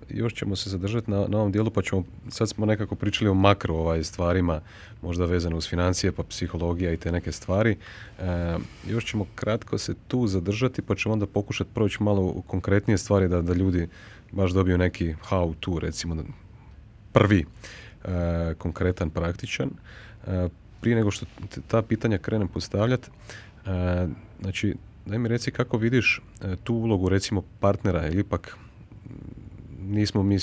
još 0.08 0.34
ćemo 0.34 0.56
se 0.56 0.70
zadržati 0.70 1.10
na, 1.10 1.26
na 1.28 1.38
ovom 1.38 1.52
dijelu, 1.52 1.70
pa 1.70 1.82
ćemo, 1.82 2.04
sad 2.28 2.48
smo 2.48 2.66
nekako 2.66 2.94
pričali 2.94 3.30
o 3.30 3.34
makro 3.34 3.74
ovaj, 3.74 4.04
stvarima, 4.04 4.60
možda 5.02 5.24
vezano 5.24 5.56
uz 5.56 5.68
financije, 5.68 6.12
pa 6.12 6.22
psihologija 6.22 6.92
i 6.92 6.96
te 6.96 7.12
neke 7.12 7.32
stvari. 7.32 7.76
E, 8.18 8.56
još 8.88 9.04
ćemo 9.04 9.26
kratko 9.34 9.78
se 9.78 9.94
tu 10.08 10.26
zadržati, 10.26 10.82
pa 10.82 10.94
ćemo 10.94 11.12
onda 11.12 11.26
pokušati 11.26 11.70
proći 11.74 12.02
malo 12.02 12.22
u 12.22 12.42
konkretnije 12.42 12.98
stvari 12.98 13.28
da, 13.28 13.42
da 13.42 13.52
ljudi 13.52 13.88
baš 14.32 14.50
dobiju 14.50 14.78
neki 14.78 15.14
how 15.30 15.54
to, 15.60 15.78
recimo, 15.78 16.24
prvi 17.12 17.44
e, 18.04 18.54
konkretan, 18.58 19.10
praktičan. 19.10 19.70
E, 20.80 20.82
prije 20.82 20.96
nego 20.96 21.10
što 21.10 21.26
ta 21.68 21.82
pitanja 21.82 22.18
krenem 22.18 22.48
postavljati, 22.48 23.10
e, 23.66 24.06
znači, 24.40 24.74
daj 25.06 25.18
mi 25.18 25.28
reci 25.28 25.50
kako 25.50 25.76
vidiš 25.76 26.22
e, 26.42 26.56
tu 26.64 26.74
ulogu 26.74 27.08
recimo 27.08 27.42
partnera 27.60 28.06
ili 28.06 28.20
ipak 28.20 28.56
nismo 29.82 30.22
mi 30.22 30.38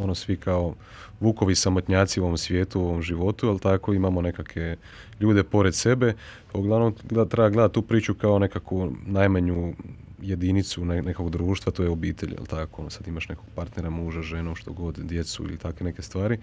ono 0.00 0.14
svi 0.14 0.36
kao 0.36 0.74
vukovi 1.20 1.54
samotnjaci 1.54 2.20
u 2.20 2.24
ovom 2.24 2.38
svijetu, 2.38 2.80
u 2.80 2.84
ovom 2.84 3.02
životu, 3.02 3.48
ali 3.48 3.58
tako 3.58 3.94
imamo 3.94 4.22
nekakve 4.22 4.76
ljude 5.20 5.42
pored 5.42 5.74
sebe. 5.74 6.14
Uglavnom 6.54 6.94
treba 7.30 7.50
gledati 7.50 7.74
tu 7.74 7.82
priču 7.82 8.14
kao 8.14 8.38
nekakvu 8.38 8.92
najmanju 9.06 9.74
jedinicu 10.22 10.84
nekog 10.84 11.30
društva, 11.30 11.72
to 11.72 11.82
je 11.82 11.90
obitelj, 11.90 12.32
jel 12.32 12.46
tako? 12.46 12.82
Ono, 12.82 12.90
sad 12.90 13.08
imaš 13.08 13.28
nekog 13.28 13.46
partnera, 13.54 13.90
muža, 13.90 14.22
ženu, 14.22 14.54
što 14.54 14.72
god, 14.72 14.98
djecu 14.98 15.44
ili 15.44 15.56
takve 15.56 15.84
neke 15.84 16.02
stvari. 16.02 16.38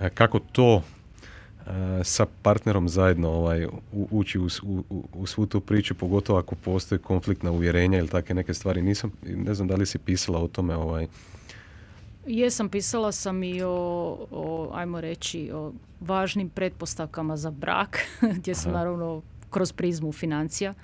E, 0.00 0.10
kako 0.10 0.38
to 0.38 0.76
e, 0.76 0.99
sa 2.04 2.26
partnerom 2.42 2.88
zajedno 2.88 3.28
ovaj, 3.30 3.66
ući 3.92 4.38
u, 4.38 4.48
u, 4.62 5.04
u, 5.12 5.26
svu 5.26 5.46
tu 5.46 5.60
priču, 5.60 5.94
pogotovo 5.94 6.38
ako 6.38 6.54
postoji 6.54 6.98
konfliktna 6.98 7.50
uvjerenja 7.50 7.98
ili 7.98 8.08
takve 8.08 8.34
neke 8.34 8.54
stvari. 8.54 8.82
Nisam, 8.82 9.12
ne 9.22 9.54
znam 9.54 9.68
da 9.68 9.74
li 9.74 9.86
si 9.86 9.98
pisala 9.98 10.42
o 10.42 10.48
tome 10.48 10.76
ovaj, 10.76 11.06
Jesam, 12.26 12.68
pisala 12.68 13.12
sam 13.12 13.42
i 13.42 13.62
o, 13.62 13.68
o, 14.30 14.70
ajmo 14.74 15.00
reći, 15.00 15.50
o 15.54 15.72
važnim 16.00 16.48
pretpostavkama 16.48 17.36
za 17.36 17.50
brak, 17.50 17.98
gdje 18.36 18.54
sam 18.54 18.72
naravno 18.72 19.22
kroz 19.50 19.72
prizmu 19.72 20.12
financija 20.12 20.74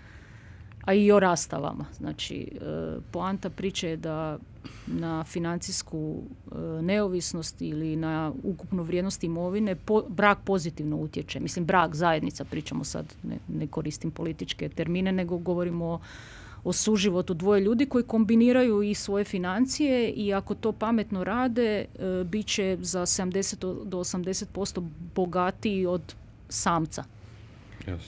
a 0.86 0.94
i 0.94 1.12
o 1.12 1.20
rastavama. 1.20 1.84
Znači, 1.96 2.36
e, 2.36 2.58
poanta 3.10 3.50
priče 3.50 3.88
je 3.88 3.96
da 3.96 4.38
na 4.86 5.24
financijsku 5.24 6.22
e, 6.22 6.82
neovisnost 6.82 7.62
ili 7.62 7.96
na 7.96 8.32
ukupnu 8.42 8.82
vrijednost 8.82 9.24
imovine 9.24 9.76
brak 10.08 10.38
pozitivno 10.44 10.96
utječe. 10.96 11.40
Mislim, 11.40 11.64
brak, 11.64 11.94
zajednica, 11.94 12.44
pričamo 12.44 12.84
sad, 12.84 13.14
ne, 13.48 13.66
koristim 13.66 14.10
političke 14.10 14.68
termine, 14.68 15.12
nego 15.12 15.38
govorimo 15.38 15.86
o, 15.86 16.00
o 16.64 16.72
suživotu 16.72 17.34
dvoje 17.34 17.60
ljudi 17.60 17.86
koji 17.86 18.04
kombiniraju 18.04 18.82
i 18.82 18.94
svoje 18.94 19.24
financije 19.24 20.10
i 20.10 20.34
ako 20.34 20.54
to 20.54 20.72
pametno 20.72 21.24
rade, 21.24 21.78
e, 21.78 22.24
bit 22.24 22.46
će 22.46 22.78
za 22.80 23.00
70 23.00 23.84
do 23.84 23.98
80% 23.98 24.88
bogatiji 25.14 25.86
od 25.86 26.14
samca. 26.48 27.04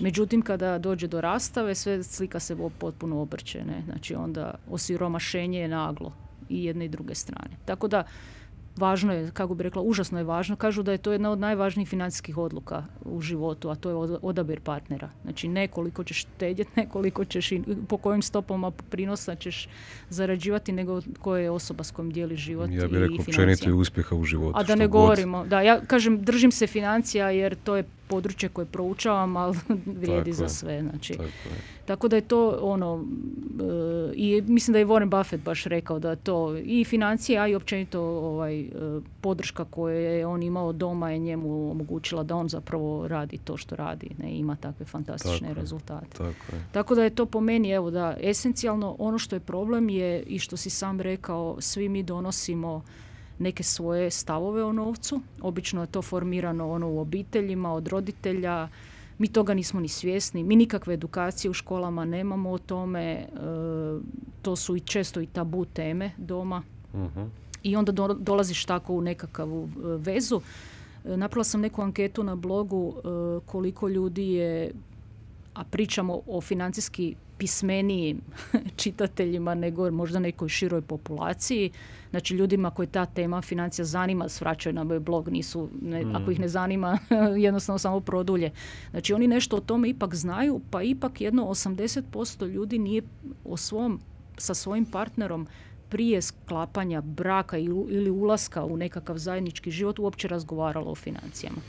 Međutim, 0.00 0.42
kada 0.42 0.78
dođe 0.78 1.06
do 1.06 1.20
rastave, 1.20 1.74
sve 1.74 2.02
slika 2.02 2.40
se 2.40 2.56
potpuno 2.78 3.20
obrće. 3.20 3.64
Ne? 3.64 3.82
Znači, 3.84 4.14
onda 4.14 4.54
osiromašenje 4.70 5.60
je 5.60 5.68
naglo 5.68 6.12
i 6.48 6.64
jedne 6.64 6.84
i 6.84 6.88
druge 6.88 7.14
strane. 7.14 7.56
Tako 7.64 7.88
da, 7.88 8.04
važno 8.78 9.12
je, 9.12 9.30
kako 9.30 9.54
bi 9.54 9.62
rekla, 9.62 9.82
užasno 9.82 10.18
je 10.18 10.24
važno. 10.24 10.56
Kažu 10.56 10.82
da 10.82 10.92
je 10.92 10.98
to 10.98 11.12
jedna 11.12 11.30
od 11.30 11.38
najvažnijih 11.38 11.88
financijskih 11.88 12.38
odluka 12.38 12.84
u 13.04 13.20
životu, 13.20 13.70
a 13.70 13.74
to 13.74 13.90
je 13.90 14.18
odabir 14.22 14.60
partnera. 14.60 15.10
Znači 15.22 15.48
ne 15.48 15.68
koliko 15.68 16.04
ćeš 16.04 16.18
štedjeti, 16.18 16.70
ne 16.80 16.88
koliko 16.88 17.24
ćeš 17.24 17.52
i 17.52 17.62
po 17.88 17.96
kojim 17.96 18.22
stopama 18.22 18.70
prinosa 18.70 19.34
ćeš 19.34 19.68
zarađivati, 20.10 20.72
nego 20.72 21.00
koja 21.20 21.42
je 21.42 21.50
osoba 21.50 21.84
s 21.84 21.90
kojom 21.90 22.10
dijeli 22.10 22.36
život 22.36 22.70
ja 22.70 22.88
bih 22.88 22.98
rekao 22.98 23.16
općenito 23.20 23.76
uspjeha 23.76 24.16
u 24.16 24.24
životu. 24.24 24.58
A 24.58 24.62
da 24.62 24.74
ne 24.74 24.86
govorimo, 24.86 25.46
da, 25.46 25.60
ja 25.60 25.80
kažem, 25.80 26.24
držim 26.24 26.50
se 26.50 26.66
financija 26.66 27.30
jer 27.30 27.56
to 27.64 27.76
je 27.76 27.84
područje 28.08 28.48
koje 28.48 28.66
proučavam, 28.66 29.36
ali 29.36 29.56
vrijedi 30.00 30.32
za 30.32 30.48
sve. 30.48 30.82
Znači. 30.82 31.18
Tako, 31.84 32.08
da 32.08 32.16
je 32.16 32.22
to 32.22 32.58
ono, 32.62 33.04
e, 33.60 34.12
i 34.14 34.42
mislim 34.46 34.72
da 34.72 34.78
je 34.78 34.86
Warren 34.86 35.10
Buffett 35.10 35.44
baš 35.44 35.64
rekao 35.64 35.98
da 35.98 36.16
to 36.16 36.56
i 36.56 36.84
financija, 36.84 37.42
a 37.42 37.48
i 37.48 37.54
općenito 37.54 38.00
ovaj, 38.00 38.60
e, 38.60 38.70
podrška 39.20 39.64
koju 39.64 39.98
je 39.98 40.26
on 40.26 40.42
imao 40.42 40.72
doma 40.72 41.10
je 41.10 41.18
njemu 41.18 41.70
omogućila 41.70 42.22
da 42.22 42.36
on 42.36 42.48
zapravo 42.48 43.08
radi 43.08 43.38
to 43.38 43.56
što 43.56 43.76
radi, 43.76 44.10
ne, 44.18 44.38
ima 44.38 44.56
takve 44.56 44.86
fantastične 44.86 45.54
rezultate. 45.54 46.06
Tako, 46.72 46.94
da 46.94 47.04
je 47.04 47.10
to 47.10 47.26
po 47.26 47.40
meni, 47.40 47.70
evo 47.70 47.90
da, 47.90 48.16
esencijalno 48.20 48.96
ono 48.98 49.18
što 49.18 49.36
je 49.36 49.40
problem 49.40 49.88
je 49.88 50.22
i 50.22 50.38
što 50.38 50.56
si 50.56 50.70
sam 50.70 51.00
rekao, 51.00 51.56
svi 51.60 51.88
mi 51.88 52.02
donosimo 52.02 52.82
neke 53.38 53.62
svoje 53.62 54.10
stavove 54.10 54.64
o 54.64 54.72
novcu. 54.72 55.20
Obično 55.40 55.80
je 55.80 55.86
to 55.86 56.02
formirano 56.02 56.70
ono 56.70 56.88
u 56.88 56.98
obiteljima, 56.98 57.72
od 57.72 57.88
roditelja. 57.88 58.68
Mi 59.18 59.28
toga 59.28 59.54
nismo 59.54 59.80
ni 59.80 59.88
svjesni. 59.88 60.42
Mi 60.42 60.56
nikakve 60.56 60.94
edukacije 60.94 61.50
u 61.50 61.54
školama 61.54 62.04
nemamo 62.04 62.50
o 62.50 62.58
tome. 62.58 63.02
E, 63.02 63.26
to 64.42 64.56
su 64.56 64.76
i 64.76 64.80
često 64.80 65.20
i 65.20 65.26
tabu 65.26 65.64
teme 65.64 66.10
doma. 66.16 66.62
uh 66.92 67.28
I 67.62 67.76
onda 67.76 67.92
dolaziš 68.14 68.64
tako 68.64 68.94
u 68.94 69.00
nekakavu 69.00 69.64
e, 69.64 69.80
vezu. 69.82 70.40
E, 71.04 71.16
napravila 71.16 71.44
sam 71.44 71.60
neku 71.60 71.82
anketu 71.82 72.24
na 72.24 72.36
blogu 72.36 72.94
koliko 73.46 73.88
ljudi 73.88 74.28
je, 74.28 74.72
a 75.54 75.64
pričamo 75.64 76.20
o 76.26 76.40
financijski 76.40 77.14
pismenijim 77.38 78.20
čitateljima 78.80 79.54
nego 79.54 79.90
možda 79.90 80.18
nekoj 80.18 80.48
široj 80.48 80.82
populaciji. 80.82 81.70
Znači 82.10 82.34
ljudima 82.34 82.70
koji 82.70 82.88
ta 82.88 83.06
tema 83.06 83.42
financija 83.42 83.84
zanima 83.84 84.28
svraćaju 84.28 84.72
na 84.72 84.84
moj 84.84 85.00
blog, 85.00 85.28
nisu, 85.28 85.68
ne, 85.82 86.04
mm. 86.04 86.16
ako 86.16 86.30
ih 86.30 86.40
ne 86.40 86.48
zanima 86.48 86.98
jednostavno 87.46 87.78
samo 87.78 88.00
produlje. 88.00 88.50
Znači 88.90 89.14
oni 89.14 89.28
nešto 89.28 89.56
o 89.56 89.60
tome 89.60 89.88
ipak 89.88 90.14
znaju, 90.14 90.60
pa 90.70 90.82
ipak 90.82 91.20
jedno 91.20 91.44
80% 91.44 92.46
ljudi 92.46 92.78
nije 92.78 93.02
o 93.44 93.56
svom, 93.56 94.00
sa 94.38 94.54
svojim 94.54 94.84
partnerom 94.84 95.46
prije 95.88 96.22
sklapanja 96.22 97.00
braka 97.00 97.58
ili 97.58 98.10
ulaska 98.10 98.64
u 98.64 98.76
nekakav 98.76 99.18
zajednički 99.18 99.70
život 99.70 99.98
uopće 99.98 100.28
razgovaralo 100.28 100.90
o 100.90 100.94
financijama 100.94 101.60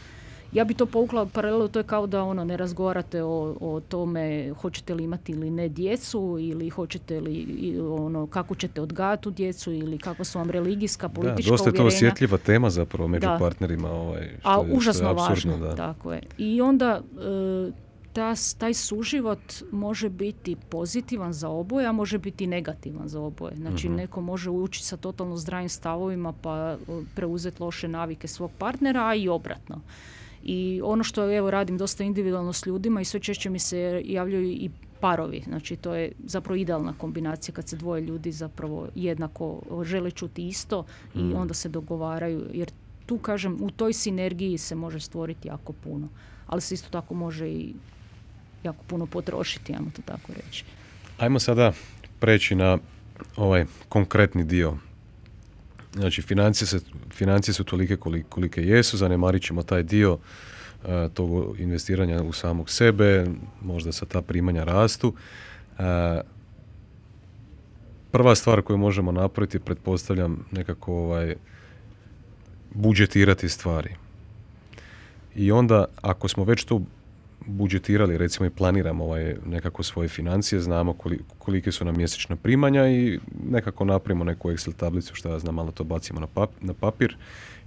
ja 0.51 0.63
bi 0.63 0.73
to 0.73 0.85
povukla 0.85 1.25
paralelu, 1.25 1.67
to 1.67 1.79
je 1.79 1.83
kao 1.83 2.07
da 2.07 2.23
ono 2.23 2.43
ne 2.43 2.57
razgovarate 2.57 3.23
o, 3.23 3.55
o 3.61 3.79
tome 3.79 4.53
hoćete 4.61 4.93
li 4.93 5.03
imati 5.03 5.31
ili 5.31 5.49
ne 5.49 5.69
djecu 5.69 6.37
ili 6.39 6.69
hoćete 6.69 7.21
li 7.21 7.75
ono 7.81 8.27
kako 8.27 8.55
ćete 8.55 8.81
odgajati 8.81 9.23
tu 9.23 9.31
djecu 9.31 9.71
ili 9.71 9.97
kako 9.97 10.23
su 10.23 10.39
vam 10.39 10.49
religijska, 10.49 11.09
politička 11.09 11.49
da, 11.49 11.51
dosta 11.51 11.69
je 11.69 11.73
to 11.73 11.85
osjetljiva 11.85 12.37
tema 12.37 12.69
zapravo 12.69 13.07
među 13.07 13.27
partnerima. 13.39 13.91
Ovaj, 13.91 14.35
što 14.39 14.49
A 14.49 14.53
je, 14.67 14.73
užasno 14.73 15.13
važno, 15.13 15.57
da. 15.57 15.75
tako 15.75 16.13
je. 16.13 16.21
I 16.37 16.61
onda 16.61 17.01
e, 17.01 17.71
ta, 18.13 18.33
taj 18.57 18.73
suživot 18.73 19.63
može 19.71 20.09
biti 20.09 20.55
pozitivan 20.69 21.33
za 21.33 21.49
oboje, 21.49 21.87
a 21.87 21.91
može 21.91 22.17
biti 22.17 22.47
negativan 22.47 23.07
za 23.07 23.21
oboje. 23.21 23.55
Znači 23.55 23.87
uh 23.87 23.95
neko 23.95 24.21
može 24.21 24.49
ući 24.49 24.83
sa 24.83 24.97
totalno 24.97 25.37
zdravim 25.37 25.69
stavovima 25.69 26.33
pa 26.41 26.71
e, 26.71 26.75
preuzeti 27.15 27.63
loše 27.63 27.87
navike 27.87 28.27
svog 28.27 28.51
partnera, 28.57 29.07
a 29.07 29.15
i 29.15 29.29
obratno. 29.29 29.81
I 30.43 30.81
ono 30.83 31.03
što 31.03 31.37
evo 31.37 31.51
radim 31.51 31.77
dosta 31.77 32.03
individualno 32.03 32.53
s 32.53 32.65
ljudima 32.65 33.01
i 33.01 33.05
sve 33.05 33.19
češće 33.19 33.49
mi 33.49 33.59
se 33.59 34.01
javljaju 34.05 34.45
i 34.45 34.69
parovi. 34.99 35.41
Znači 35.47 35.75
to 35.75 35.95
je 35.95 36.11
zapravo 36.25 36.55
idealna 36.55 36.93
kombinacija 36.97 37.55
kad 37.55 37.69
se 37.69 37.75
dvoje 37.75 38.01
ljudi 38.01 38.31
zapravo 38.31 38.87
jednako 38.95 39.61
žele 39.83 40.11
čuti 40.11 40.47
isto 40.47 40.85
i 41.15 41.23
mm. 41.23 41.35
onda 41.35 41.53
se 41.53 41.69
dogovaraju 41.69 42.45
jer 42.53 42.71
tu 43.05 43.17
kažem 43.17 43.57
u 43.61 43.71
toj 43.71 43.93
sinergiji 43.93 44.57
se 44.57 44.75
može 44.75 44.99
stvoriti 44.99 45.47
jako 45.47 45.73
puno. 45.73 46.07
Ali 46.47 46.61
se 46.61 46.73
isto 46.73 46.89
tako 46.89 47.13
može 47.13 47.47
i 47.47 47.73
jako 48.63 48.83
puno 48.87 49.05
potrošiti, 49.05 49.73
ajmo 49.73 49.91
to 49.95 50.01
tako 50.01 50.33
reći. 50.33 50.65
Ajmo 51.17 51.39
sada 51.39 51.71
preći 52.19 52.55
na 52.55 52.77
ovaj 53.35 53.65
konkretni 53.89 54.43
dio 54.43 54.77
Znači, 55.93 56.21
financije, 56.21 56.67
se, 56.67 56.79
financije 57.13 57.53
su 57.53 57.63
tolike 57.63 57.97
kolike, 58.29 58.63
jesu, 58.63 58.97
zanemarit 58.97 59.43
ćemo 59.43 59.63
taj 59.63 59.83
dio 59.83 60.13
uh, 60.13 60.89
tog 61.13 61.59
investiranja 61.59 62.23
u 62.23 62.33
samog 62.33 62.69
sebe, 62.69 63.25
možda 63.61 63.91
sa 63.91 64.05
ta 64.05 64.21
primanja 64.21 64.63
rastu. 64.63 65.13
Uh, 65.79 65.85
prva 68.11 68.35
stvar 68.35 68.61
koju 68.61 68.77
možemo 68.77 69.11
napraviti, 69.11 69.59
pretpostavljam, 69.59 70.45
nekako 70.51 70.93
ovaj, 70.93 71.35
budžetirati 72.73 73.49
stvari. 73.49 73.95
I 75.35 75.51
onda, 75.51 75.85
ako 76.01 76.27
smo 76.27 76.43
već 76.43 76.63
to 76.63 76.81
budžetirali, 77.45 78.17
recimo 78.17 78.45
i 78.45 78.49
planiramo 78.49 79.03
ovaj, 79.03 79.35
nekako 79.45 79.83
svoje 79.83 80.09
financije, 80.09 80.61
znamo 80.61 80.95
kolike 81.37 81.71
su 81.71 81.85
nam 81.85 81.97
mjesečna 81.97 82.35
primanja 82.35 82.87
i 82.87 83.19
nekako 83.43 83.85
napravimo 83.85 84.23
neku 84.23 84.51
Excel 84.51 84.73
tablicu, 84.73 85.15
što 85.15 85.29
ja 85.29 85.39
znam, 85.39 85.55
malo 85.55 85.71
to 85.71 85.83
bacimo 85.83 86.27
na, 86.61 86.73
papir 86.73 87.17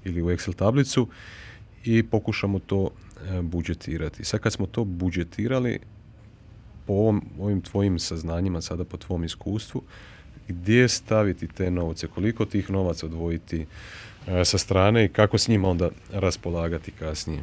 ili 0.05 0.23
u 0.23 0.27
Excel 0.27 0.55
tablicu 0.55 1.09
i 1.85 2.03
pokušamo 2.03 2.59
to 2.59 2.91
e, 2.91 3.43
budžetirati. 3.43 4.25
Sad 4.25 4.41
kad 4.41 4.53
smo 4.53 4.67
to 4.67 4.85
budžetirali, 4.85 5.79
po 6.87 7.15
ovim 7.41 7.61
tvojim 7.61 7.99
saznanjima, 7.99 8.61
sada 8.61 8.85
po 8.85 8.97
tvom 8.97 9.25
iskustvu, 9.25 9.83
gdje 10.49 10.89
staviti 10.89 11.49
te 11.49 11.71
novce, 11.71 12.07
koliko 12.07 12.45
tih 12.45 12.71
novaca 12.71 13.07
odvojiti 13.07 13.67
e, 14.27 14.45
sa 14.45 14.59
strane 14.59 15.05
i 15.05 15.09
kako 15.09 15.39
s 15.39 15.49
njima 15.49 15.69
onda 15.69 15.91
raspolagati 16.13 16.91
kasnije? 16.91 17.43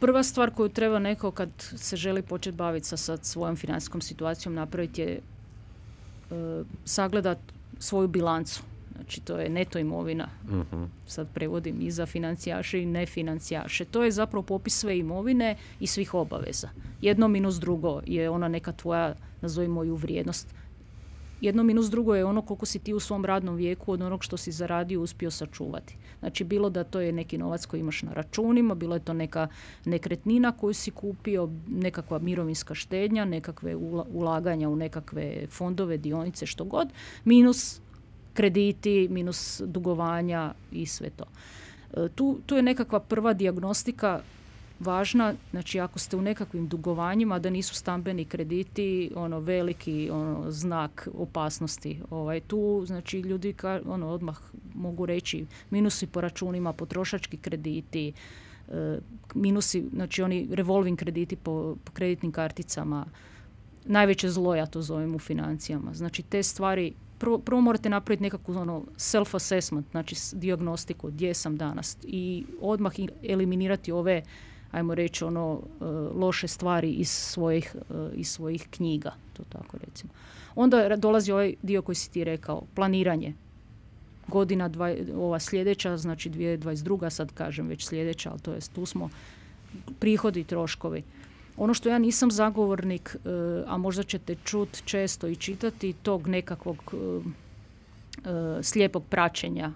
E, 0.00 0.06
Prva 0.06 0.22
stvar 0.22 0.50
koju 0.50 0.68
treba 0.68 0.98
neko 0.98 1.30
kad 1.30 1.48
se 1.76 1.96
želi 1.96 2.22
početi 2.22 2.56
baviti 2.56 2.86
sa, 2.86 2.96
sa 2.96 3.16
svojom 3.16 3.56
financijskom 3.56 4.00
situacijom 4.00 4.54
napraviti 4.54 5.00
je 5.00 5.20
uh, 6.30 6.66
sagledat 6.84 7.38
svoju 7.78 8.08
bilancu. 8.08 8.62
Znači 8.94 9.20
to 9.20 9.36
je 9.36 9.48
neto 9.48 9.78
imovina. 9.78 10.28
uh 10.50 10.88
Sad 11.06 11.28
prevodim 11.34 11.80
i 11.80 11.90
za 11.90 12.06
financijaše 12.06 12.82
i 12.82 12.86
nefinancijaše. 12.86 13.84
To 13.84 14.04
je 14.04 14.10
zapravo 14.10 14.42
popis 14.42 14.78
sve 14.78 14.98
imovine 14.98 15.56
i 15.80 15.86
svih 15.86 16.14
obaveza. 16.14 16.68
Jedno 17.00 17.28
minus 17.28 17.54
drugo 17.54 18.00
je 18.06 18.30
ona 18.30 18.48
neka 18.48 18.72
tvoja, 18.72 19.14
nazovimo 19.40 19.84
ju 19.84 19.94
vrijednost, 19.94 20.54
jedno 21.40 21.62
minus 21.62 21.90
drugo 21.90 22.14
je 22.14 22.24
ono 22.24 22.42
koliko 22.42 22.66
si 22.66 22.78
ti 22.78 22.94
u 22.94 23.00
svom 23.00 23.24
radnom 23.24 23.56
vijeku 23.56 23.92
od 23.92 24.02
onog 24.02 24.24
što 24.24 24.36
si 24.36 24.52
zaradio 24.52 25.00
uspio 25.00 25.30
sačuvati. 25.30 25.96
Znači 26.18 26.44
bilo 26.44 26.70
da 26.70 26.84
to 26.84 27.00
je 27.00 27.12
neki 27.12 27.38
novac 27.38 27.66
koji 27.66 27.80
imaš 27.80 28.02
na 28.02 28.12
računima, 28.12 28.74
bilo 28.74 28.96
je 28.96 29.04
to 29.04 29.12
neka 29.12 29.48
nekretnina 29.84 30.52
koju 30.52 30.74
si 30.74 30.90
kupio, 30.90 31.50
nekakva 31.68 32.18
mirovinska 32.18 32.74
štednja, 32.74 33.24
nekakve 33.24 33.76
ulaganja 34.12 34.68
u 34.68 34.76
nekakve 34.76 35.46
fondove, 35.50 35.96
dionice, 35.96 36.46
što 36.46 36.64
god, 36.64 36.88
minus 37.24 37.80
krediti, 38.34 39.08
minus 39.10 39.62
dugovanja 39.64 40.54
i 40.72 40.86
sve 40.86 41.10
to. 41.10 41.24
E, 41.94 42.08
tu, 42.14 42.38
tu 42.46 42.56
je 42.56 42.62
nekakva 42.62 43.00
prva 43.00 43.32
dijagnostika 43.32 44.20
važna, 44.80 45.34
znači 45.50 45.80
ako 45.80 45.98
ste 45.98 46.16
u 46.16 46.22
nekakvim 46.22 46.68
dugovanjima 46.68 47.38
da 47.38 47.50
nisu 47.50 47.74
stambeni 47.74 48.24
krediti 48.24 49.10
ono 49.14 49.40
veliki 49.40 50.10
ono 50.12 50.50
znak 50.50 51.08
opasnosti. 51.14 52.00
Ovaj 52.10 52.40
tu 52.40 52.82
znači 52.86 53.18
ljudi 53.20 53.52
ka, 53.52 53.80
ono 53.86 54.08
odmah 54.08 54.40
mogu 54.74 55.06
reći 55.06 55.46
minusi 55.70 56.06
po 56.06 56.20
računima, 56.20 56.72
potrošački 56.72 57.36
krediti, 57.36 58.12
e, 58.68 58.98
minusi 59.34 59.84
znači 59.94 60.22
oni 60.22 60.48
revolving 60.52 60.98
krediti 60.98 61.36
po, 61.36 61.76
po 61.84 61.92
kreditnim 61.92 62.32
karticama. 62.32 63.06
Najveće 63.84 64.30
zlo 64.30 64.54
ja 64.54 64.66
to 64.66 64.82
zovem 64.82 65.14
u 65.14 65.18
financijama. 65.18 65.94
Znači 65.94 66.22
te 66.22 66.42
stvari 66.42 66.92
prvo, 67.18 67.38
prvo 67.38 67.60
morate 67.60 67.90
napraviti 67.90 68.22
nekakvu 68.22 68.56
ono 68.56 68.82
self-assessment, 68.96 69.82
znači 69.90 70.16
diagnostiku 70.32 71.08
gdje 71.08 71.34
sam 71.34 71.56
danas 71.56 71.98
i 72.02 72.44
odmah 72.60 72.92
eliminirati 73.22 73.92
ove 73.92 74.22
ajmo 74.72 74.94
reći 74.94 75.24
ono 75.24 75.60
e, 75.60 75.84
loše 76.14 76.48
stvari 76.48 76.90
iz 76.90 77.10
svojih, 77.10 77.76
e, 77.90 77.94
iz 78.14 78.28
svojih 78.28 78.68
knjiga, 78.70 79.12
to 79.32 79.42
tako 79.48 79.76
recimo. 79.86 80.12
Onda 80.54 80.96
dolazi 80.96 81.32
ovaj 81.32 81.54
dio 81.62 81.82
koji 81.82 81.96
si 81.96 82.10
ti 82.10 82.24
rekao, 82.24 82.62
planiranje. 82.74 83.34
Godina 84.28 84.68
dva, 84.68 84.94
ova 85.14 85.40
sljedeća, 85.40 85.96
znači 85.96 86.30
2022. 86.30 87.10
sad 87.10 87.32
kažem 87.34 87.68
već 87.68 87.86
sljedeća, 87.86 88.30
ali 88.30 88.40
to 88.40 88.52
je 88.52 88.60
tu 88.74 88.86
smo 88.86 89.10
prihodi 89.98 90.44
troškovi. 90.44 91.02
Ono 91.56 91.74
što 91.74 91.88
ja 91.88 91.98
nisam 91.98 92.30
zagovornik, 92.30 93.16
e, 93.24 93.28
a 93.66 93.76
možda 93.76 94.02
ćete 94.02 94.36
čut 94.44 94.82
često 94.84 95.26
i 95.26 95.36
čitati, 95.36 95.92
tog 95.92 96.28
nekakvog 96.28 96.94
slijepog 98.62 99.04
praćenja 99.10 99.72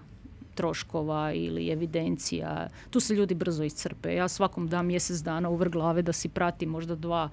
troškova 0.55 1.33
ili 1.33 1.69
evidencija. 1.69 2.67
Tu 2.89 2.99
se 2.99 3.13
ljudi 3.13 3.35
brzo 3.35 3.63
iscrpe. 3.63 4.15
Ja 4.15 4.27
svakom 4.27 4.67
dam 4.67 4.85
mjesec 4.85 5.17
dana 5.17 5.49
uvrh 5.49 5.71
glave 5.71 6.01
da 6.01 6.13
si 6.13 6.29
prati 6.29 6.65
možda 6.65 6.95
dva 6.95 7.29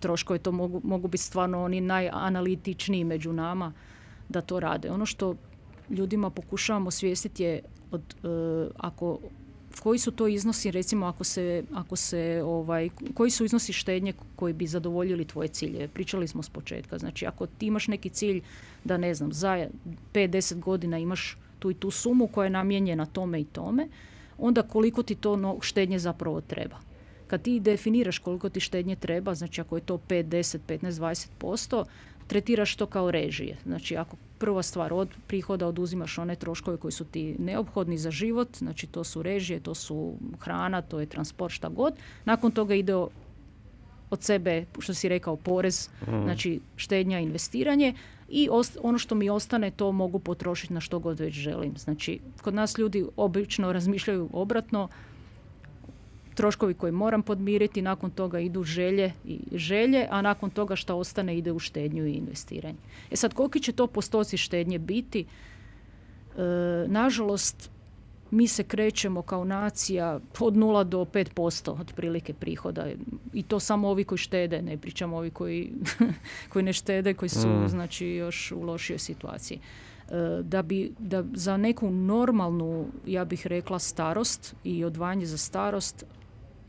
troškove. 0.00 0.38
To 0.38 0.52
mogu, 0.52 0.80
mogu 0.84 1.08
biti 1.08 1.22
stvarno 1.22 1.64
oni 1.64 1.80
najanalitičniji 1.80 3.04
među 3.04 3.32
nama 3.32 3.72
da 4.28 4.40
to 4.40 4.60
rade. 4.60 4.90
Ono 4.90 5.06
što 5.06 5.34
ljudima 5.90 6.30
pokušavamo 6.30 6.90
svijestiti 6.90 7.42
je 7.42 7.62
od, 7.90 8.02
e, 8.24 8.70
ako 8.76 9.18
koji 9.80 9.98
su 9.98 10.10
to 10.10 10.28
iznosi 10.28 10.70
recimo 10.70 11.06
ako 11.06 11.24
se, 11.24 11.64
ako 11.74 11.96
se 11.96 12.42
ovaj, 12.44 12.88
koji 13.14 13.30
su 13.30 13.44
iznosi 13.44 13.72
štednje 13.72 14.12
koji 14.36 14.52
bi 14.52 14.66
zadovoljili 14.66 15.24
tvoje 15.24 15.48
cilje. 15.48 15.88
Pričali 15.88 16.28
smo 16.28 16.42
s 16.42 16.48
početka. 16.48 16.98
Znači 16.98 17.26
ako 17.26 17.46
ti 17.46 17.66
imaš 17.66 17.88
neki 17.88 18.10
cilj 18.10 18.42
da 18.84 18.96
ne 18.96 19.14
znam 19.14 19.32
za 19.32 19.68
5-10 20.14 20.60
godina 20.60 20.98
imaš 20.98 21.38
tu 21.58 21.70
i 21.70 21.74
tu 21.74 21.90
sumu 21.90 22.26
koja 22.26 22.44
je 22.44 22.50
namijenjena 22.50 23.06
tome 23.06 23.40
i 23.40 23.44
tome, 23.44 23.88
onda 24.38 24.62
koliko 24.62 25.02
ti 25.02 25.14
to 25.14 25.58
štednje 25.60 25.98
zapravo 25.98 26.40
treba. 26.40 26.76
Kad 27.26 27.42
ti 27.42 27.60
definiraš 27.60 28.18
koliko 28.18 28.48
ti 28.48 28.60
štednje 28.60 28.96
treba, 28.96 29.34
znači 29.34 29.60
ako 29.60 29.76
je 29.76 29.82
to 29.82 29.98
5, 30.08 30.24
10, 30.24 30.58
15, 30.68 31.26
20%, 31.40 31.84
tretiraš 32.26 32.76
to 32.76 32.86
kao 32.86 33.10
režije. 33.10 33.56
Znači 33.64 33.96
ako 33.96 34.16
prva 34.38 34.62
stvar 34.62 34.92
od 34.92 35.08
prihoda 35.26 35.66
oduzimaš 35.66 36.18
one 36.18 36.36
troškove 36.36 36.76
koji 36.76 36.92
su 36.92 37.04
ti 37.04 37.36
neophodni 37.38 37.98
za 37.98 38.10
život, 38.10 38.56
znači 38.58 38.86
to 38.86 39.04
su 39.04 39.22
režije, 39.22 39.60
to 39.60 39.74
su 39.74 40.14
hrana, 40.40 40.82
to 40.82 41.00
je 41.00 41.06
transport, 41.06 41.54
šta 41.54 41.68
god. 41.68 41.94
Nakon 42.24 42.50
toga 42.50 42.74
ide 42.74 42.94
od 44.10 44.22
sebe, 44.22 44.64
što 44.78 44.94
si 44.94 45.08
rekao, 45.08 45.36
porez, 45.36 45.88
mm. 46.02 46.22
znači 46.22 46.60
štednja, 46.76 47.20
investiranje, 47.20 47.94
i 48.28 48.48
ono 48.82 48.98
što 48.98 49.14
mi 49.14 49.30
ostane 49.30 49.70
to 49.70 49.92
mogu 49.92 50.18
potrošiti 50.18 50.74
na 50.74 50.80
što 50.80 50.98
god 50.98 51.20
već 51.20 51.34
želim. 51.34 51.76
Znači, 51.76 52.20
kod 52.42 52.54
nas 52.54 52.78
ljudi 52.78 53.06
obično 53.16 53.72
razmišljaju 53.72 54.28
obratno, 54.32 54.88
troškovi 56.38 56.74
koje 56.74 56.92
moram 56.92 57.22
podmiriti, 57.22 57.82
nakon 57.82 58.10
toga 58.10 58.40
idu 58.40 58.62
želje 58.62 59.12
i 59.24 59.38
želje, 59.52 60.06
a 60.10 60.22
nakon 60.22 60.50
toga 60.50 60.76
što 60.76 60.96
ostane 60.96 61.38
ide 61.38 61.52
u 61.52 61.58
štednju 61.58 62.06
i 62.06 62.12
investiranje. 62.12 62.78
E 63.10 63.16
sad, 63.16 63.34
koliki 63.34 63.60
će 63.60 63.72
to 63.72 63.86
postoci 63.86 64.36
štednje 64.36 64.78
biti? 64.78 65.24
E, 65.24 65.26
nažalost, 66.86 67.70
mi 68.30 68.48
se 68.48 68.64
krećemo 68.64 69.22
kao 69.22 69.44
nacija 69.44 70.20
od 70.40 70.54
0 70.54 70.84
do 70.84 71.04
5% 71.04 71.80
otprilike 71.80 72.34
prihoda 72.34 72.86
i 73.32 73.42
to 73.42 73.60
samo 73.60 73.88
ovi 73.88 74.04
koji 74.04 74.18
štede, 74.18 74.62
ne 74.62 74.76
pričamo 74.76 75.16
ovi 75.16 75.30
koji, 75.30 75.72
koji 76.52 76.62
ne 76.62 76.72
štede, 76.72 77.14
koji 77.14 77.28
su 77.28 77.48
mm. 77.48 77.68
znači 77.68 78.06
još 78.06 78.52
u 78.52 78.62
lošijoj 78.62 78.98
situaciji. 78.98 79.58
E, 79.58 80.42
da 80.42 80.62
bi 80.62 80.92
da 80.98 81.24
za 81.34 81.56
neku 81.56 81.90
normalnu, 81.90 82.86
ja 83.06 83.24
bih 83.24 83.46
rekla, 83.46 83.78
starost 83.78 84.54
i 84.64 84.84
odvajanje 84.84 85.26
za 85.26 85.38
starost 85.38 86.04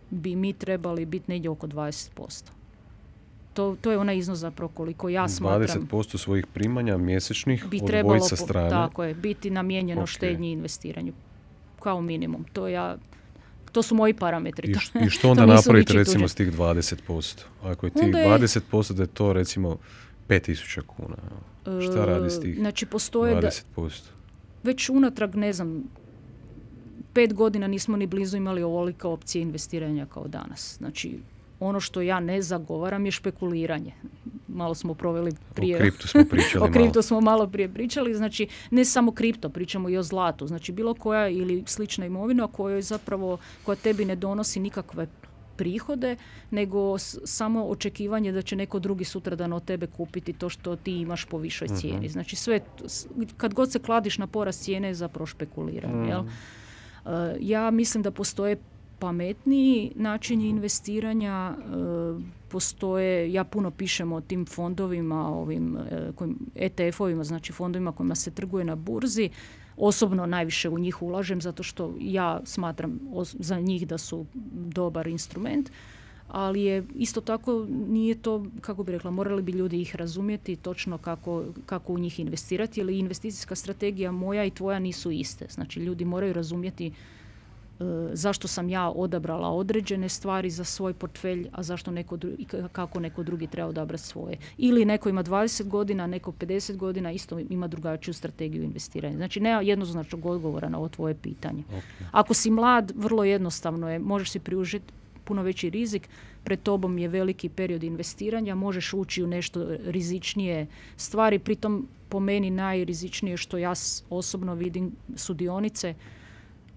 bi 0.09 0.35
mi 0.35 0.53
trebali 0.53 1.05
biti 1.05 1.31
negdje 1.31 1.49
oko 1.49 1.67
20%. 1.67 2.43
To, 3.53 3.75
to 3.81 3.91
je 3.91 3.97
onaj 3.97 4.17
iznos 4.17 4.39
zapravo 4.39 4.71
koliko 4.73 5.09
ja 5.09 5.27
smatram. 5.27 5.87
20% 5.91 6.17
svojih 6.17 6.47
primanja 6.47 6.97
mjesečnih 6.97 7.65
bi 7.67 7.79
trebalo 7.87 8.19
sa 8.19 8.35
strane. 8.35 8.69
Tako 8.69 9.03
je, 9.03 9.13
biti 9.13 9.49
namijenjeno 9.49 10.01
okay. 10.01 10.15
štednji 10.15 10.49
i 10.49 10.51
investiranju 10.51 11.13
kao 11.79 12.01
minimum. 12.01 12.45
To 12.53 12.67
ja 12.67 12.97
to 13.71 13.81
su 13.81 13.95
moji 13.95 14.13
parametri. 14.13 14.71
I, 14.71 14.75
i 15.05 15.09
što 15.09 15.29
onda 15.29 15.45
napraviti 15.45 15.93
recimo 15.93 16.27
s 16.27 16.35
tih 16.35 16.51
20%? 16.53 17.41
Ako 17.63 17.85
je 17.85 17.89
tih 17.89 18.03
je, 18.03 18.27
20% 18.27 18.93
da 18.93 19.03
je 19.03 19.07
to 19.07 19.33
recimo 19.33 19.77
5000 20.29 20.81
kuna. 20.81 21.17
Šta 21.81 22.05
radi 22.05 22.29
s 22.29 22.39
tih 22.41 22.55
znači, 22.57 22.85
postoje 22.85 23.35
20%? 23.35 23.63
Da, 23.75 23.89
već 24.63 24.89
unatrag, 24.89 25.35
ne 25.35 25.53
znam, 25.53 25.83
pet 27.13 27.33
godina 27.33 27.67
nismo 27.67 27.97
ni 27.97 28.07
blizu 28.07 28.37
imali 28.37 28.63
ovolike 28.63 29.07
opcije 29.07 29.41
investiranja 29.41 30.05
kao 30.05 30.27
danas. 30.27 30.75
Znači, 30.77 31.19
ono 31.59 31.79
što 31.79 32.01
ja 32.01 32.19
ne 32.19 32.41
zagovaram 32.41 33.05
je 33.05 33.11
špekuliranje. 33.11 33.93
Malo 34.47 34.75
smo 34.75 34.93
proveli 34.93 35.31
prije... 35.53 35.75
O 35.75 35.79
kriptu 35.79 36.07
smo 36.07 36.25
pričali 36.29 36.63
O 36.69 36.71
kriptu 36.73 37.01
smo 37.01 37.21
malo 37.21 37.47
prije 37.47 37.69
pričali. 37.69 38.13
Znači, 38.13 38.47
ne 38.71 38.85
samo 38.85 39.11
kripto, 39.11 39.49
pričamo 39.49 39.89
i 39.89 39.97
o 39.97 40.03
zlatu. 40.03 40.47
Znači, 40.47 40.71
bilo 40.71 40.93
koja 40.93 41.27
ili 41.27 41.63
slična 41.65 42.05
imovina 42.05 42.47
koja 42.47 42.81
zapravo, 42.81 43.37
koja 43.63 43.75
tebi 43.75 44.05
ne 44.05 44.15
donosi 44.15 44.59
nikakve 44.59 45.07
prihode, 45.59 46.15
nego 46.51 46.97
samo 47.23 47.65
očekivanje 47.65 48.31
da 48.31 48.41
će 48.41 48.55
neko 48.55 48.79
drugi 48.79 49.03
sutradan 49.03 49.53
od 49.53 49.65
tebe 49.65 49.87
kupiti 49.87 50.33
to 50.33 50.49
što 50.49 50.75
ti 50.75 50.91
imaš 51.01 51.25
po 51.25 51.37
višoj 51.37 51.67
mhm. 51.67 51.75
cijeni. 51.75 52.09
Znači 52.09 52.35
sve, 52.35 52.59
kad 53.37 53.53
god 53.53 53.71
se 53.71 53.79
kladiš 53.79 54.17
na 54.17 54.27
porast 54.27 54.63
cijene 54.63 54.87
je 54.87 54.93
zapravo 54.93 55.25
špekuliranje. 55.25 56.09
Jel? 56.09 56.21
Mhm. 56.21 56.29
Uh, 56.29 57.11
ja 57.39 57.71
mislim 57.71 58.03
da 58.03 58.11
postoje 58.11 58.55
pametniji 58.99 59.91
načini 59.95 60.49
investiranja 60.49 61.55
e, 61.57 62.39
postoje, 62.49 63.33
ja 63.33 63.43
puno 63.43 63.71
pišem 63.71 64.11
o 64.11 64.21
tim 64.21 64.45
fondovima, 64.45 65.27
ovim 65.27 65.77
e, 65.77 66.11
ETF-ovima, 66.55 67.23
znači 67.23 67.53
fondovima 67.53 67.91
kojima 67.91 68.15
se 68.15 68.31
trguje 68.31 68.65
na 68.65 68.75
burzi. 68.75 69.29
Osobno 69.77 70.25
najviše 70.25 70.69
u 70.69 70.79
njih 70.79 71.01
ulažem 71.01 71.41
zato 71.41 71.63
što 71.63 71.93
ja 71.99 72.41
smatram 72.45 72.99
za 73.23 73.59
njih 73.59 73.87
da 73.87 73.97
su 73.97 74.25
dobar 74.53 75.07
instrument, 75.07 75.71
ali 76.27 76.61
je 76.61 76.83
isto 76.95 77.21
tako 77.21 77.65
nije 77.69 78.15
to, 78.15 78.45
kako 78.61 78.83
bi 78.83 78.91
rekla, 78.91 79.11
morali 79.11 79.41
bi 79.41 79.51
ljudi 79.51 79.81
ih 79.81 79.95
razumjeti 79.95 80.55
točno 80.55 80.97
kako, 80.97 81.43
kako 81.65 81.93
u 81.93 81.99
njih 81.99 82.19
investirati, 82.19 82.79
jer 82.79 82.89
investicijska 82.89 83.55
strategija 83.55 84.11
moja 84.11 84.45
i 84.45 84.51
tvoja 84.51 84.79
nisu 84.79 85.11
iste. 85.11 85.45
Znači 85.49 85.79
ljudi 85.79 86.05
moraju 86.05 86.33
razumjeti 86.33 86.87
E, 86.87 86.91
zašto 88.13 88.47
sam 88.47 88.69
ja 88.69 88.89
odabrala 88.89 89.49
određene 89.49 90.09
stvari 90.09 90.49
za 90.49 90.63
svoj 90.63 90.93
portfelj, 90.93 91.47
a 91.51 91.63
zašto 91.63 91.91
neko 91.91 92.17
drugi, 92.17 92.45
kako 92.71 92.99
neko 92.99 93.23
drugi 93.23 93.47
treba 93.47 93.69
odabrati 93.69 94.03
svoje. 94.03 94.37
Ili 94.57 94.85
neko 94.85 95.09
ima 95.09 95.23
20 95.23 95.67
godina, 95.67 96.07
neko 96.07 96.31
50 96.31 96.75
godina, 96.75 97.11
isto 97.11 97.39
ima 97.39 97.67
drugačiju 97.67 98.13
strategiju 98.13 98.63
investiranja. 98.63 99.15
Znači 99.15 99.39
nema 99.39 99.61
jednoznačnog 99.61 100.25
odgovora 100.25 100.69
na 100.69 100.77
ovo 100.77 100.89
tvoje 100.89 101.15
pitanje. 101.15 101.63
Ako 102.11 102.33
si 102.33 102.51
mlad, 102.51 102.91
vrlo 102.95 103.23
jednostavno 103.23 103.89
je, 103.89 103.99
možeš 103.99 104.31
si 104.31 104.39
priužiti 104.39 104.93
puno 105.23 105.43
veći 105.43 105.69
rizik, 105.69 106.09
pred 106.43 106.59
tobom 106.63 106.97
je 106.97 107.07
veliki 107.07 107.49
period 107.49 107.83
investiranja, 107.83 108.55
možeš 108.55 108.93
ući 108.93 109.23
u 109.23 109.27
nešto 109.27 109.65
rizičnije 109.85 110.67
stvari, 110.97 111.39
pritom 111.39 111.87
po 112.09 112.19
meni 112.19 112.49
najrizičnije 112.49 113.37
što 113.37 113.57
ja 113.57 113.73
osobno 114.09 114.55
vidim 114.55 114.91
su 115.15 115.33
dionice, 115.33 115.93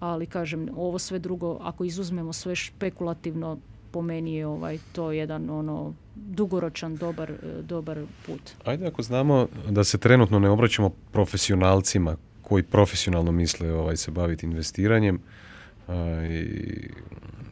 ali 0.03 0.25
kažem, 0.25 0.69
ovo 0.75 0.99
sve 0.99 1.19
drugo, 1.19 1.57
ako 1.61 1.83
izuzmemo 1.83 2.33
sve 2.33 2.55
špekulativno, 2.55 3.57
po 3.91 4.01
meni 4.01 4.35
je 4.35 4.47
ovaj, 4.47 4.77
to 4.91 5.11
jedan 5.11 5.49
ono 5.49 5.93
dugoročan 6.15 6.95
dobar, 6.95 7.33
dobar 7.61 8.01
put. 8.25 8.41
Ajde 8.65 8.87
ako 8.87 9.01
znamo 9.01 9.47
da 9.69 9.83
se 9.83 9.97
trenutno 9.97 10.39
ne 10.39 10.49
obraćamo 10.49 10.89
profesionalcima 11.11 12.17
koji 12.41 12.63
profesionalno 12.63 13.31
misle 13.31 13.73
ovaj, 13.73 13.97
se 13.97 14.11
baviti 14.11 14.45
investiranjem 14.45 15.19
i 16.29 16.89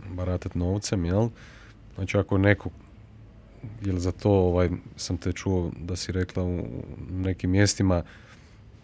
baratati 0.10 0.60
novcem, 0.60 1.06
jel? 1.06 1.30
Znači 1.95 2.18
ako 2.18 2.38
neko 2.38 2.70
jel 3.86 3.97
za 3.97 4.12
to 4.12 4.32
ovaj, 4.32 4.70
sam 4.95 5.18
te 5.18 5.34
čuo 5.34 5.72
da 5.80 5.95
si 5.95 6.12
rekla 6.12 6.43
u 6.43 6.64
nekim 7.12 7.52
mjestima 7.52 8.04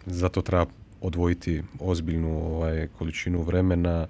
za 0.06 0.28
to 0.28 0.42
treba 0.42 0.66
odvojiti 1.00 1.62
ozbiljnu 1.80 2.54
ovaj, 2.54 2.88
količinu 2.98 3.42
vremena, 3.42 4.06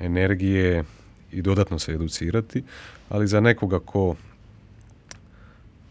energije 0.00 0.84
i 1.32 1.42
dodatno 1.42 1.78
se 1.78 1.92
educirati, 1.92 2.62
ali 3.08 3.26
za 3.26 3.40
nekoga 3.40 3.78
ko 3.78 4.14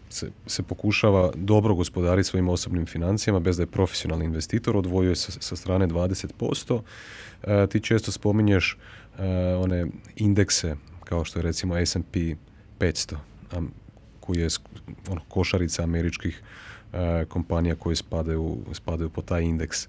se, 0.10 0.30
se 0.48 0.64
pokušava 0.64 1.32
dobro 1.36 1.76
gospodariti 1.76 2.30
svojim 2.30 2.50
osobnim 2.50 2.86
financijama 2.86 3.40
bez 3.40 3.58
da 3.58 3.64
je 3.64 3.68
profesionalni 3.68 4.26
investitor, 4.26 4.78
odvojuje 4.78 5.16
se 5.16 5.32
sa 5.32 5.56
strane 5.56 5.88
20%. 5.88 6.82
E, 7.44 7.68
ti 7.68 7.80
često 7.80 8.12
spominješ 8.12 8.78
e, 9.20 9.24
one 9.56 9.86
indekse 10.16 10.76
kao 11.04 11.26
što 11.26 11.40
je 11.40 11.44
recimo 11.44 11.86
S&P 11.86 12.36
500, 12.80 13.16
koji 14.20 14.40
je 14.40 14.48
ono, 15.10 15.22
košarica 15.28 15.84
američkih 15.84 16.42
e, 16.94 17.26
kompanija 17.26 17.76
koje 17.76 17.96
spadaju, 17.96 18.58
spadaju 18.74 19.10
po 19.10 19.22
taj 19.22 19.44
indeks. 19.44 19.88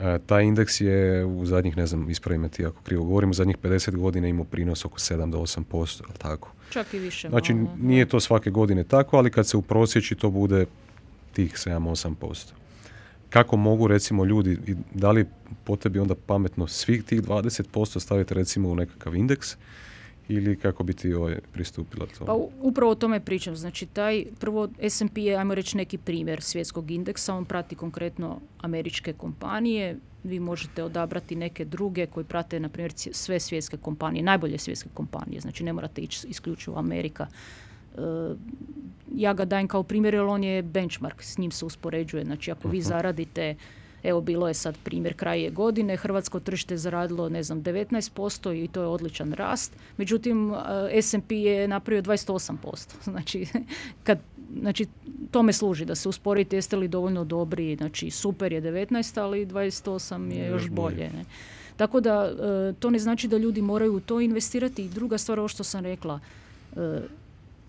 E, 0.00 0.18
taj 0.26 0.44
indeks 0.44 0.80
je 0.80 1.24
u 1.24 1.46
zadnjih, 1.46 1.76
ne 1.76 1.86
znam, 1.86 2.10
ispravim 2.10 2.48
ti 2.48 2.66
ako 2.66 2.82
krivo 2.82 3.04
govorim, 3.04 3.30
u 3.30 3.34
zadnjih 3.34 3.58
50 3.58 3.96
godina 3.96 4.28
imao 4.28 4.44
prinos 4.44 4.84
oko 4.84 4.98
7 4.98 5.30
do 5.30 5.38
8%, 5.38 6.02
ali 6.08 6.18
tako? 6.18 6.52
Čak 6.70 6.94
i 6.94 6.98
više. 6.98 7.28
Znači, 7.28 7.54
nije 7.82 8.08
to 8.08 8.20
svake 8.20 8.50
godine 8.50 8.84
tako, 8.84 9.16
ali 9.16 9.30
kad 9.30 9.46
se 9.46 9.56
uprosječi 9.56 10.14
to 10.14 10.30
bude 10.30 10.66
tih 11.32 11.52
7-8%. 11.52 12.52
Kako 13.30 13.56
mogu 13.56 13.86
recimo 13.86 14.24
ljudi, 14.24 14.58
da 14.94 15.10
li 15.10 15.26
po 15.64 15.76
tebi 15.76 15.98
onda 15.98 16.14
pametno 16.26 16.66
svih 16.66 17.04
tih 17.04 17.22
20% 17.22 18.00
staviti 18.00 18.34
recimo 18.34 18.68
u 18.68 18.74
nekakav 18.74 19.14
indeks 19.14 19.56
ili 20.28 20.56
kako 20.56 20.84
bi 20.84 20.92
ti 20.92 21.14
ovaj 21.14 21.38
pristupila 21.52 22.06
to? 22.18 22.24
Pa 22.24 22.34
upravo 22.62 22.92
o 22.92 22.94
tome 22.94 23.20
pričam. 23.20 23.56
Znači 23.56 23.86
taj 23.86 24.24
prvo 24.40 24.68
S&P 24.88 25.22
je 25.22 25.36
ajmo 25.36 25.54
reći 25.54 25.76
neki 25.76 25.98
primjer 25.98 26.42
svjetskog 26.42 26.90
indeksa, 26.90 27.34
on 27.34 27.44
prati 27.44 27.74
konkretno 27.74 28.40
američke 28.60 29.12
kompanije. 29.12 29.96
Vi 30.24 30.40
možete 30.40 30.84
odabrati 30.84 31.36
neke 31.36 31.64
druge 31.64 32.06
koji 32.06 32.24
prate 32.24 32.60
na 32.60 32.68
primjer 32.68 32.92
sve 32.96 33.40
svjetske 33.40 33.76
kompanije, 33.76 34.22
najbolje 34.22 34.58
svjetske 34.58 34.88
kompanije. 34.94 35.40
Znači 35.40 35.64
ne 35.64 35.72
morate 35.72 36.00
ići 36.00 36.26
isključivo 36.28 36.78
Amerika. 36.78 37.26
E, 37.26 38.00
ja 39.14 39.32
ga 39.32 39.44
dajem 39.44 39.68
kao 39.68 39.82
primjer 39.82 40.14
jer 40.14 40.24
on 40.24 40.44
je 40.44 40.62
benchmark, 40.62 41.22
s 41.22 41.38
njim 41.38 41.50
se 41.50 41.64
uspoređuje. 41.64 42.24
Znači 42.24 42.50
ako 42.50 42.68
vi 42.68 42.80
zaradite 42.80 43.54
Evo 44.02 44.20
bilo 44.20 44.48
je 44.48 44.54
sad 44.54 44.78
primjer 44.84 45.14
kraje 45.14 45.50
godine, 45.50 45.96
hrvatsko 45.96 46.40
tržište 46.40 46.74
je 46.74 46.78
zaradilo 46.78 47.28
ne 47.28 47.42
znam 47.42 47.62
19% 47.62 48.64
i 48.64 48.68
to 48.68 48.80
je 48.80 48.86
odličan 48.86 49.32
rast. 49.32 49.72
Međutim 49.96 50.54
eh, 50.54 51.02
S&P 51.02 51.36
je 51.36 51.68
napravio 51.68 52.02
28%. 52.02 52.92
Znači 53.12 53.46
kad 54.02 54.18
znači 54.60 54.86
tome 55.30 55.52
služi 55.52 55.84
da 55.84 55.94
se 55.94 56.08
usporite 56.08 56.56
jeste 56.56 56.76
li 56.76 56.88
dovoljno 56.88 57.24
dobri, 57.24 57.76
znači 57.76 58.10
super 58.10 58.52
je 58.52 58.62
19, 58.62 59.20
ali 59.20 59.46
28 59.46 60.30
je 60.30 60.46
još 60.46 60.68
bolje. 60.68 61.10
Ne? 61.10 61.24
Tako 61.76 62.00
da 62.00 62.30
eh, 62.32 62.72
to 62.80 62.90
ne 62.90 62.98
znači 62.98 63.28
da 63.28 63.36
ljudi 63.36 63.62
moraju 63.62 63.96
u 63.96 64.00
to 64.00 64.20
investirati. 64.20 64.84
I 64.84 64.88
druga 64.88 65.18
stvar, 65.18 65.38
ovo 65.38 65.48
što 65.48 65.64
sam 65.64 65.84
rekla, 65.84 66.20
eh, 66.76 67.00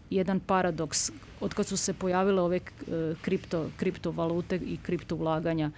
jedan 0.10 0.40
paradoks. 0.40 1.12
Od 1.42 1.54
kad 1.54 1.66
su 1.66 1.78
se 1.78 1.94
pojavile 1.94 2.42
ove 2.42 2.60
kripto, 3.22 3.70
kriptovalute 3.78 4.56
i 4.56 4.78
kripto 4.84 5.16
ulaganja, 5.16 5.72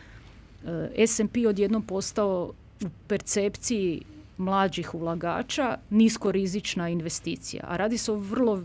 S&P 1.07 1.47
odjednom 1.47 1.82
postao 1.82 2.53
u 2.86 2.89
percepciji 3.07 4.01
mlađih 4.38 4.95
ulagača 4.95 5.78
niskorizična 5.89 6.89
investicija. 6.89 7.63
A 7.68 7.78
radi 7.78 7.97
se 7.97 8.11
o 8.11 8.16
vrlo 8.16 8.63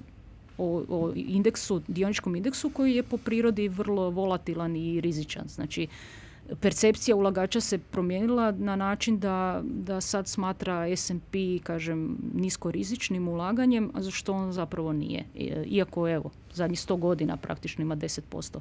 o, 0.59 0.85
o 0.89 1.13
indeksu, 1.15 1.83
dioničkom 1.89 2.37
indeksu 2.37 2.71
koji 2.71 2.95
je 2.95 3.03
po 3.03 3.17
prirodi 3.17 3.69
vrlo 3.69 4.11
volatilan 4.11 4.77
i 4.77 5.01
rizičan. 5.01 5.49
Znači, 5.49 5.87
percepcija 6.61 7.17
ulagača 7.17 7.61
se 7.61 7.79
promijenila 7.79 8.51
na 8.51 8.77
način 8.77 9.19
da, 9.19 9.63
da 9.65 10.01
sad 10.01 10.29
smatra 10.29 10.97
S&P, 10.97 11.59
kažem, 11.63 12.17
niskorizičnim 12.35 13.29
ulaganjem, 13.29 13.91
a 13.95 14.03
zašto 14.03 14.33
on 14.33 14.53
zapravo 14.53 14.93
nije. 14.93 15.25
Iako, 15.67 16.09
evo, 16.09 16.31
zadnjih 16.53 16.79
100 16.79 16.99
godina 16.99 17.37
praktično 17.37 17.83
ima 17.83 17.97
10% 17.97 18.59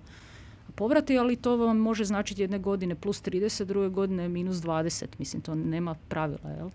povrati, 0.75 1.17
ali 1.17 1.35
to 1.35 1.57
vam 1.57 1.77
može 1.77 2.05
značiti 2.05 2.41
jedne 2.41 2.59
godine 2.59 2.95
plus 2.95 3.23
30, 3.23 3.63
druge 3.63 3.89
godine 3.89 4.29
minus 4.29 4.57
20. 4.57 5.05
Mislim, 5.17 5.41
to 5.41 5.55
nema 5.55 5.95
pravila, 6.07 6.49
jel? 6.57 6.69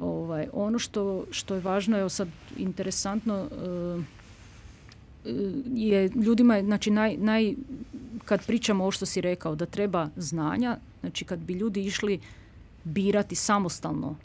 Ovaj, 0.00 0.48
ono 0.52 0.78
što, 0.78 1.24
što 1.30 1.54
je 1.54 1.60
važno, 1.60 1.98
evo 1.98 2.08
sad 2.08 2.28
interesantno, 2.56 3.48
eh, 3.52 4.02
je 5.74 6.08
ljudima, 6.08 6.62
znači 6.62 6.90
naj, 6.90 7.16
naj, 7.16 7.54
kad 8.24 8.46
pričamo 8.46 8.84
o 8.84 8.90
što 8.90 9.06
si 9.06 9.20
rekao, 9.20 9.54
da 9.54 9.66
treba 9.66 10.08
znanja, 10.16 10.78
znači 11.00 11.24
kad 11.24 11.38
bi 11.38 11.52
ljudi 11.52 11.84
išli 11.84 12.20
birati 12.84 13.34
samostalno 13.34 14.16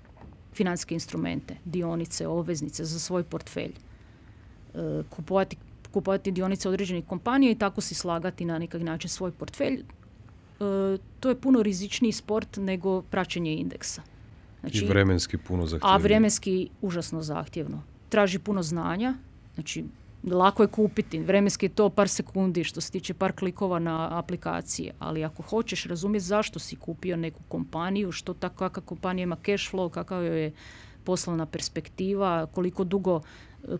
financijske 0.54 0.94
instrumente, 0.94 1.56
dionice, 1.66 2.28
obveznice 2.28 2.86
za 2.86 3.00
svoj 3.00 3.24
portfelj, 3.24 3.74
eh, 3.74 5.04
kupovati 5.10 5.58
kupovati 5.92 6.32
dionice 6.32 6.70
određenih 6.70 7.06
kompanija 7.06 7.52
i 7.52 7.56
tako 7.56 7.82
si 7.82 7.96
slagati 7.96 8.46
na 8.46 8.60
nekak 8.60 8.82
način 8.82 9.10
svoj 9.10 9.32
portfelj. 9.32 9.80
E, 9.80 10.98
to 11.20 11.30
je 11.30 11.42
puno 11.42 11.64
rizičniji 11.64 12.12
sport 12.12 12.58
nego 12.58 13.02
praćenje 13.02 13.56
indeksa. 13.56 14.02
Znači, 14.60 14.86
I 14.86 14.88
vremenski 14.88 15.38
puno 15.38 15.66
zahtjevno. 15.66 15.96
A 15.96 15.98
vremenski 15.98 16.70
užasno 16.82 17.22
zahtjevno. 17.22 17.84
Traži 18.10 18.40
puno 18.40 18.64
znanja, 18.64 19.14
znači 19.54 19.86
lako 20.24 20.64
je 20.64 20.68
kupiti, 20.68 21.20
vremenski 21.20 21.66
je 21.66 21.70
to 21.70 21.90
par 21.90 22.10
sekundi 22.10 22.64
što 22.64 22.82
se 22.82 22.92
tiče 22.92 23.14
par 23.14 23.32
klikova 23.32 23.80
na 23.80 24.18
aplikacije, 24.20 24.94
ali 25.00 25.24
ako 25.24 25.44
hoćeš 25.44 25.86
razumjeti 25.86 26.26
zašto 26.26 26.60
si 26.60 26.76
kupio 26.76 27.18
neku 27.18 27.40
kompaniju, 27.48 28.12
što 28.12 28.34
ta, 28.34 28.50
kakva 28.50 28.84
kompanija 28.84 29.24
ima 29.24 29.38
cash 29.46 29.74
flow, 29.74 29.90
kakav 29.90 30.24
je 30.24 30.52
poslovna 31.04 31.46
perspektiva, 31.46 32.46
koliko 32.46 32.84
dugo 32.84 33.22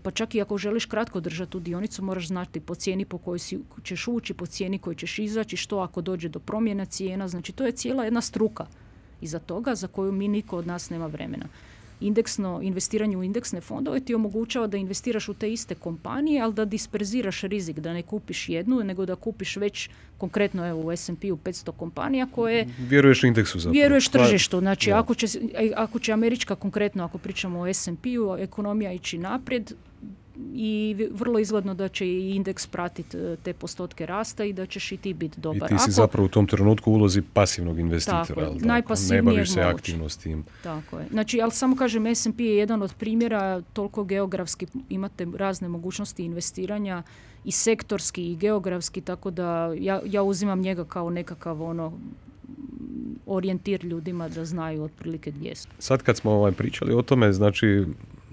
pa 0.04 0.12
čak 0.12 0.36
i 0.36 0.42
ako 0.42 0.58
želiš 0.58 0.86
kratko 0.86 1.20
držati 1.20 1.52
tu 1.52 1.60
dionicu, 1.60 2.04
moraš 2.04 2.28
znati 2.28 2.60
po 2.60 2.76
cijeni 2.76 3.06
po 3.06 3.18
kojoj 3.18 3.40
si, 3.40 3.60
ćeš 3.84 4.08
ući, 4.08 4.34
po 4.34 4.46
cijeni 4.46 4.80
koju 4.80 4.96
ćeš 4.96 5.20
izaći, 5.20 5.58
što 5.58 5.80
ako 5.80 6.02
dođe 6.02 6.30
do 6.30 6.40
promjena 6.40 6.86
cijena. 6.86 7.28
Znači, 7.28 7.52
to 7.52 7.66
je 7.66 7.72
cijela 7.72 8.04
jedna 8.04 8.22
struka 8.22 8.66
iza 9.22 9.40
toga 9.40 9.76
za 9.76 9.88
koju 9.88 10.12
mi 10.12 10.28
niko 10.28 10.58
od 10.58 10.68
nas 10.68 10.90
nema 10.90 11.08
vremena 11.08 11.46
indeksno 12.02 12.60
investiranje 12.64 13.18
u 13.18 13.24
indeksne 13.24 13.62
fondove 13.62 14.00
ti 14.00 14.16
omogućava 14.16 14.68
da 14.68 14.78
investiraš 14.78 15.30
u 15.30 15.34
te 15.34 15.54
iste 15.54 15.76
kompanije, 15.76 16.42
ali 16.42 16.54
da 16.54 16.66
disperziraš 16.66 17.42
rizik, 17.42 17.80
da 17.80 17.94
ne 17.94 18.02
kupiš 18.02 18.50
jednu, 18.50 18.84
nego 18.84 19.06
da 19.06 19.16
kupiš 19.16 19.56
već 19.56 19.90
konkretno 20.18 20.68
evo 20.68 20.82
u 20.82 20.92
S&P-u 20.92 21.38
500 21.38 21.72
kompanija 21.72 22.28
koje... 22.36 22.68
Vjeruješ 22.80 23.24
indeksu 23.24 23.60
zapravo. 23.60 23.74
Vjeruješ 23.74 24.10
tržištu. 24.10 24.60
Znači, 24.60 24.92
ako 24.92 25.16
će, 25.16 25.28
ako 25.76 26.00
će 26.00 26.12
američka, 26.12 26.56
konkretno 26.56 27.04
ako 27.04 27.18
pričamo 27.18 27.60
o 27.60 27.74
S&P-u, 27.74 28.36
ekonomija 28.40 28.92
ići 28.92 29.18
naprijed, 29.18 29.74
i 30.54 30.96
vrlo 31.12 31.40
izgledno 31.40 31.74
da 31.74 31.88
će 31.88 32.08
i 32.08 32.36
indeks 32.36 32.68
pratiti 32.68 33.18
e, 33.18 33.36
te 33.44 33.54
postotke 33.54 34.06
rasta 34.06 34.44
i 34.44 34.54
da 34.54 34.66
ćeš 34.66 34.92
i 34.92 34.98
ti 34.98 35.14
biti 35.14 35.42
dobar. 35.42 35.72
I 35.72 35.76
ti 35.76 35.84
si 35.84 35.92
zapravo 35.92 36.26
u 36.26 36.30
tom 36.30 36.48
trenutku 36.48 36.92
ulozi 36.92 37.22
pasivnog 37.22 37.80
investitora. 37.80 38.26
Tako, 38.26 38.94
ali 38.94 39.08
Ne 39.10 39.22
baviš 39.22 39.54
se 39.54 39.62
aktivno 39.62 40.10
s 40.10 40.18
tim. 40.18 40.44
Tako 40.64 41.00
je. 41.00 41.06
Znači, 41.12 41.42
ali 41.42 41.52
samo 41.52 41.76
kažem, 41.76 42.16
S&P 42.16 42.44
je 42.44 42.58
jedan 42.58 42.82
od 42.82 42.94
primjera, 42.94 43.62
toliko 43.74 44.04
geografski 44.04 44.68
imate 44.90 45.28
razne 45.38 45.68
mogućnosti 45.68 46.24
investiranja 46.24 47.04
i 47.46 47.52
sektorski 47.52 48.32
i 48.32 48.36
geografski, 48.36 49.02
tako 49.02 49.32
da 49.32 49.74
ja, 49.80 50.02
ja 50.06 50.24
uzimam 50.24 50.62
njega 50.62 50.86
kao 50.86 51.10
nekakav 51.10 51.64
ono 51.64 51.94
orijentir 53.26 53.86
ljudima 53.86 54.30
da 54.30 54.46
znaju 54.46 54.84
otprilike 54.84 55.32
gdje 55.32 55.56
su. 55.56 55.68
Sad 55.80 56.04
kad 56.04 56.18
smo 56.18 56.32
ovaj, 56.32 56.52
pričali 56.52 56.94
o 56.94 57.02
tome, 57.02 57.34
znači 57.34 57.86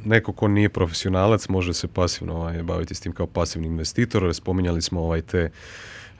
neko 0.05 0.33
ko 0.33 0.49
nije 0.49 0.69
profesionalac 0.69 1.49
može 1.49 1.75
se 1.75 1.89
pasivno 1.89 2.35
ovaj, 2.35 2.63
baviti 2.63 2.95
s 2.95 3.01
tim 3.01 3.13
kao 3.13 3.27
pasivni 3.27 3.67
investitor. 3.67 4.35
Spominjali 4.35 4.83
smo 4.83 5.01
ovaj 5.01 5.23
te 5.23 5.51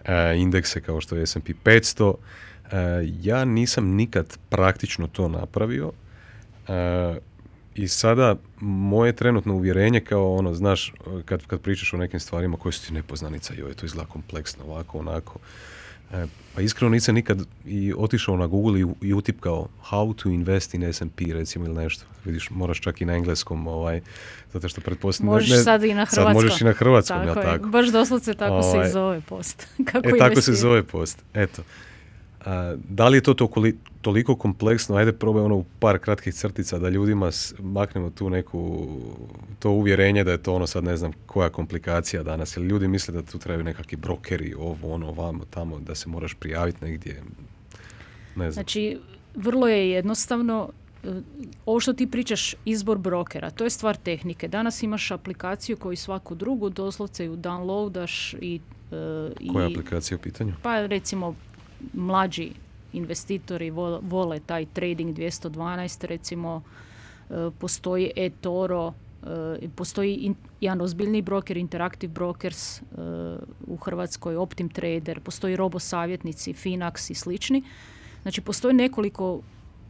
e, 0.05 0.37
indekse 0.37 0.81
kao 0.81 1.01
što 1.01 1.17
je 1.17 1.27
S&P 1.27 1.53
500. 1.65 2.15
E, 2.15 2.77
ja 3.23 3.45
nisam 3.45 3.87
nikad 3.87 4.39
praktično 4.49 5.07
to 5.07 5.29
napravio. 5.29 5.93
E, 6.69 7.19
I 7.75 7.89
sada 7.89 8.37
moje 8.61 9.13
trenutno 9.13 9.55
uvjerenje 9.55 10.01
kao 10.01 10.35
ono, 10.35 10.55
znaš, 10.55 10.93
kad, 11.25 11.47
kad 11.47 11.61
pričaš 11.61 11.95
o 11.95 11.97
nekim 11.97 12.21
stvarima 12.21 12.57
koje 12.57 12.73
su 12.73 12.87
ti 12.87 12.93
nepoznanica, 12.93 13.55
joj, 13.55 13.75
to 13.75 13.87
izgleda 13.87 14.09
kompleksno, 14.09 14.65
ovako, 14.65 14.99
onako. 14.99 15.39
E, 16.13 16.27
pa 16.55 16.61
iskreno 16.61 16.91
nisam 16.91 17.15
nikad 17.15 17.43
i 17.67 17.95
otišao 17.97 18.37
na 18.37 18.47
Google 18.47 18.81
i, 18.81 18.85
i 19.03 19.15
utipkao 19.15 19.69
how 19.91 20.23
to 20.23 20.29
invest 20.29 20.75
in 20.75 20.83
S&P 20.93 21.25
recimo 21.33 21.65
ili 21.65 21.75
nešto. 21.75 22.05
Vidiš, 22.25 22.51
moraš 22.51 22.81
čak 22.81 23.01
i 23.01 23.05
na 23.05 23.13
engleskom, 23.13 23.67
ovaj, 23.67 24.01
zato 24.53 24.69
što 24.69 24.81
pretpostavljam... 24.81 25.35
Možeš 25.35 25.65
sad 25.65 25.85
i 25.85 25.95
na 25.95 26.05
hrvatskom. 26.05 26.25
Sad 26.25 26.35
možeš 26.35 26.61
i 26.61 26.65
na 26.65 26.73
hrvatskom, 26.73 27.19
tako 27.19 27.41
ja 27.41 27.45
tako. 27.45 27.69
Baš 27.69 27.89
doslovce 27.89 28.35
tako 28.35 28.63
se 28.63 28.69
i 28.69 28.79
ovaj, 28.79 28.91
zove 28.91 29.21
post. 29.21 29.67
Kako 29.93 30.09
e, 30.09 30.19
tako 30.19 30.41
se 30.41 30.53
zove 30.53 30.83
post, 30.83 31.23
eto. 31.35 31.63
A, 32.45 32.77
da 32.89 33.09
li 33.09 33.17
je 33.17 33.21
to 33.21 33.35
toliko 34.03 34.37
kompleksno? 34.37 34.97
Ajde 34.97 35.13
probaj 35.13 35.43
ono 35.43 35.57
u 35.57 35.65
par 35.79 35.99
kratkih 35.99 36.35
crtica 36.35 36.79
da 36.79 36.89
ljudima 36.89 37.31
maknemo 37.59 38.11
tu 38.11 38.31
neku 38.31 38.89
to 39.59 39.71
uvjerenje 39.71 40.25
da 40.25 40.31
je 40.31 40.43
to 40.43 40.55
ono 40.55 40.67
sad 40.67 40.85
ne 40.85 40.97
znam 40.97 41.13
koja 41.27 41.49
komplikacija 41.49 42.23
danas. 42.23 42.57
Jer 42.57 42.67
ljudi 42.67 42.89
misle 42.89 43.15
da 43.15 43.23
tu 43.23 43.39
trebaju 43.39 43.65
nekakvi 43.65 43.97
brokeri, 43.97 44.55
ovo, 44.55 44.95
ono, 44.95 45.13
vamo, 45.13 45.45
tamo, 45.51 45.79
da 45.79 45.95
se 45.95 46.09
moraš 46.09 46.35
prijaviti 46.35 46.85
negdje. 46.85 47.23
Ne 48.37 48.51
znam. 48.51 48.53
Znači, 48.53 48.99
vrlo 49.35 49.69
je 49.69 49.91
jednostavno 49.91 50.69
e, 51.05 51.09
ovo 51.67 51.81
što 51.81 51.93
ti 51.93 52.07
pričaš, 52.07 52.55
izbor 52.65 52.99
brokera, 52.99 53.51
to 53.51 53.65
je 53.65 53.71
stvar 53.71 53.97
tehnike. 53.97 54.49
Danas 54.49 54.83
imaš 54.83 55.11
aplikaciju 55.11 55.77
koju 55.77 55.97
svaku 55.97 56.35
drugu 56.35 56.69
doslovce 56.71 57.25
ju 57.25 57.37
downloadaš 57.37 58.35
i... 58.41 58.61
Uh, 58.91 59.53
Koja 59.53 59.65
je 59.65 59.73
aplikacija 59.73 60.19
u 60.19 60.21
pitanju? 60.21 60.53
Pa 60.63 60.87
recimo 60.87 61.35
mlađi 61.93 62.53
investitori 62.93 63.71
vole 64.03 64.41
taj 64.41 64.67
trading 64.67 65.17
212 65.17 66.07
recimo 66.07 66.63
e, 67.31 67.51
postoji 67.59 68.11
eToro 68.17 68.93
e, 69.63 69.69
postoji 69.77 70.35
jedan 70.61 70.81
ozbiljni 70.81 71.23
broker 71.23 71.57
Interactive 71.57 72.13
Brokers 72.13 72.79
e, 72.79 72.83
u 73.67 73.77
Hrvatskoj 73.77 74.37
Optim 74.37 74.69
Trader 74.69 75.21
postoji 75.21 75.57
robo 75.57 75.79
savjetnici 75.79 76.53
Finax 76.53 77.11
i 77.11 77.15
slični. 77.15 77.63
Znači 78.23 78.41
postoji 78.41 78.75
nekoliko 78.75 79.41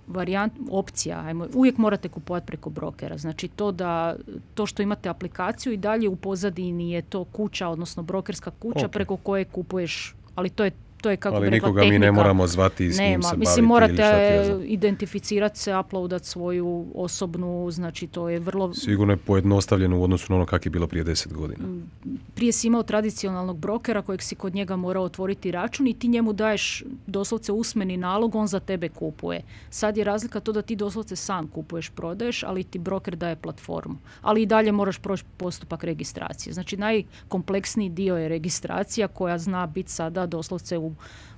varijant 0.09 0.53
opcija 0.71 1.21
ajmo, 1.21 1.47
uvijek 1.55 1.79
morate 1.79 2.09
kupovati 2.09 2.47
preko 2.47 2.71
brokera. 2.71 3.19
Znači 3.19 3.49
to 3.49 3.73
da 3.73 4.17
to 4.55 4.67
što 4.67 4.83
imate 4.83 5.09
aplikaciju 5.09 5.73
i 5.73 5.77
dalje 5.77 6.09
u 6.09 6.17
pozadini 6.17 6.91
je 6.91 7.03
to 7.03 7.25
kuća 7.25 7.69
odnosno 7.69 8.03
brokerska 8.03 8.51
kuća 8.51 8.89
preko 8.89 9.17
koje 9.17 9.45
kupuješ 9.45 10.15
ali 10.35 10.51
to 10.51 10.65
je 10.65 10.71
to 11.01 11.11
je 11.11 11.17
kako 11.17 11.37
Ali 11.37 11.51
nikoga 11.51 11.85
mi 11.85 11.99
ne 11.99 12.13
moramo 12.13 12.47
zvati 12.47 12.87
i 12.87 12.93
s 12.93 12.99
njim 12.99 13.23
se 13.23 13.37
Mislim, 13.37 13.65
morate 13.65 14.45
identificirati 14.65 15.59
se, 15.59 15.77
uploadat 15.77 16.25
svoju 16.25 16.87
osobnu, 16.95 17.71
znači 17.71 18.07
to 18.07 18.29
je 18.29 18.39
vrlo... 18.39 18.75
Sigurno 18.75 19.13
je 19.13 19.17
pojednostavljeno 19.17 19.99
u 19.99 20.03
odnosu 20.03 20.33
na 20.33 20.37
ono 20.37 20.47
kak 20.47 20.67
je 20.67 20.71
bilo 20.71 20.87
prije 20.87 21.05
deset 21.05 21.33
godina. 21.33 21.67
Mm, 21.67 21.89
prije 22.35 22.53
si 22.53 22.67
imao 22.67 22.83
tradicionalnog 22.83 23.59
brokera 23.59 24.03
kojeg 24.03 24.23
si 24.23 24.35
kod 24.35 24.55
njega 24.55 24.77
morao 24.77 25.05
otvoriti 25.05 25.51
račun 25.51 25.87
i 25.87 25.95
ti 25.95 26.09
njemu 26.09 26.33
daješ 26.33 26.85
doslovce 27.07 27.53
usmeni 27.53 27.97
nalog, 27.97 28.35
on 28.35 28.47
za 28.47 28.61
tebe 28.61 28.89
kupuje. 28.89 29.43
Sad 29.71 29.97
je 29.97 30.05
razlika 30.05 30.41
to 30.41 30.53
da 30.53 30.63
ti 30.63 30.77
doslovce 30.77 31.17
sam 31.17 31.49
kupuješ, 31.49 31.91
prodaješ, 31.91 32.43
ali 32.43 32.65
ti 32.65 32.79
broker 32.79 33.17
daje 33.17 33.37
platformu. 33.37 33.97
Ali 34.23 34.43
i 34.43 34.47
dalje 34.47 34.73
moraš 34.73 34.99
proći 34.99 35.25
postupak 35.37 35.85
registracije. 35.85 36.53
Znači 36.53 36.77
najkompleksniji 36.77 37.89
dio 37.89 38.17
je 38.17 38.29
registracija 38.29 39.09
koja 39.09 39.39
zna 39.39 39.67
biti 39.67 39.93
sada 39.93 40.27
doslovce 40.27 40.79
u 40.79 40.88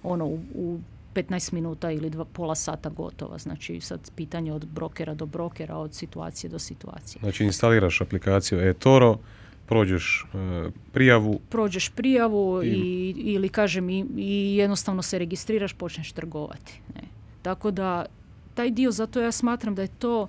ono 0.03 0.26
u, 0.26 0.40
u 0.55 0.80
15 1.14 1.53
minuta 1.53 1.90
ili 1.90 2.11
dva, 2.11 2.24
pola 2.24 2.55
sata 2.55 2.88
gotova. 2.88 3.38
Znači 3.38 3.80
sad 3.80 4.11
pitanje 4.16 4.53
od 4.53 4.66
brokera 4.66 5.14
do 5.14 5.26
brokera, 5.26 5.76
od 5.76 5.94
situacije 5.94 6.51
do 6.51 6.59
situacije. 6.59 7.20
Znači 7.20 7.44
instaliraš 7.44 8.01
aplikaciju 8.01 8.61
eToro, 8.61 9.18
prođeš 9.66 10.26
e, 10.34 10.70
prijavu. 10.92 11.40
Prođeš 11.48 11.88
prijavu 11.88 12.62
i, 12.64 13.14
ili 13.16 13.48
kažem 13.48 13.90
i, 13.90 14.07
i, 14.16 14.57
jednostavno 14.57 15.03
se 15.03 15.18
registriraš, 15.18 15.72
počneš 15.72 16.12
trgovati. 16.12 16.80
Ne. 16.94 17.03
Tako 17.42 17.70
da 17.70 18.07
taj 18.55 18.70
dio, 18.70 18.90
zato 18.90 19.20
ja 19.20 19.32
smatram 19.32 19.74
da 19.74 19.82
je 19.82 19.88
to 19.98 20.28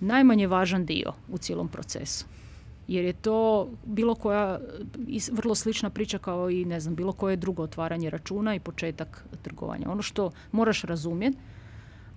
najmanje 0.00 0.46
važan 0.46 0.86
dio 0.86 1.12
u 1.28 1.38
cijelom 1.38 1.68
procesu 1.68 2.26
jer 2.88 3.04
je 3.04 3.12
to 3.12 3.68
bilo 3.84 4.14
koja 4.14 4.60
vrlo 5.32 5.54
slična 5.54 5.90
priča 5.90 6.18
kao 6.18 6.50
i 6.50 6.64
ne 6.64 6.80
znam 6.80 6.94
bilo 6.94 7.12
koje 7.12 7.36
drugo 7.36 7.62
otvaranje 7.62 8.10
računa 8.10 8.54
i 8.54 8.60
početak 8.60 9.24
trgovanja. 9.42 9.90
Ono 9.90 10.02
što 10.02 10.30
moraš 10.52 10.82
razumjeti 10.82 11.38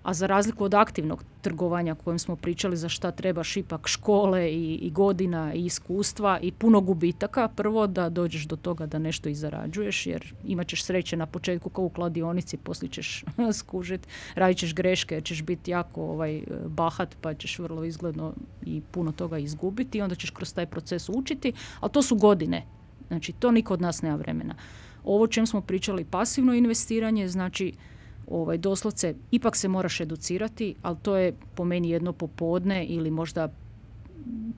a 0.03 0.13
za 0.13 0.27
razliku 0.27 0.63
od 0.63 0.73
aktivnog 0.73 1.23
trgovanja 1.41 1.95
kojem 1.95 2.19
smo 2.19 2.35
pričali 2.35 2.77
za 2.77 2.89
šta 2.89 3.11
trebaš 3.11 3.57
ipak 3.57 3.87
škole 3.87 4.51
i, 4.51 4.75
i 4.75 4.89
godina 4.89 5.53
i 5.53 5.65
iskustva 5.65 6.39
i 6.41 6.51
puno 6.51 6.81
gubitaka, 6.81 7.47
prvo 7.47 7.87
da 7.87 8.09
dođeš 8.09 8.45
do 8.45 8.55
toga 8.55 8.85
da 8.85 8.99
nešto 8.99 9.29
i 9.29 9.35
zarađuješ 9.35 10.07
jer 10.07 10.33
imat 10.45 10.67
ćeš 10.67 10.83
sreće 10.83 11.17
na 11.17 11.25
početku 11.25 11.69
kao 11.69 11.85
u 11.85 11.89
kladionici, 11.89 12.57
poslije 12.57 12.89
ćeš 12.89 13.23
skužiti, 13.59 14.07
radit 14.35 14.57
ćeš 14.57 14.73
greške 14.73 15.15
jer 15.15 15.23
ćeš 15.23 15.43
biti 15.43 15.71
jako 15.71 16.03
ovaj, 16.03 16.41
bahat 16.67 17.15
pa 17.21 17.33
ćeš 17.33 17.59
vrlo 17.59 17.83
izgledno 17.83 18.33
i 18.65 18.81
puno 18.91 19.11
toga 19.11 19.37
izgubiti 19.37 19.97
i 19.97 20.01
onda 20.01 20.15
ćeš 20.15 20.29
kroz 20.29 20.53
taj 20.53 20.65
proces 20.65 21.09
učiti, 21.09 21.53
ali 21.79 21.91
to 21.91 22.01
su 22.01 22.15
godine, 22.15 22.65
znači 23.07 23.31
to 23.31 23.51
niko 23.51 23.73
od 23.73 23.81
nas 23.81 24.01
nema 24.01 24.15
vremena. 24.15 24.55
Ovo 25.03 25.27
čem 25.27 25.47
smo 25.47 25.61
pričali 25.61 26.05
pasivno 26.05 26.53
investiranje, 26.53 27.27
znači 27.27 27.73
ovaj, 28.31 28.57
doslovce 28.57 29.15
ipak 29.31 29.55
se 29.55 29.67
moraš 29.67 30.01
educirati, 30.01 30.75
ali 30.81 30.97
to 31.01 31.17
je 31.17 31.33
po 31.55 31.65
meni 31.65 31.89
jedno 31.89 32.13
popodne 32.13 32.85
ili 32.85 33.11
možda 33.11 33.49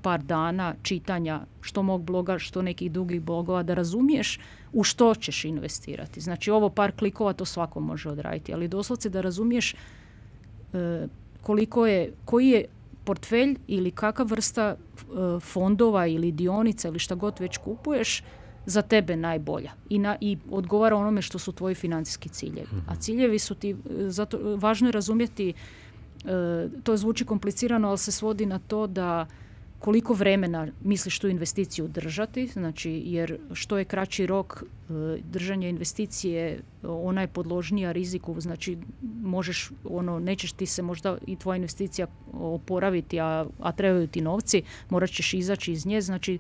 par 0.01 0.24
dana 0.24 0.76
čitanja 0.82 1.41
što 1.61 1.84
mog 1.84 2.03
bloga, 2.03 2.39
što 2.39 2.61
nekih 2.61 2.91
drugih 2.91 3.21
blogova 3.21 3.63
da 3.63 3.74
razumiješ 3.74 4.39
u 4.74 4.84
što 4.84 5.15
ćeš 5.15 5.45
investirati. 5.45 6.21
Znači 6.21 6.51
ovo 6.51 6.69
par 6.69 6.91
klikova 6.91 7.34
to 7.34 7.45
svako 7.45 7.80
može 7.80 8.09
odraditi, 8.09 8.53
ali 8.53 8.67
doslovce 8.67 9.09
da 9.09 9.21
razumiješ 9.21 9.74
e, 9.74 11.07
koliko 11.41 11.88
je, 11.88 12.13
koji 12.26 12.47
je 12.47 12.65
portfelj 13.03 13.55
ili 13.67 13.91
kakva 13.91 14.26
vrsta 14.26 14.76
e, 14.76 14.76
fondova 15.39 16.07
ili 16.07 16.32
dionica 16.32 16.88
ili 16.88 16.99
šta 16.99 17.15
god 17.15 17.39
već 17.39 17.57
kupuješ 17.57 18.24
za 18.66 18.82
tebe 18.82 19.16
najbolja 19.16 19.72
i, 19.89 19.99
na, 19.99 20.18
i 20.22 20.38
odgovara 20.51 20.95
onome 20.95 21.22
što 21.22 21.39
su 21.39 21.51
tvoji 21.51 21.76
financijski 21.76 22.30
ciljevi. 22.30 22.68
A 22.88 22.91
mhm. 22.91 22.99
ciljevi 22.99 23.39
su 23.39 23.55
ti, 23.55 23.76
zato 24.07 24.55
važno 24.55 24.88
je 24.88 24.91
razumjeti, 24.91 25.49
e, 25.49 25.53
to 26.84 26.97
zvuči 26.97 27.26
komplicirano, 27.26 27.88
ali 27.89 27.97
se 27.97 28.11
svodi 28.11 28.45
na 28.45 28.59
to 28.59 28.88
da 28.88 29.26
koliko 29.84 30.14
vremena 30.14 30.68
misliš 30.84 31.20
tu 31.20 31.28
investiciju 31.28 31.88
držati, 31.88 32.47
znači 32.47 32.91
jer 33.05 33.38
što 33.53 33.78
je 33.78 33.86
kraći 33.86 34.28
rok 34.28 34.64
e, 34.64 34.93
držanja 35.24 35.70
investicije, 35.70 36.61
ona 36.84 37.22
je 37.22 37.28
podložnija 37.28 37.91
riziku, 37.91 38.41
znači 38.41 38.78
možeš, 39.24 39.72
ono, 39.84 40.20
nećeš 40.20 40.51
ti 40.51 40.66
se 40.66 40.82
možda 40.82 41.18
i 41.28 41.36
tvoja 41.36 41.57
investicija 41.57 42.07
oporaviti, 42.34 43.20
a, 43.20 43.45
a 43.59 43.72
trebaju 43.72 44.07
ti 44.07 44.22
novci, 44.22 44.64
morat 44.89 45.09
ćeš 45.09 45.34
izaći 45.34 45.72
iz 45.72 45.86
nje, 45.86 46.01
znači 46.01 46.39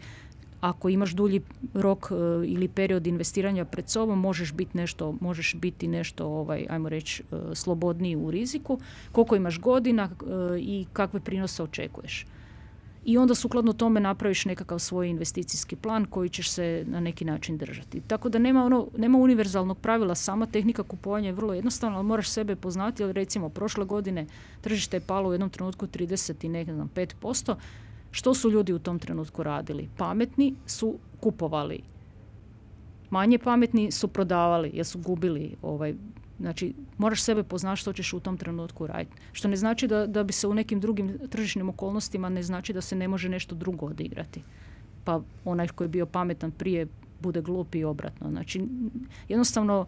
ako 0.63 0.89
imaš 0.89 1.11
dulji 1.11 1.41
rok 1.73 2.11
e, 2.11 2.15
ili 2.47 2.67
period 2.67 3.07
investiranja 3.07 3.65
pred 3.65 3.89
sobom, 3.89 4.19
možeš 4.19 4.53
biti 4.53 4.77
nešto, 4.77 5.17
možeš 5.21 5.55
biti 5.55 5.87
nešto, 5.87 6.27
ovaj, 6.27 6.65
ajmo 6.69 6.89
reći, 6.89 7.23
e, 7.23 7.55
slobodniji 7.55 8.15
u 8.15 8.31
riziku, 8.31 8.79
koliko 9.11 9.35
imaš 9.35 9.59
godina 9.59 10.03
e, 10.03 10.59
i 10.59 10.85
kakve 10.93 11.19
prinose 11.19 11.63
očekuješ. 11.63 12.25
I 13.05 13.17
onda 13.17 13.35
sukladno 13.35 13.73
tome 13.73 13.99
napraviš 13.99 14.45
nekakav 14.45 14.79
svoj 14.79 15.09
investicijski 15.09 15.75
plan 15.75 16.05
koji 16.05 16.29
ćeš 16.29 16.49
se 16.49 16.83
na 16.87 16.99
neki 16.99 17.25
način 17.25 17.57
držati. 17.57 18.01
Tako 18.07 18.29
da 18.29 18.39
nema, 18.39 18.65
ono, 18.65 18.87
nema 18.97 19.17
univerzalnog 19.17 19.79
pravila, 19.79 20.15
sama 20.15 20.45
tehnika 20.45 20.83
kupovanja 20.83 21.27
je 21.27 21.33
vrlo 21.33 21.53
jednostavna, 21.53 21.97
ali 21.97 22.07
moraš 22.07 22.29
sebe 22.29 22.55
poznati, 22.55 23.03
jer 23.03 23.15
recimo 23.15 23.49
prošle 23.49 23.85
godine 23.85 24.25
tržište 24.61 24.97
je 24.97 25.01
palo 25.07 25.29
u 25.29 25.33
jednom 25.33 25.49
trenutku 25.49 25.87
30 25.87 26.45
i 26.45 26.49
ne 26.49 26.63
znam 26.65 26.89
5%, 26.95 27.55
što 28.13 28.33
su 28.33 28.51
ljudi 28.51 28.73
u 28.73 28.79
tom 28.79 28.99
trenutku 28.99 29.43
radili? 29.43 29.89
Pametni 29.97 30.53
su 30.65 30.95
kupovali. 31.19 31.79
Manje 33.09 33.39
pametni 33.39 33.91
su 33.91 34.07
prodavali 34.07 34.71
jer 34.73 34.85
su 34.85 34.99
gubili 34.99 35.55
ovaj, 35.61 35.95
Znači, 36.39 36.73
moraš 36.97 37.21
sebe 37.23 37.43
poznati 37.43 37.81
što 37.81 37.93
ćeš 37.93 38.13
u 38.13 38.19
tom 38.19 38.37
trenutku 38.37 38.87
raditi. 38.87 39.15
Što 39.31 39.47
ne 39.47 39.55
znači 39.55 39.87
da, 39.87 40.07
da 40.07 40.23
bi 40.23 40.33
se 40.33 40.47
u 40.47 40.53
nekim 40.53 40.79
drugim 40.79 41.19
tržišnim 41.29 41.69
okolnostima 41.69 42.29
ne 42.29 42.43
znači 42.43 42.73
da 42.73 42.81
se 42.81 42.95
ne 42.95 43.07
može 43.07 43.29
nešto 43.29 43.55
drugo 43.55 43.85
odigrati. 43.85 44.41
Pa 45.03 45.21
onaj 45.45 45.67
koji 45.67 45.85
je 45.85 45.89
bio 45.89 46.05
pametan 46.05 46.51
prije 46.51 46.87
bude 47.19 47.41
glup 47.41 47.75
i 47.75 47.83
obratno. 47.83 48.29
Znači, 48.29 48.67
jednostavno 49.29 49.85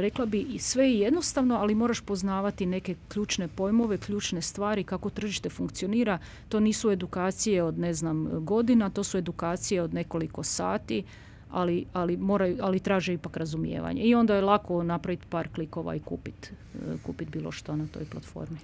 rekla 0.00 0.26
bi 0.26 0.58
sve 0.58 0.84
je 0.84 0.98
jednostavno, 0.98 1.54
ali 1.54 1.74
moraš 1.74 2.00
poznavati 2.00 2.66
neke 2.66 2.94
ključne 3.08 3.48
pojmove, 3.48 3.98
ključne 3.98 4.42
stvari, 4.42 4.84
kako 4.84 5.10
tržište 5.10 5.50
funkcionira. 5.50 6.18
To 6.48 6.60
nisu 6.60 6.90
edukacije 6.90 7.62
od 7.62 7.78
ne 7.78 7.94
znam 7.94 8.44
godina, 8.44 8.90
to 8.90 9.04
su 9.04 9.18
edukacije 9.18 9.82
od 9.82 9.94
nekoliko 9.94 10.42
sati, 10.42 11.04
ali, 11.50 11.84
ali, 11.92 12.16
moraju, 12.16 12.58
ali 12.60 12.80
traže 12.80 13.14
ipak 13.14 13.36
razumijevanje. 13.36 14.02
I 14.02 14.14
onda 14.14 14.34
je 14.34 14.40
lako 14.40 14.82
napraviti 14.82 15.26
par 15.30 15.48
klikova 15.54 15.94
i 15.94 16.00
kupiti 16.00 16.50
e, 16.74 16.96
kupit 17.02 17.28
bilo 17.28 17.52
što 17.52 17.76
na 17.76 17.86
toj 17.86 18.04
platformi. 18.04 18.58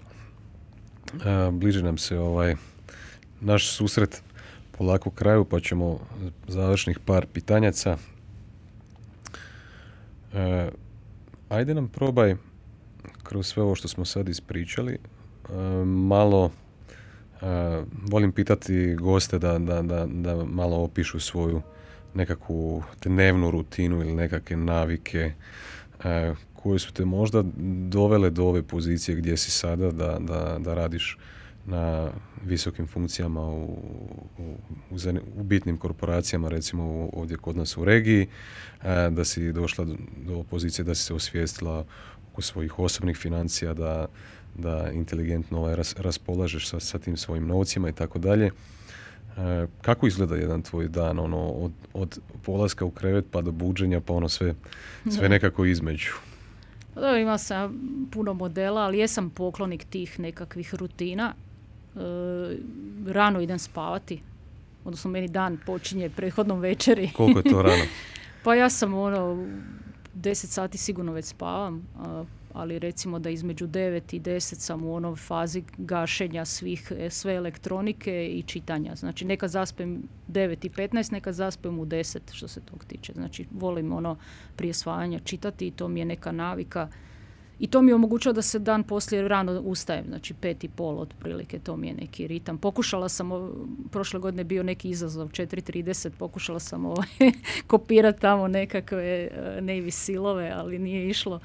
A, 1.25 1.51
bliži 1.53 1.83
nam 1.83 1.99
se 1.99 2.19
ovaj 2.19 2.55
naš 3.41 3.71
susret 3.77 4.23
polako 4.79 5.11
kraju, 5.11 5.45
pa 5.45 5.61
ćemo 5.61 5.99
završnih 6.49 6.99
par 6.99 7.27
pitanjaca. 7.33 7.97
E, 10.35 10.71
ajde 11.53 11.75
nam 11.75 11.89
probaj 11.89 12.37
kroz 13.23 13.47
sve 13.47 13.63
ovo 13.63 13.75
što 13.75 13.89
smo 13.89 14.05
sad 14.05 14.29
ispričali 14.29 14.99
malo 15.85 16.51
volim 18.11 18.33
pitati 18.33 18.95
goste 18.95 19.39
da, 19.39 19.59
da, 19.59 19.83
da, 19.83 20.07
da 20.07 20.45
malo 20.45 20.77
opišu 20.77 21.21
svoju 21.21 21.63
nekakvu 22.15 22.83
dnevnu 23.05 23.51
rutinu 23.51 24.01
ili 24.01 24.15
nekakve 24.15 24.57
navike 24.57 25.33
koje 26.55 26.79
su 26.79 26.93
te 26.93 27.05
možda 27.05 27.43
dovele 27.89 28.31
do 28.31 28.45
ove 28.45 28.63
pozicije 28.63 29.17
gdje 29.17 29.37
si 29.37 29.51
sada 29.51 29.91
da, 29.91 30.19
da, 30.21 30.59
da 30.59 30.75
radiš 30.75 31.19
na 31.67 32.11
visokim 32.45 32.87
funkcijama 32.87 33.41
u, 33.41 33.65
u, 34.39 34.57
u, 35.37 35.43
bitnim 35.43 35.77
korporacijama, 35.77 36.49
recimo 36.49 37.11
ovdje 37.13 37.37
kod 37.37 37.57
nas 37.57 37.77
u 37.77 37.85
regiji, 37.85 38.27
da 39.11 39.25
si 39.25 39.53
došla 39.53 39.85
do, 39.85 39.97
do 40.27 40.43
pozicije 40.43 40.85
da 40.85 40.95
si 40.95 41.05
se 41.05 41.15
osvijestila 41.15 41.85
oko 42.33 42.43
svojih 42.43 42.79
osobnih 42.79 43.17
financija, 43.17 43.75
da, 43.75 44.07
da 44.55 44.91
inteligentno 44.93 45.59
ovaj, 45.59 45.77
raspolažeš 45.97 46.69
sa, 46.69 46.81
sa 46.81 46.99
tim 46.99 47.17
svojim 47.17 47.47
novcima 47.47 47.89
i 47.89 47.93
tako 47.93 48.19
dalje. 48.19 48.51
Kako 49.83 50.07
izgleda 50.07 50.37
jedan 50.37 50.63
tvoj 50.63 50.89
dan, 50.89 51.19
ono, 51.19 51.49
od, 51.49 51.73
od 51.93 52.19
polaska 52.43 52.85
u 52.85 52.91
krevet 52.91 53.25
pa 53.31 53.43
do 53.43 53.53
buđenja, 53.53 54.01
pa 54.01 54.13
ono 54.13 54.29
sve, 54.29 54.55
sve 55.11 55.29
nekako 55.29 55.65
između? 55.65 56.13
Da, 56.95 57.19
ima 57.19 57.39
sam 57.39 57.81
puno 58.13 58.35
modela, 58.35 58.81
ali 58.81 58.99
jesam 58.99 59.31
poklonik 59.31 59.85
tih 59.85 60.21
nekakvih 60.21 60.75
rutina. 60.75 61.35
E, 61.97 62.57
rano 63.07 63.41
idem 63.41 63.59
spavati, 63.59 64.21
odnosno 64.85 65.11
meni 65.11 65.29
dan 65.29 65.59
počinje 65.67 66.11
prethodnom 66.11 66.61
večeri. 66.61 67.11
Koliko 67.17 67.39
je 67.39 67.53
to 67.53 67.63
rano? 67.69 67.85
pa 68.45 68.55
ja 68.55 68.71
sam 68.71 68.95
ono, 68.95 69.47
10 70.15 70.47
sati 70.47 70.79
sigurno 70.79 71.13
već 71.13 71.25
spavam, 71.25 71.87
ali 72.53 72.79
recimo 72.79 73.19
da 73.19 73.31
između 73.31 73.67
9 73.67 74.17
i 74.17 74.21
10 74.21 74.41
sam 74.41 74.85
u 74.85 74.95
onoj 74.95 75.17
fazi 75.17 75.63
gašenja 75.79 76.45
svih, 76.45 76.93
e, 76.99 77.11
sve 77.11 77.35
elektronike 77.35 78.27
i 78.27 78.43
čitanja. 78.43 78.95
Znači 78.95 79.25
nekad 79.25 79.51
zaspem 79.51 80.03
9 80.29 80.67
i 80.67 80.71
15, 80.71 81.13
nekad 81.13 81.35
zaspem 81.35 81.79
u 81.79 81.87
10 81.87 82.19
što 82.33 82.49
se 82.49 82.61
tog 82.61 82.85
tiče. 82.85 83.13
Znači 83.13 83.47
volim 83.51 83.93
ono 83.93 84.17
prije 84.57 84.75
svajanja 84.75 85.19
čitati 85.25 85.67
i 85.67 85.71
to 85.71 85.89
mi 85.89 86.01
je 86.01 86.05
neka 86.05 86.33
navika. 86.33 86.89
I 87.59 87.67
to 87.67 87.83
mi 87.83 87.91
je 87.91 87.95
omogućilo 87.95 88.33
da 88.33 88.43
se 88.43 88.59
dan 88.59 88.83
poslije 88.83 89.29
rano 89.29 89.61
ustajem, 89.61 90.05
znači 90.09 90.35
pet 90.35 90.65
i 90.65 90.69
pol 90.69 90.99
otprilike, 90.99 91.59
to 91.59 91.77
mi 91.77 91.89
je 91.89 91.95
neki 91.95 92.27
ritam. 92.27 92.59
Pokušala 92.59 93.09
sam, 93.09 93.31
prošle 93.91 94.21
godine 94.21 94.45
bio 94.45 94.63
neki 94.63 94.91
izazov 94.91 95.29
4.30, 95.29 96.11
pokušala 96.19 96.61
sam 96.61 96.87
ovaj, 96.87 97.07
kopirati 97.67 98.21
tamo 98.21 98.49
nekakve 98.49 99.05
e, 99.05 99.31
Navy 99.61 99.91
silove, 99.91 100.53
ali 100.57 100.79
nije 100.79 101.09
išlo. 101.09 101.41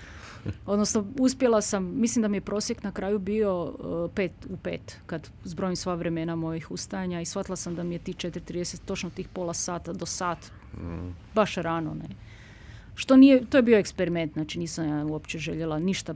Odnosno, 0.66 1.06
uspjela 1.20 1.62
sam, 1.62 1.94
mislim 1.96 2.22
da 2.22 2.28
mi 2.28 2.38
je 2.38 2.42
prosjek 2.42 2.84
na 2.84 2.92
kraju 2.92 3.20
bio 3.20 3.64
uh, 3.64 4.12
pet 4.16 4.32
u 4.50 4.58
pet, 4.58 4.98
kad 5.06 5.30
zbrojim 5.44 5.76
sva 5.76 5.96
vremena 5.96 6.36
mojih 6.36 6.72
ustajanja 6.72 7.22
i 7.22 7.26
shvatila 7.26 7.56
sam 7.56 7.76
da 7.76 7.84
mi 7.84 7.96
je 7.96 8.00
ti 8.00 8.14
4.30, 8.14 8.80
točno 8.86 9.10
tih 9.10 9.28
pola 9.28 9.54
sata 9.54 9.94
do 9.94 10.06
sat, 10.06 10.52
mm. 10.74 11.10
baš 11.36 11.56
rano, 11.56 11.94
ne. 11.94 12.08
Što 12.98 13.18
nije, 13.18 13.46
to 13.46 13.58
je 13.58 13.62
bio 13.62 13.78
eksperiment, 13.78 14.34
znači 14.34 14.60
nisam 14.60 14.88
ja 14.90 15.06
uopće 15.06 15.38
željela 15.38 15.80
ništa 15.80 16.16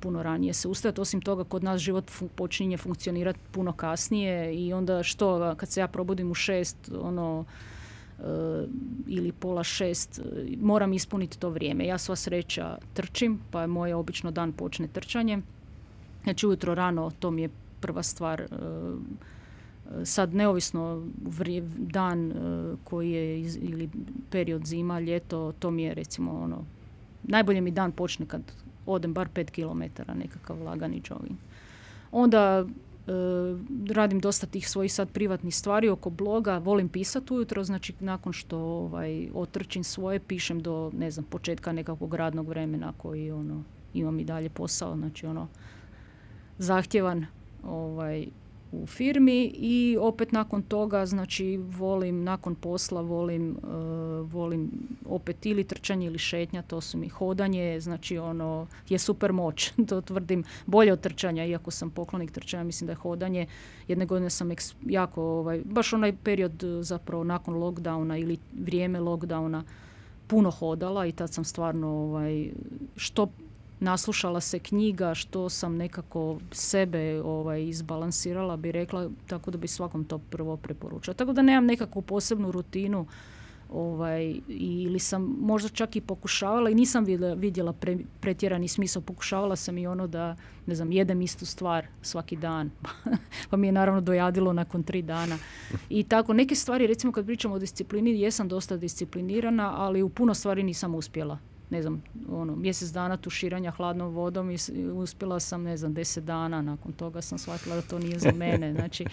puno 0.00 0.22
ranije 0.22 0.52
se 0.52 0.68
ustajati, 0.68 1.00
osim 1.00 1.20
toga 1.20 1.44
kod 1.44 1.64
nas 1.64 1.80
život 1.80 2.10
počinje 2.34 2.76
funkcionirati 2.76 3.38
puno 3.50 3.72
kasnije 3.72 4.54
i 4.54 4.72
onda 4.72 5.02
što, 5.02 5.54
kad 5.56 5.68
se 5.68 5.80
ja 5.80 5.88
probudim 5.88 6.30
u 6.30 6.34
šest, 6.34 6.90
ono, 7.00 7.44
Eh, 8.20 8.66
ili 9.06 9.32
pola 9.32 9.64
šest, 9.64 10.18
eh, 10.18 10.22
moram 10.60 10.92
ispuniti 10.92 11.38
to 11.38 11.50
vrijeme. 11.50 11.86
Ja 11.86 11.98
sva 11.98 12.16
sreća 12.16 12.78
trčim, 12.94 13.40
pa 13.50 13.60
je 13.60 13.66
moj 13.66 13.92
obično 13.92 14.30
dan 14.30 14.52
počne 14.52 14.88
trčanjem. 14.88 15.42
Znači 16.24 16.46
ujutro 16.46 16.74
rano, 16.74 17.10
to 17.18 17.30
mi 17.30 17.42
je 17.42 17.50
prva 17.80 18.02
stvar. 18.02 18.40
Eh, 18.40 18.46
sad 20.04 20.34
neovisno 20.34 21.06
dan 21.76 22.32
koji 22.84 23.10
je 23.10 23.40
ili 23.40 23.90
period 24.30 24.66
zima, 24.66 25.00
ljeto, 25.00 25.52
to 25.58 25.70
mi 25.70 25.82
je 25.82 25.94
recimo 25.94 26.40
ono, 26.40 26.64
najbolje 27.22 27.60
mi 27.60 27.70
dan 27.70 27.92
počne 27.92 28.26
kad 28.26 28.42
odem 28.86 29.14
bar 29.14 29.28
pet 29.28 29.50
kilometara 29.50 30.14
nekakav 30.14 30.62
lagani 30.62 31.02
jogging. 31.10 31.38
Onda 32.12 32.66
E, 33.10 33.12
radim 33.92 34.20
dosta 34.20 34.46
tih 34.46 34.68
svojih 34.68 34.92
sad 34.92 35.10
privatnih 35.10 35.56
stvari 35.56 35.88
oko 35.88 36.10
bloga, 36.10 36.58
volim 36.58 36.88
pisati 36.88 37.34
ujutro, 37.34 37.64
znači 37.64 37.94
nakon 38.00 38.32
što 38.32 38.58
ovaj, 38.58 39.28
otrčim 39.34 39.84
svoje, 39.84 40.20
pišem 40.20 40.60
do, 40.60 40.90
ne 40.98 41.10
znam, 41.10 41.24
početka 41.24 41.72
nekakvog 41.72 42.14
radnog 42.14 42.48
vremena 42.48 42.92
koji 42.96 43.30
ono, 43.30 43.62
imam 43.94 44.20
i 44.20 44.24
dalje 44.24 44.48
posao, 44.48 44.96
znači 44.96 45.26
ono, 45.26 45.48
zahtjevan 46.58 47.26
ovaj, 47.64 48.26
u 48.72 48.86
firmi 48.86 49.52
i 49.54 49.96
opet 50.00 50.32
nakon 50.32 50.62
toga 50.62 51.06
znači 51.06 51.56
volim 51.56 52.24
nakon 52.24 52.54
posla 52.54 53.00
volim 53.00 53.56
uh, 53.62 54.32
volim 54.32 54.70
opet 55.06 55.46
ili 55.46 55.64
trčanje 55.64 56.06
ili 56.06 56.18
šetnja 56.18 56.62
to 56.62 56.80
su 56.80 56.98
mi 56.98 57.08
hodanje 57.08 57.80
znači 57.80 58.18
ono 58.18 58.66
je 58.88 58.98
super 58.98 59.32
moć 59.32 59.72
to 59.88 60.00
tvrdim 60.00 60.44
bolje 60.66 60.92
od 60.92 61.00
trčanja 61.00 61.44
iako 61.44 61.70
sam 61.70 61.90
poklonik 61.90 62.30
trčanja 62.30 62.64
mislim 62.64 62.86
da 62.86 62.92
je 62.92 62.96
hodanje 62.96 63.46
jedne 63.88 64.06
godine 64.06 64.30
sam 64.30 64.50
jako 64.86 65.22
ovaj 65.22 65.60
baš 65.64 65.92
onaj 65.92 66.16
period 66.16 66.62
zapravo 66.82 67.24
nakon 67.24 67.54
lockdowna 67.54 68.20
ili 68.20 68.38
vrijeme 68.60 69.00
lockdowna 69.00 69.62
puno 70.26 70.50
hodala 70.50 71.06
i 71.06 71.12
tad 71.12 71.32
sam 71.32 71.44
stvarno 71.44 71.88
ovaj 71.88 72.50
što 72.96 73.28
naslušala 73.80 74.40
se 74.40 74.58
knjiga 74.58 75.14
što 75.14 75.48
sam 75.48 75.76
nekako 75.76 76.38
sebe 76.52 77.22
ovaj, 77.22 77.64
izbalansirala 77.64 78.56
bi 78.56 78.72
rekla 78.72 79.10
tako 79.26 79.50
da 79.50 79.58
bi 79.58 79.68
svakom 79.68 80.04
to 80.04 80.18
prvo 80.18 80.56
preporučila. 80.56 81.14
Tako 81.14 81.32
da 81.32 81.42
nemam 81.42 81.66
nekakvu 81.66 82.02
posebnu 82.02 82.52
rutinu 82.52 83.06
ovaj, 83.72 84.34
ili 84.48 84.98
sam 84.98 85.36
možda 85.40 85.68
čak 85.68 85.96
i 85.96 86.00
pokušavala 86.00 86.70
i 86.70 86.74
nisam 86.74 87.04
vidjela, 87.36 87.72
pre, 87.72 87.98
pretjerani 88.20 88.68
smisao. 88.68 89.02
Pokušavala 89.02 89.56
sam 89.56 89.78
i 89.78 89.86
ono 89.86 90.06
da, 90.06 90.36
ne 90.66 90.74
znam, 90.74 90.92
jedem 90.92 91.22
istu 91.22 91.46
stvar 91.46 91.86
svaki 92.02 92.36
dan. 92.36 92.70
pa 93.50 93.56
mi 93.56 93.68
je 93.68 93.72
naravno 93.72 94.00
dojadilo 94.00 94.52
nakon 94.52 94.82
tri 94.82 95.02
dana. 95.02 95.38
I 95.90 96.02
tako, 96.02 96.32
neke 96.32 96.54
stvari, 96.54 96.86
recimo 96.86 97.12
kad 97.12 97.26
pričamo 97.26 97.54
o 97.54 97.58
disciplini, 97.58 98.20
jesam 98.20 98.48
dosta 98.48 98.76
disciplinirana, 98.76 99.74
ali 99.76 100.02
u 100.02 100.08
puno 100.08 100.34
stvari 100.34 100.62
nisam 100.62 100.94
uspjela 100.94 101.49
ne 101.70 101.82
znam, 101.82 102.02
ono, 102.28 102.56
mjesec 102.56 102.88
dana 102.88 103.16
tuširanja 103.16 103.70
hladnom 103.70 104.14
vodom 104.14 104.50
i 104.50 104.56
uspjela 104.92 105.40
sam, 105.40 105.62
ne 105.62 105.76
znam, 105.76 105.94
deset 105.94 106.24
dana. 106.24 106.62
Nakon 106.62 106.92
toga 106.92 107.22
sam 107.22 107.38
shvatila 107.38 107.76
da 107.76 107.82
to 107.82 107.98
nije 107.98 108.18
za 108.18 108.32
mene. 108.32 108.74
Znači, 108.80 109.04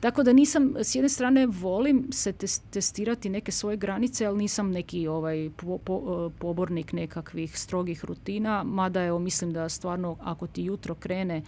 tako 0.00 0.22
da 0.22 0.32
nisam, 0.32 0.74
s 0.76 0.94
jedne 0.94 1.08
strane 1.08 1.46
volim 1.46 2.06
se 2.12 2.32
testirati 2.70 3.28
neke 3.28 3.52
svoje 3.52 3.76
granice, 3.76 4.26
ali 4.26 4.38
nisam 4.38 4.70
neki 4.70 5.08
ovaj 5.08 5.50
po, 5.56 5.78
po, 5.78 6.30
pobornik 6.38 6.92
nekakvih 6.92 7.58
strogih 7.58 8.04
rutina, 8.04 8.62
mada 8.64 9.04
evo 9.04 9.18
mislim 9.18 9.52
da 9.52 9.68
stvarno 9.68 10.16
ako 10.20 10.46
ti 10.46 10.64
jutro 10.64 10.94
krene 10.94 11.36
e, 11.36 11.42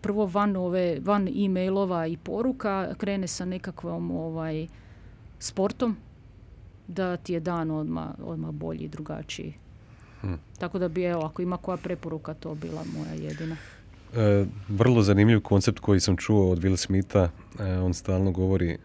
prvo 0.00 0.26
van 0.26 0.56
ove 0.56 0.98
van 1.00 1.28
e-mailova 1.28 2.06
i 2.06 2.16
poruka 2.16 2.94
krene 2.98 3.26
sa 3.26 3.44
nekakvom 3.44 4.10
ovaj 4.10 4.66
sportom 5.38 5.96
da 6.88 7.16
ti 7.16 7.32
je 7.32 7.40
dan 7.40 7.70
odmah, 7.70 8.08
odmah 8.24 8.50
bolji 8.50 8.80
i 8.80 8.88
drugačiji. 8.88 9.54
Hm. 10.20 10.34
Tako 10.58 10.78
da 10.78 10.88
bi, 10.88 11.02
evo, 11.02 11.22
ako 11.24 11.42
ima 11.42 11.56
koja 11.56 11.76
preporuka, 11.76 12.34
to 12.34 12.54
bila 12.54 12.84
moja 12.96 13.12
jedina. 13.12 13.56
E, 14.16 14.46
vrlo 14.68 15.02
zanimljiv 15.02 15.40
koncept 15.40 15.78
koji 15.78 16.00
sam 16.00 16.16
čuo 16.16 16.50
od 16.50 16.58
Will 16.58 16.76
Smitha. 16.76 17.28
E, 17.58 17.78
on 17.78 17.94
stalno 17.94 18.30
govori, 18.30 18.70
e, 18.70 18.78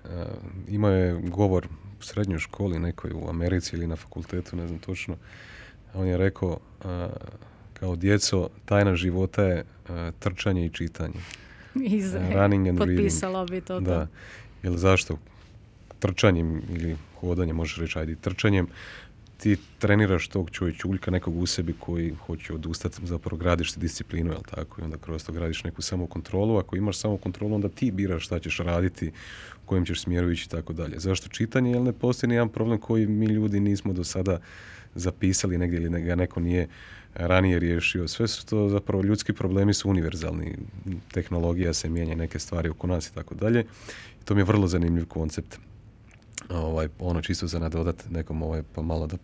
ima 0.67 0.89
je 0.89 1.21
govor 1.21 1.67
u 1.99 2.03
srednjoj 2.03 2.39
školi 2.39 2.79
nekoj 2.79 3.11
u 3.11 3.29
Americi 3.29 3.75
ili 3.75 3.87
na 3.87 3.95
fakultetu, 3.95 4.55
ne 4.55 4.67
znam 4.67 4.79
točno. 4.79 5.15
On 5.93 6.07
je 6.07 6.17
rekao, 6.17 6.57
e, 6.85 7.07
kao 7.73 7.95
djeco, 7.95 8.49
tajna 8.65 8.95
života 8.95 9.43
je 9.43 9.65
trčanje 10.19 10.65
i 10.65 10.69
čitanje. 10.69 11.19
Iz, 11.97 12.15
running 12.15 12.67
and 12.67 12.77
potpisala 12.77 13.45
bi 13.45 13.61
to. 13.61 13.79
Da. 13.79 14.07
Jel 14.63 14.77
zašto? 14.77 15.17
Trčanjem 15.99 16.61
ili 16.69 16.97
hodanje, 17.19 17.53
možeš 17.53 17.77
reći 17.77 17.99
ajde 17.99 18.15
trčanjem, 18.15 18.67
ti 19.39 19.57
treniraš 19.79 20.27
tog 20.27 20.49
čovječuljka 20.51 21.11
nekog 21.11 21.37
u 21.37 21.45
sebi 21.45 21.73
koji 21.79 22.15
hoće 22.25 22.53
odustati, 22.53 23.05
zapravo 23.05 23.37
gradiš 23.37 23.71
ti 23.71 23.79
disciplinu, 23.79 24.31
jel 24.31 24.41
tako? 24.55 24.81
I 24.81 24.83
onda 24.83 24.97
kroz 24.97 25.25
to 25.25 25.31
gradiš 25.31 25.63
neku 25.63 25.81
samokontrolu. 25.81 26.57
Ako 26.57 26.75
imaš 26.75 26.97
samokontrolu, 26.97 27.55
onda 27.55 27.69
ti 27.69 27.91
biraš 27.91 28.25
šta 28.25 28.39
ćeš 28.39 28.57
raditi, 28.57 29.07
u 29.63 29.65
kojem 29.65 29.85
ćeš 29.85 30.01
smjeru 30.01 30.31
ići 30.31 30.45
i 30.45 30.49
tako 30.49 30.73
dalje. 30.73 30.99
Zašto 30.99 31.29
čitanje? 31.29 31.71
Jer 31.71 31.81
ne 31.81 31.93
postoji 31.93 32.27
nijedan 32.27 32.49
problem 32.49 32.79
koji 32.79 33.07
mi 33.07 33.25
ljudi 33.25 33.59
nismo 33.59 33.93
do 33.93 34.03
sada 34.03 34.39
zapisali 34.95 35.57
negdje 35.57 35.81
ili 35.81 36.01
ga 36.01 36.15
neko 36.15 36.39
nije 36.39 36.67
ranije 37.15 37.59
riješio. 37.59 38.07
Sve 38.07 38.27
su 38.27 38.45
to 38.45 38.69
zapravo 38.69 39.03
ljudski 39.03 39.33
problemi 39.33 39.73
su 39.73 39.89
univerzalni. 39.89 40.57
Tehnologija 41.11 41.73
se 41.73 41.89
mijenja 41.89 42.15
neke 42.15 42.39
stvari 42.39 42.69
oko 42.69 42.87
nas 42.87 43.07
i 43.07 43.13
tako 43.13 43.35
dalje. 43.35 43.65
To 44.25 44.35
mi 44.35 44.41
je 44.41 44.45
vrlo 44.45 44.67
zanimljiv 44.67 45.05
koncept. 45.05 45.59
Ovaj, 46.49 46.87
ono 46.99 47.21
čisto 47.21 47.47
za 47.47 47.59
nadodat 47.59 48.09
nekom 48.09 48.43
ovaj, 48.43 48.63
pa 48.75 48.81
malo 48.81 49.07
da 49.07 49.17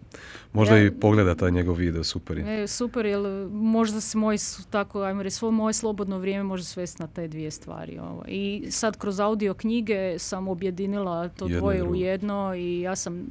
možda 0.53 0.77
i 0.77 0.91
pogleda 0.91 1.35
taj 1.35 1.51
njegov 1.51 1.75
video, 1.75 2.03
super 2.03 2.37
je. 2.37 2.63
E, 2.63 2.67
super, 2.67 3.05
jer 3.05 3.19
možda 3.51 4.01
se 4.01 4.17
moj, 4.17 4.37
tako, 4.69 5.01
ajmo 5.01 5.23
reći, 5.23 5.35
svo 5.35 5.51
moje 5.51 5.73
slobodno 5.73 6.17
vrijeme 6.17 6.43
može 6.43 6.63
svesti 6.63 7.01
na 7.01 7.07
te 7.07 7.27
dvije 7.27 7.51
stvari. 7.51 7.99
Ovaj. 7.99 8.27
I 8.27 8.67
sad 8.69 8.97
kroz 8.97 9.19
audio 9.19 9.53
knjige 9.53 10.19
sam 10.19 10.47
objedinila 10.47 11.29
to 11.29 11.47
dvoje 11.47 11.83
u 11.83 11.95
jedno 11.95 12.55
i 12.55 12.81
ja 12.81 12.95
sam, 12.95 13.27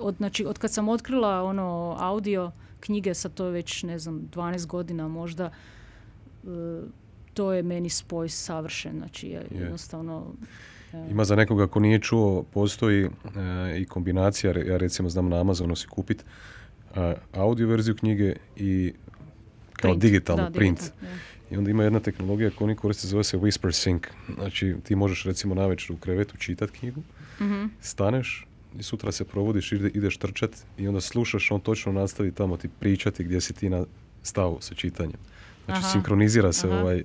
od, 0.00 0.16
znači, 0.16 0.44
od 0.44 0.58
kad 0.58 0.72
sam 0.72 0.88
otkrila 0.88 1.42
ono 1.42 1.96
audio 1.98 2.50
knjige, 2.80 3.14
sad 3.14 3.34
to 3.34 3.44
je 3.46 3.52
već, 3.52 3.82
ne 3.82 3.98
znam, 3.98 4.28
12 4.34 4.66
godina 4.66 5.08
možda, 5.08 5.50
e, 6.44 6.80
to 7.34 7.52
je 7.52 7.62
meni 7.62 7.88
spoj 7.88 8.28
savršen, 8.28 8.98
znači 8.98 9.28
je. 9.28 9.46
jednostavno 9.50 10.26
ima 11.10 11.24
za 11.24 11.36
nekoga 11.36 11.66
ko 11.66 11.80
nije 11.80 11.98
čuo, 11.98 12.42
postoji 12.42 13.04
e, 13.04 13.08
i 13.78 13.84
kombinacija, 13.84 14.52
ja 14.58 14.76
recimo 14.76 15.08
znam 15.08 15.28
na 15.28 15.40
Amazonu 15.40 15.76
si 15.76 15.86
kupit 15.86 16.24
e, 16.96 17.14
audio 17.32 17.68
verziju 17.68 17.96
knjige 17.96 18.36
i 18.56 18.92
kao 19.72 19.94
digitalno 19.94 20.50
print. 20.50 20.80
I 21.50 21.56
onda 21.56 21.70
ima 21.70 21.84
jedna 21.84 22.00
tehnologija 22.00 22.50
koju 22.50 22.66
oni 22.66 22.76
koriste, 22.76 23.06
zove 23.06 23.24
se 23.24 23.38
Whisper 23.38 23.68
Sync. 23.68 24.06
Znači 24.34 24.76
ti 24.84 24.94
možeš 24.94 25.24
recimo 25.24 25.54
navečer 25.54 25.92
u 25.92 25.98
krevetu 25.98 26.36
čitat 26.36 26.70
knjigu, 26.70 27.00
mm 27.40 27.64
staneš 27.80 28.46
i 28.78 28.82
sutra 28.82 29.12
se 29.12 29.24
provodiš, 29.24 29.72
ide, 29.72 29.88
ideš 29.94 30.16
trčat 30.16 30.50
i 30.78 30.88
onda 30.88 31.00
slušaš, 31.00 31.50
on 31.50 31.60
točno 31.60 31.92
nastavi 31.92 32.32
tamo 32.32 32.56
ti 32.56 32.68
pričati 32.80 33.24
gdje 33.24 33.40
si 33.40 33.52
ti 33.52 33.68
na 33.68 33.84
stavu 34.22 34.58
sa 34.60 34.74
čitanjem. 34.74 35.18
Znači 35.64 35.78
aha, 35.78 35.88
sinkronizira 35.88 36.52
se 36.52 36.68
ovaj 36.68 37.02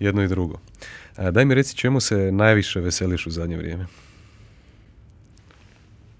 jedno 0.00 0.22
i 0.22 0.28
drugo. 0.28 0.58
Daj 1.30 1.44
mi 1.44 1.54
reci 1.54 1.76
čemu 1.76 2.00
se 2.00 2.32
najviše 2.32 2.80
veseliš 2.80 3.26
u 3.26 3.30
zadnje 3.30 3.56
vrijeme? 3.56 3.86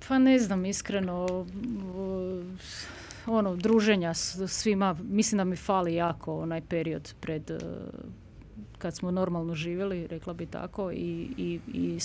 Pa 0.08 0.18
ne 0.18 0.38
znam, 0.38 0.64
iskreno, 0.64 1.46
ono, 3.26 3.56
druženja 3.56 4.14
s 4.14 4.38
svima, 4.48 4.96
mislim 5.02 5.36
da 5.36 5.44
mi 5.44 5.56
fali 5.56 5.94
jako 5.94 6.38
onaj 6.38 6.60
period 6.60 7.14
pred, 7.20 7.50
e, 7.50 7.58
kad 8.78 8.96
smo 8.96 9.10
normalno 9.10 9.54
živjeli, 9.54 10.06
rekla 10.06 10.32
bi 10.32 10.46
tako, 10.46 10.90
i, 10.92 11.28
i, 11.36 11.60
i 11.74 11.98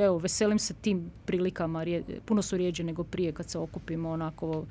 evo, 0.00 0.18
veselim 0.18 0.58
se 0.58 0.74
tim 0.74 1.10
prilikama, 1.26 1.84
puno 2.24 2.42
su 2.42 2.56
rijeđe 2.56 2.84
nego 2.84 3.04
prije 3.04 3.32
kad 3.32 3.50
se 3.50 3.58
okupimo 3.58 4.10
onako 4.10 4.64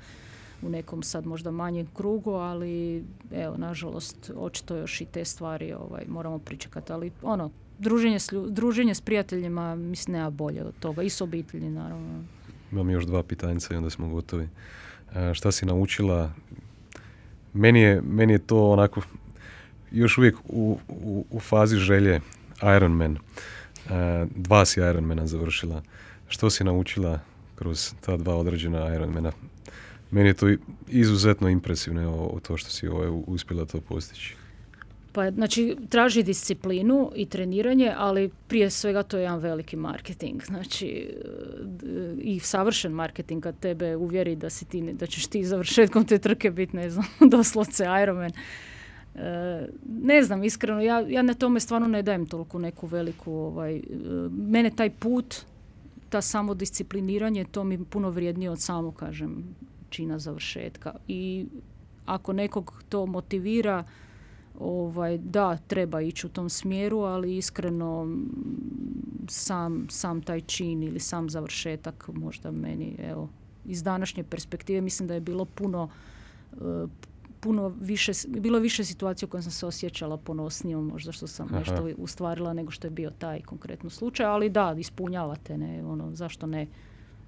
u 0.62 0.68
nekom 0.68 1.02
sad 1.02 1.26
možda 1.26 1.50
manjem 1.50 1.86
krugu, 1.94 2.30
ali 2.30 3.04
evo, 3.32 3.56
nažalost, 3.56 4.30
očito 4.36 4.76
još 4.76 5.00
i 5.00 5.04
te 5.04 5.24
stvari 5.24 5.72
ovaj, 5.72 6.04
moramo 6.08 6.38
pričekati, 6.38 6.92
ali 6.92 7.10
ono, 7.22 7.50
druženje 7.78 8.18
s, 8.18 8.28
druženje 8.48 8.94
s 8.94 9.00
prijateljima, 9.00 9.74
mislim, 9.74 10.12
nema 10.16 10.30
bolje 10.30 10.64
od 10.64 10.74
toga, 10.80 11.02
i 11.02 11.10
s 11.10 11.20
obitelji, 11.20 11.70
naravno. 11.70 12.24
Imam 12.72 12.90
još 12.90 13.04
dva 13.04 13.22
pitanjica 13.22 13.74
i 13.74 13.76
onda 13.76 13.90
smo 13.90 14.08
gotovi. 14.08 14.48
E, 15.14 15.34
šta 15.34 15.52
si 15.52 15.66
naučila? 15.66 16.32
Meni 17.52 17.80
je, 17.80 18.00
meni 18.00 18.32
je 18.32 18.38
to 18.38 18.70
onako 18.70 19.00
još 19.90 20.18
uvijek 20.18 20.36
u, 20.48 20.78
u, 20.88 21.24
u 21.30 21.40
fazi 21.40 21.76
želje 21.76 22.20
Iron 22.76 22.92
Man. 22.92 23.16
E, 23.16 24.26
dva 24.36 24.64
si 24.64 24.80
Ironmana 24.80 25.26
završila. 25.26 25.82
Što 26.28 26.50
si 26.50 26.64
naučila 26.64 27.18
kroz 27.54 27.94
ta 28.00 28.16
dva 28.16 28.36
određena 28.36 28.94
Ironmana? 28.94 29.32
Meni 30.10 30.28
je 30.28 30.34
to 30.34 30.48
izuzetno 30.88 31.48
impresivno 31.48 32.10
o, 32.10 32.40
to 32.40 32.56
što 32.56 32.70
si 32.70 32.88
ovaj, 32.88 33.08
uspjela 33.26 33.64
to 33.64 33.80
postići. 33.80 34.34
Pa 35.12 35.30
znači 35.30 35.76
traži 35.88 36.22
disciplinu 36.22 37.12
i 37.16 37.26
treniranje, 37.26 37.94
ali 37.96 38.30
prije 38.48 38.70
svega 38.70 39.02
to 39.02 39.16
je 39.16 39.22
jedan 39.22 39.38
veliki 39.38 39.76
marketing. 39.76 40.42
Znači 40.44 41.14
i 42.18 42.40
savršen 42.40 42.92
marketing 42.92 43.42
kad 43.42 43.58
tebe 43.58 43.96
uvjeri 43.96 44.36
da 44.36 44.50
si 44.50 44.64
ti 44.64 44.92
da 44.92 45.06
ćeš 45.06 45.26
ti 45.26 45.44
završetkom 45.44 46.04
te 46.04 46.18
trke 46.18 46.50
biti 46.50 46.76
ne 46.76 46.90
znam 46.90 47.06
doslovce 47.30 47.84
Ironman. 48.02 48.30
E, 49.14 49.66
ne 50.02 50.22
znam, 50.22 50.44
iskreno, 50.44 50.80
ja, 50.80 51.00
ja 51.00 51.22
na 51.22 51.34
tome 51.34 51.60
stvarno 51.60 51.88
ne 51.88 52.02
dajem 52.02 52.26
toliko 52.26 52.58
neku 52.58 52.86
veliku, 52.86 53.32
ovaj, 53.32 53.76
e, 53.76 53.82
mene 54.30 54.70
taj 54.70 54.90
put, 54.90 55.36
ta 56.08 56.20
samodiscipliniranje, 56.20 57.44
to 57.44 57.64
mi 57.64 57.84
puno 57.84 58.10
vrijednije 58.10 58.50
od 58.50 58.60
samo, 58.60 58.92
kažem, 58.92 59.44
čina 59.90 60.18
završetka. 60.18 60.94
I 61.08 61.46
ako 62.06 62.32
nekog 62.32 62.82
to 62.88 63.06
motivira, 63.06 63.84
ovaj, 64.58 65.18
da, 65.18 65.56
treba 65.56 66.00
ići 66.00 66.26
u 66.26 66.30
tom 66.30 66.48
smjeru, 66.48 66.98
ali 66.98 67.36
iskreno 67.36 68.16
sam, 69.28 69.86
sam 69.90 70.22
taj 70.22 70.40
čin 70.40 70.82
ili 70.82 71.00
sam 71.00 71.30
završetak 71.30 72.08
možda 72.14 72.50
meni, 72.50 72.96
evo, 72.98 73.28
iz 73.64 73.82
današnje 73.82 74.24
perspektive 74.24 74.80
mislim 74.80 75.08
da 75.08 75.14
je 75.14 75.20
bilo 75.20 75.44
puno 75.44 75.88
e, 76.52 76.86
puno 77.40 77.68
više, 77.80 78.12
bilo 78.28 78.58
više 78.58 78.84
situacija 78.84 79.26
u 79.26 79.30
kojoj 79.30 79.42
sam 79.42 79.52
se 79.52 79.66
osjećala 79.66 80.16
ponosnijom 80.16 80.86
možda 80.86 81.12
što 81.12 81.26
sam 81.26 81.48
nešto 81.52 81.88
ustvarila 81.96 82.52
nego 82.52 82.70
što 82.70 82.86
je 82.86 82.90
bio 82.90 83.10
taj 83.10 83.40
konkretno 83.40 83.90
slučaj, 83.90 84.26
ali 84.26 84.50
da, 84.50 84.76
ispunjavate, 84.78 85.58
ne, 85.58 85.84
ono, 85.84 86.14
zašto 86.14 86.46
ne, 86.46 86.66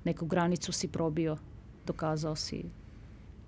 neku 0.04 0.26
granicu 0.26 0.72
si 0.72 0.88
probio 0.88 1.36
dokazao 1.86 2.36
si 2.36 2.62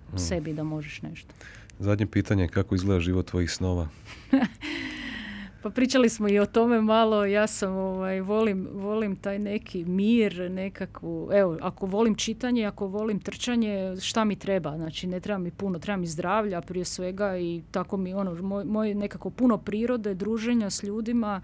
hmm. 0.09 0.17
sebi 0.17 0.53
da 0.53 0.63
možeš 0.63 1.01
nešto. 1.01 1.33
Zadnje 1.79 2.05
pitanje, 2.05 2.47
kako 2.47 2.75
izgleda 2.75 2.99
život 2.99 3.25
tvojih 3.25 3.51
snova? 3.51 3.87
pa 5.65 5.69
pričali 5.69 6.09
smo 6.09 6.29
i 6.29 6.39
o 6.39 6.45
tome 6.45 6.81
malo, 6.81 7.25
ja 7.25 7.47
sam, 7.47 7.73
ovaj, 7.73 8.21
volim, 8.21 8.67
volim 8.73 9.15
taj 9.15 9.39
neki 9.39 9.85
mir, 9.85 10.51
nekakvu, 10.51 11.29
evo, 11.33 11.57
ako 11.61 11.85
volim 11.85 12.15
čitanje, 12.15 12.65
ako 12.65 12.87
volim 12.87 13.19
trčanje, 13.19 13.95
šta 14.01 14.23
mi 14.23 14.35
treba? 14.35 14.75
Znači, 14.75 15.07
ne 15.07 15.19
treba 15.19 15.37
mi 15.37 15.51
puno, 15.51 15.79
treba 15.79 15.97
mi 15.97 16.07
zdravlja 16.07 16.61
prije 16.61 16.85
svega 16.85 17.37
i 17.37 17.61
tako 17.71 17.97
mi, 17.97 18.13
ono, 18.13 18.41
moj, 18.41 18.65
moj 18.65 18.93
nekako 18.93 19.29
puno 19.29 19.57
prirode, 19.57 20.13
druženja 20.13 20.69
s 20.69 20.83
ljudima, 20.83 21.41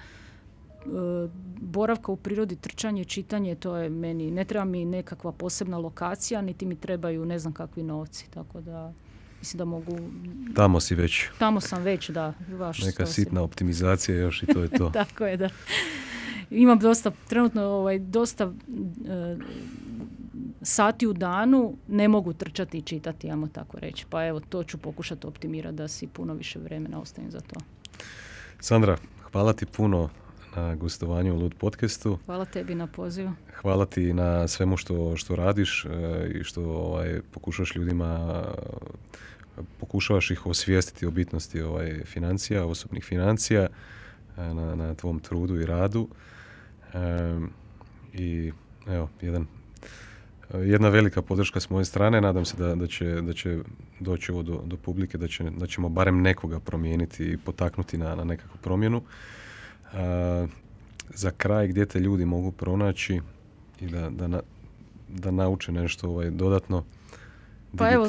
boravka 1.62 2.12
u 2.12 2.16
prirodi, 2.16 2.56
trčanje, 2.56 3.06
čitanje, 3.06 3.56
to 3.56 3.76
je 3.76 3.90
meni, 3.90 4.32
ne 4.32 4.46
treba 4.46 4.66
mi 4.66 4.86
nekakva 4.86 5.32
posebna 5.32 5.78
lokacija, 5.78 6.42
niti 6.42 6.66
mi 6.66 6.76
trebaju 6.76 7.26
ne 7.26 7.40
znam 7.40 7.54
kakvi 7.54 7.84
novci, 7.84 8.30
tako 8.30 8.62
da 8.62 8.94
mislim 9.40 9.58
da 9.58 9.66
mogu... 9.66 9.98
Tamo 10.56 10.80
si 10.80 10.96
već. 10.96 11.26
Tamo 11.40 11.62
sam 11.62 11.84
već, 11.84 12.10
da. 12.10 12.34
Baš 12.60 12.82
Neka 12.82 13.06
sitna 13.06 13.42
optimizacija 13.42 14.18
još 14.18 14.44
i 14.44 14.46
to 14.46 14.62
je 14.62 14.70
to. 14.70 14.90
tako 15.04 15.26
je, 15.26 15.38
da. 15.38 15.50
Imam 16.50 16.80
dosta, 16.80 17.12
trenutno 17.28 17.64
ovaj, 17.64 18.00
dosta 18.00 18.46
uh, 18.48 18.54
sati 20.62 21.08
u 21.08 21.14
danu 21.14 21.78
ne 21.88 22.08
mogu 22.08 22.34
trčati 22.34 22.78
i 22.78 22.82
čitati, 22.82 23.30
ajmo 23.30 23.48
tako 23.48 23.80
reći. 23.80 24.06
Pa 24.10 24.26
evo, 24.26 24.40
to 24.40 24.64
ću 24.64 24.78
pokušati 24.78 25.28
optimirati 25.28 25.76
da 25.76 25.88
si 25.88 26.08
puno 26.08 26.34
više 26.34 26.60
vremena 26.60 27.02
ostavim 27.02 27.32
za 27.32 27.40
to. 27.40 27.60
Sandra, 28.60 28.98
hvala 29.32 29.54
ti 29.54 29.66
puno 29.66 30.10
na 30.56 30.76
gostovanju 30.76 31.34
u 31.34 31.38
Lud 31.38 31.56
podcastu. 31.60 32.18
Hvala 32.26 32.46
tebi 32.46 32.76
na 32.76 32.88
pozivu. 32.88 33.32
Hvala 33.62 33.86
ti 33.86 34.14
na 34.14 34.48
svemu 34.48 34.78
što, 34.78 35.18
što 35.18 35.36
radiš 35.36 35.86
e, 35.86 36.30
i 36.36 36.44
što 36.44 36.64
ovaj, 36.64 37.22
pokušaš 37.32 37.76
ljudima 37.76 38.44
pokušavaš 39.80 40.32
ih 40.32 40.46
osvijestiti 40.46 41.06
o 41.06 41.12
bitnosti 41.12 41.62
ovaj, 41.62 42.02
financija, 42.06 42.66
osobnih 42.66 43.04
financija 43.04 43.62
e, 43.62 44.54
na, 44.54 44.76
na 44.76 44.96
tvom 44.96 45.20
trudu 45.20 45.60
i 45.62 45.66
radu. 45.66 46.08
E, 46.94 46.98
I 48.14 48.52
evo, 48.88 49.10
jedan, 49.22 49.48
jedna 50.54 50.90
velika 50.90 51.22
podrška 51.22 51.60
s 51.60 51.70
moje 51.70 51.86
strane. 51.86 52.22
Nadam 52.22 52.46
se 52.46 52.58
da, 52.58 52.76
da, 52.76 52.88
će, 52.88 53.06
da 53.06 53.34
će 53.34 53.60
doći 54.00 54.32
ovo 54.32 54.44
do, 54.44 54.62
do 54.66 54.78
publike, 54.78 55.18
da, 55.18 55.28
će, 55.28 55.44
da 55.44 55.68
ćemo 55.68 55.90
barem 55.90 56.22
nekoga 56.22 56.60
promijeniti 56.60 57.26
i 57.26 57.38
potaknuti 57.38 57.98
na, 57.98 58.16
na 58.16 58.24
nekakvu 58.24 58.58
promjenu 58.62 59.02
za 61.10 61.32
kraj 61.32 61.68
gdje 61.68 61.86
te 61.86 62.00
ljudi 62.00 62.26
mogu 62.26 62.52
pronaći 62.52 63.22
i 63.80 63.88
da, 63.88 64.10
da, 64.10 64.40
da 65.08 65.32
nauče 65.32 65.72
nešto 65.72 66.10
ovaj, 66.10 66.30
dodatno 66.30 66.84
pa 67.78 67.90
evo, 67.90 68.08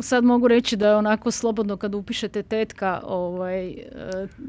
sad 0.00 0.24
mogu 0.24 0.48
reći 0.48 0.76
da 0.76 0.88
je 0.88 0.96
onako 0.96 1.30
slobodno 1.30 1.76
kad 1.76 1.94
upišete 1.94 2.42
tetka, 2.42 3.00
ovaj, 3.04 3.68
e, 3.68 3.82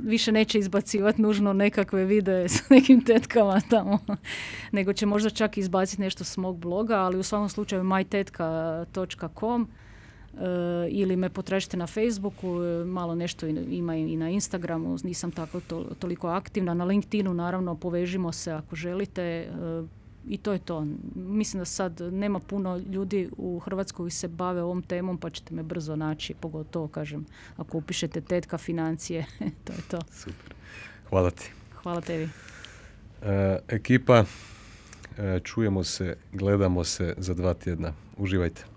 više 0.03 0.31
neće 0.31 0.59
izbacivati 0.59 1.21
nužno 1.21 1.53
nekakve 1.53 2.05
videe 2.05 2.49
s 2.49 2.69
nekim 2.69 3.01
tetkama 3.05 3.61
tamo, 3.69 3.99
nego 4.71 4.93
će 4.93 5.05
možda 5.05 5.29
čak 5.29 5.57
izbaciti 5.57 6.01
nešto 6.01 6.23
s 6.23 6.37
mog 6.37 6.57
bloga, 6.57 6.95
ali 6.95 7.17
u 7.17 7.23
svakom 7.23 7.49
slučaju 7.49 7.83
mytetka.com 7.83 9.61
Eh, 9.61 9.82
ili 10.89 11.15
me 11.15 11.29
potražite 11.29 11.77
na 11.77 11.87
Facebooku, 11.87 12.63
eh, 12.63 12.85
malo 12.85 13.15
nešto 13.15 13.47
ima 13.47 13.95
i 13.95 14.17
na 14.17 14.29
Instagramu, 14.29 14.97
nisam 15.03 15.31
tako 15.31 15.59
toliko 15.99 16.27
aktivna. 16.27 16.73
Na 16.73 16.83
LinkedInu 16.83 17.33
naravno 17.33 17.75
povežimo 17.75 18.31
se 18.31 18.51
ako 18.51 18.75
želite 18.75 19.21
eh, 19.21 19.47
i 20.27 20.37
to 20.37 20.53
je 20.53 20.59
to. 20.59 20.87
Mislim 21.15 21.61
da 21.61 21.65
sad 21.65 22.01
nema 22.01 22.39
puno 22.39 22.77
ljudi 22.77 23.29
u 23.37 23.59
Hrvatskoj 23.59 24.03
koji 24.03 24.11
se 24.11 24.27
bave 24.27 24.61
ovom 24.61 24.81
temom 24.81 25.17
pa 25.17 25.29
ćete 25.29 25.53
me 25.53 25.63
brzo 25.63 25.95
naći, 25.95 26.33
pogotovo 26.33 26.87
kažem 26.87 27.25
ako 27.57 27.77
upišete 27.77 28.21
tetka 28.21 28.57
financije, 28.57 29.25
to 29.65 29.73
je 29.73 29.81
to. 29.87 29.99
Super. 30.11 30.53
Hvala 31.09 31.31
ti. 31.31 31.51
Hvala 31.83 32.01
tebi. 32.01 32.29
ekipa, 33.67 34.25
E, 35.17 35.39
čujemo 35.43 35.83
se, 35.83 36.17
gledamo 36.31 36.83
se 36.83 37.15
za 37.17 37.33
dva 37.33 37.53
tjedna. 37.53 37.93
Uživajte. 38.17 38.72